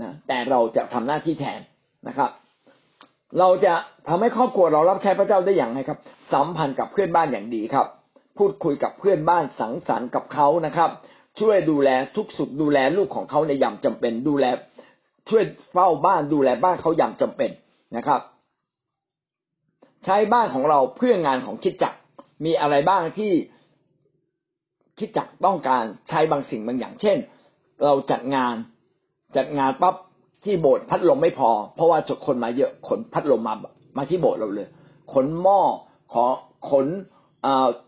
[0.02, 1.62] นะแต่เราจะทำหน้าที่แทน
[2.08, 2.30] นะครับ
[3.40, 3.74] เราจะ
[4.08, 6.00] ทำให้ครอบครัวเรารับใช้พระเจ้าได้อย่างไรครับ
[6.34, 7.88] สัมพันธ์กับเพื่อนบ้านอย่างดีครับ
[8.38, 10.90] พูดคุยกับเพื่อนบ้านสังสรรค์กับเขานะครับ
[11.40, 14.46] ช่วยดูแลทุกสุขดูแลลูกของเขาในยามจำเป็นดูแล
[15.30, 17.52] ช่วยเฝ้าบ้านดูแลบ้านเขาอย่างจำเป็น
[17.98, 18.22] นะครับ
[20.06, 21.94] ใช้บ้านของเราเพื่องานของคิดจัก
[22.46, 23.32] มีอะไรบ้างที่
[25.00, 27.18] คิดจักต้องการใช้บางสิ่งบางอย่าง เช่น
[27.84, 28.56] เราจัดงาน
[29.38, 29.96] จัดงานปั๊บ
[30.44, 33.54] ที่โบสถ์พัดลมไม่พอ เพราะว่าจคนมาเยอะขนพัดลมมา
[33.98, 34.68] มาที่โบสถ์เราเลย
[35.14, 35.60] ขนหม้อ
[36.14, 36.26] ขอ
[36.70, 36.88] ขน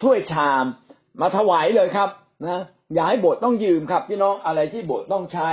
[0.01, 0.65] ถ้วยชาม
[1.21, 2.09] มาถวายเลยครับ
[2.47, 2.61] นะ
[2.93, 5.49] อย่าให้โบสถ์ต้องยืมครับ พี่น้องอะไรที่โบสถ์ต้องใช้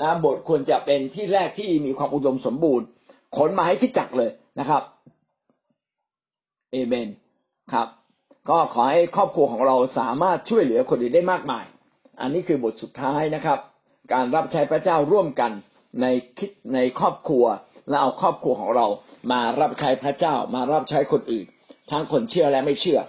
[0.00, 2.86] นะโบสถ์ควรจะเป็นที่แรกที่มีความอุดมสมบูรณ์
[3.36, 4.30] ขนมาให้ที่จักเลย
[4.60, 4.82] นะครับ
[6.72, 7.08] เอเมน
[7.72, 7.88] ครับ
[8.50, 11.64] ก็ขอให้ครอบครัวของเราสามารถช่วยเหลือคนอื่นได้มากมาย
[12.20, 13.58] อันนี้คือบทสุดท้ายนะครับ
[14.12, 15.52] การรับใช้พระเจ้าร่วมกัน
[16.00, 16.06] ใน
[16.38, 17.44] คิดในครอบครัว
[17.88, 18.86] และเอาครอบครัวของเรา
[19.32, 21.46] มารับใช้พระเจ้ามารับใช้คนอื่น
[21.90, 23.00] ทั้งคนเชื่อและไม่เชื่อ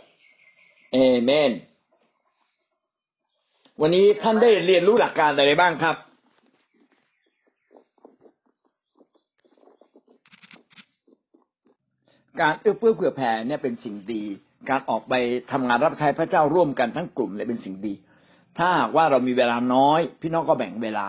[0.94, 1.52] เอเมน
[3.82, 5.96] วันนี้ท่านได้เรียนรู้หลักการอะไรบ้างครับ
[12.42, 14.24] การเอื้อเฟื้อเผื่อแผ่เนี่ยเป็นสิ่งดี
[14.70, 15.14] การออกไป
[15.52, 17.94] ทำงานรับใช้พระเจ้าร่วมกันทั้งกลุ่มเนี่ยเป็นสิ่งดี
[18.58, 21.08] ถ้าว่าเรามีเวลาน้อย พี่น้องก็แบ่งเวลา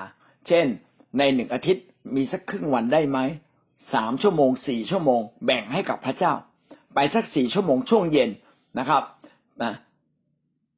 [0.49, 0.67] เช่น
[1.19, 1.85] ในหนึ่งอาทิตย์
[2.17, 3.19] มีสักครึ่งวันได้ไหม
[3.95, 6.33] สามชั่วโมงสี่ชั่วโมง แบ่งให้กับพระเจ้า
[6.95, 8.31] ไปสักสี่ชั่วโมงช่วงเย็น
[8.79, 9.03] นะครับ
[9.63, 9.75] นะ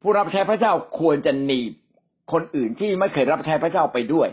[0.02, 1.72] ผู้รับใช้พระเจ้าควรจะหนีบ
[2.32, 4.28] คนอื่นที่ไม่เคยรับใช้พระเจ้าไปด้วย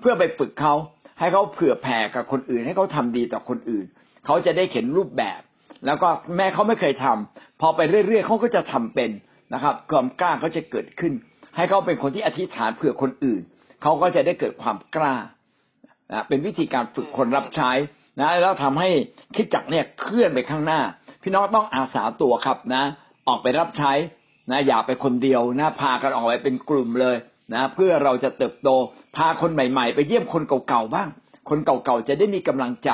[0.00, 0.74] เพื่อไปฝึกเขา
[1.18, 3.84] ให้เขาเผื่อแผ่กับคนอื่น ให้เขาทำดีต่อคนอื่น
[4.26, 5.40] เขาจะได้เห็นรูปแบบ
[5.86, 9.10] แล้วก็แม้เขาไม่เคยทำพอไปเรื่อยๆเขาก็จะทำเป็น
[9.54, 11.12] นะครับ ความกล้าก็จะเกิดขึ้น
[11.56, 13.42] ให้เขาเป็นคนที่อธิษฐานเผื่อคนอื่น
[13.82, 15.14] เขาก็จะได้เกิดความกล้า
[16.12, 17.70] นะเป็นวิธีการฝึกคนรับใช้
[18.20, 18.88] นะแล้วทำให้
[19.36, 20.80] คิดจักเนี่ยเคลื่อนไปข้างหน้า
[21.22, 22.84] พี่น้องต้องอาสาตัวครับนะ
[23.28, 23.92] ออกไปรับใช้
[24.50, 27.16] นะอย่าไปคนเดียวนะพากันออกไปเป็นกลุ่มเลย
[27.54, 28.68] นะเพื่อเราจะเติบโต
[29.16, 31.08] พาคนใหม่ๆ ไปเยี่ยมคนเก่าๆบ้าง
[31.48, 32.90] คนเก่าๆจะได้มีกำลังใจ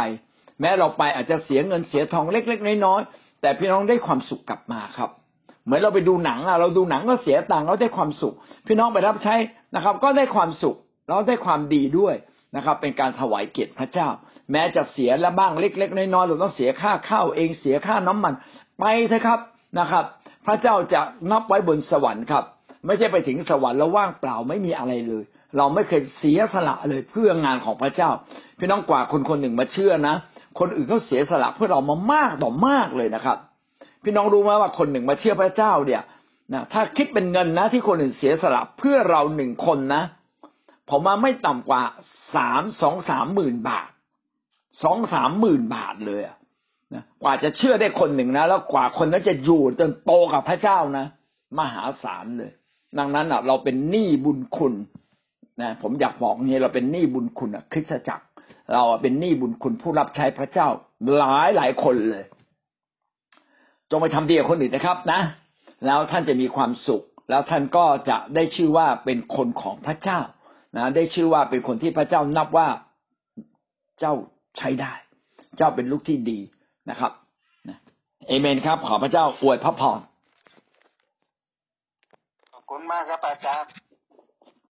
[0.60, 5.10] แม้เราไปอาจจะเสียเงินเสียทองเล็ก ๆ น้อยๆแต่พี่น้องได้ความสุขกลับมาครับ
[5.68, 8.34] เหมือนเราไปดูหนังอะเราดูหนังก็เสียตังค์เราได้ความสุข
[8.66, 9.34] พี่น้องไปรับใช้
[9.74, 10.76] นะครับ ก็ได้ความสุข
[11.08, 12.14] เราได้ความดีด้วย
[12.56, 14.08] นะครับ เป็นการถวายเกียรติพระเจ้า
[14.52, 18.34] แม้จะเสียและบ้างเล็ก ๆ น้อยๆเราต้องเสียค่าข้าวเองเสียค่าน้ำมัน
[18.78, 19.40] ไปเถอะครับ
[19.78, 20.04] นะครับ
[20.46, 21.00] พระเจ้าจะ
[21.30, 22.44] นับไว้บนสวรรค์ครับ
[22.86, 25.24] ไม่ใช่ไปถึงสวรรค์แล้วว่างเปล่าไม่มีอะไรเลย
[25.56, 28.10] เราไม่เคยเสียสละเลยเพื่องานของพระเจ้า
[28.58, 30.14] พี่น้องกว่าคนคนหนึ่งมาเชื่อนะ
[30.58, 33.38] คนอื่นเขาเสียสละเพื่อเรามามากต่อมากเลยนะครับ
[34.02, 36.02] พี่น้องรู้ไหมว่าคนหนึ่งมาเชื่อพระเจ้าเนี่ย
[36.52, 40.02] นะถ้าคิดเป็นเงินนะที่คนอื่นเสียสละเพื่อเราหนึ่งคนนะ
[40.88, 41.82] ผมมาไม่ต่ำกว่า
[42.34, 43.90] สามสองสามหมื่นบาท
[44.82, 46.22] สองสามหมื่นบาทเลย
[46.94, 51.06] นะกว่าจะเชื่อได้คนหนึ่งนะ แล้วกว่าคนนั้นจะอยู่จนโตกับพระเจ้านะ
[51.58, 52.52] มหาศาลเลย
[52.98, 54.74] ดังนั้นอะ เราเป็นหนี้บุญคุณ
[55.60, 58.24] นะผมอยากบอกนี่เราเป็นหนี้บุญคุณอะคริสตจักร
[58.74, 60.68] เราเป็นหนี้บุญคุณผู้รับใช้พระเจ้า
[61.16, 62.24] หลายหลายคนเลย
[63.90, 65.20] จงไปทำดีกับคนอื่นนะครับนะ
[65.86, 70.20] แล้วท่านจะมีความสุข แล้วท่านก็จะได้ชื่อว่าเป็นคนของพระเจ้า
[70.76, 72.68] นะได้ชื่อว่าเป็นคนที่พระเจ้านับว่า
[74.00, 74.12] เจ้า
[74.58, 74.92] ใช้ได้
[75.56, 76.38] เจ้าเป็นลูกที่ดี
[76.90, 77.12] นะครับ
[78.28, 80.00] เอเมนครับ ขอพระเจ้าอวยพระพร
[82.52, 83.70] ขอบคุณมากครับอาจารย์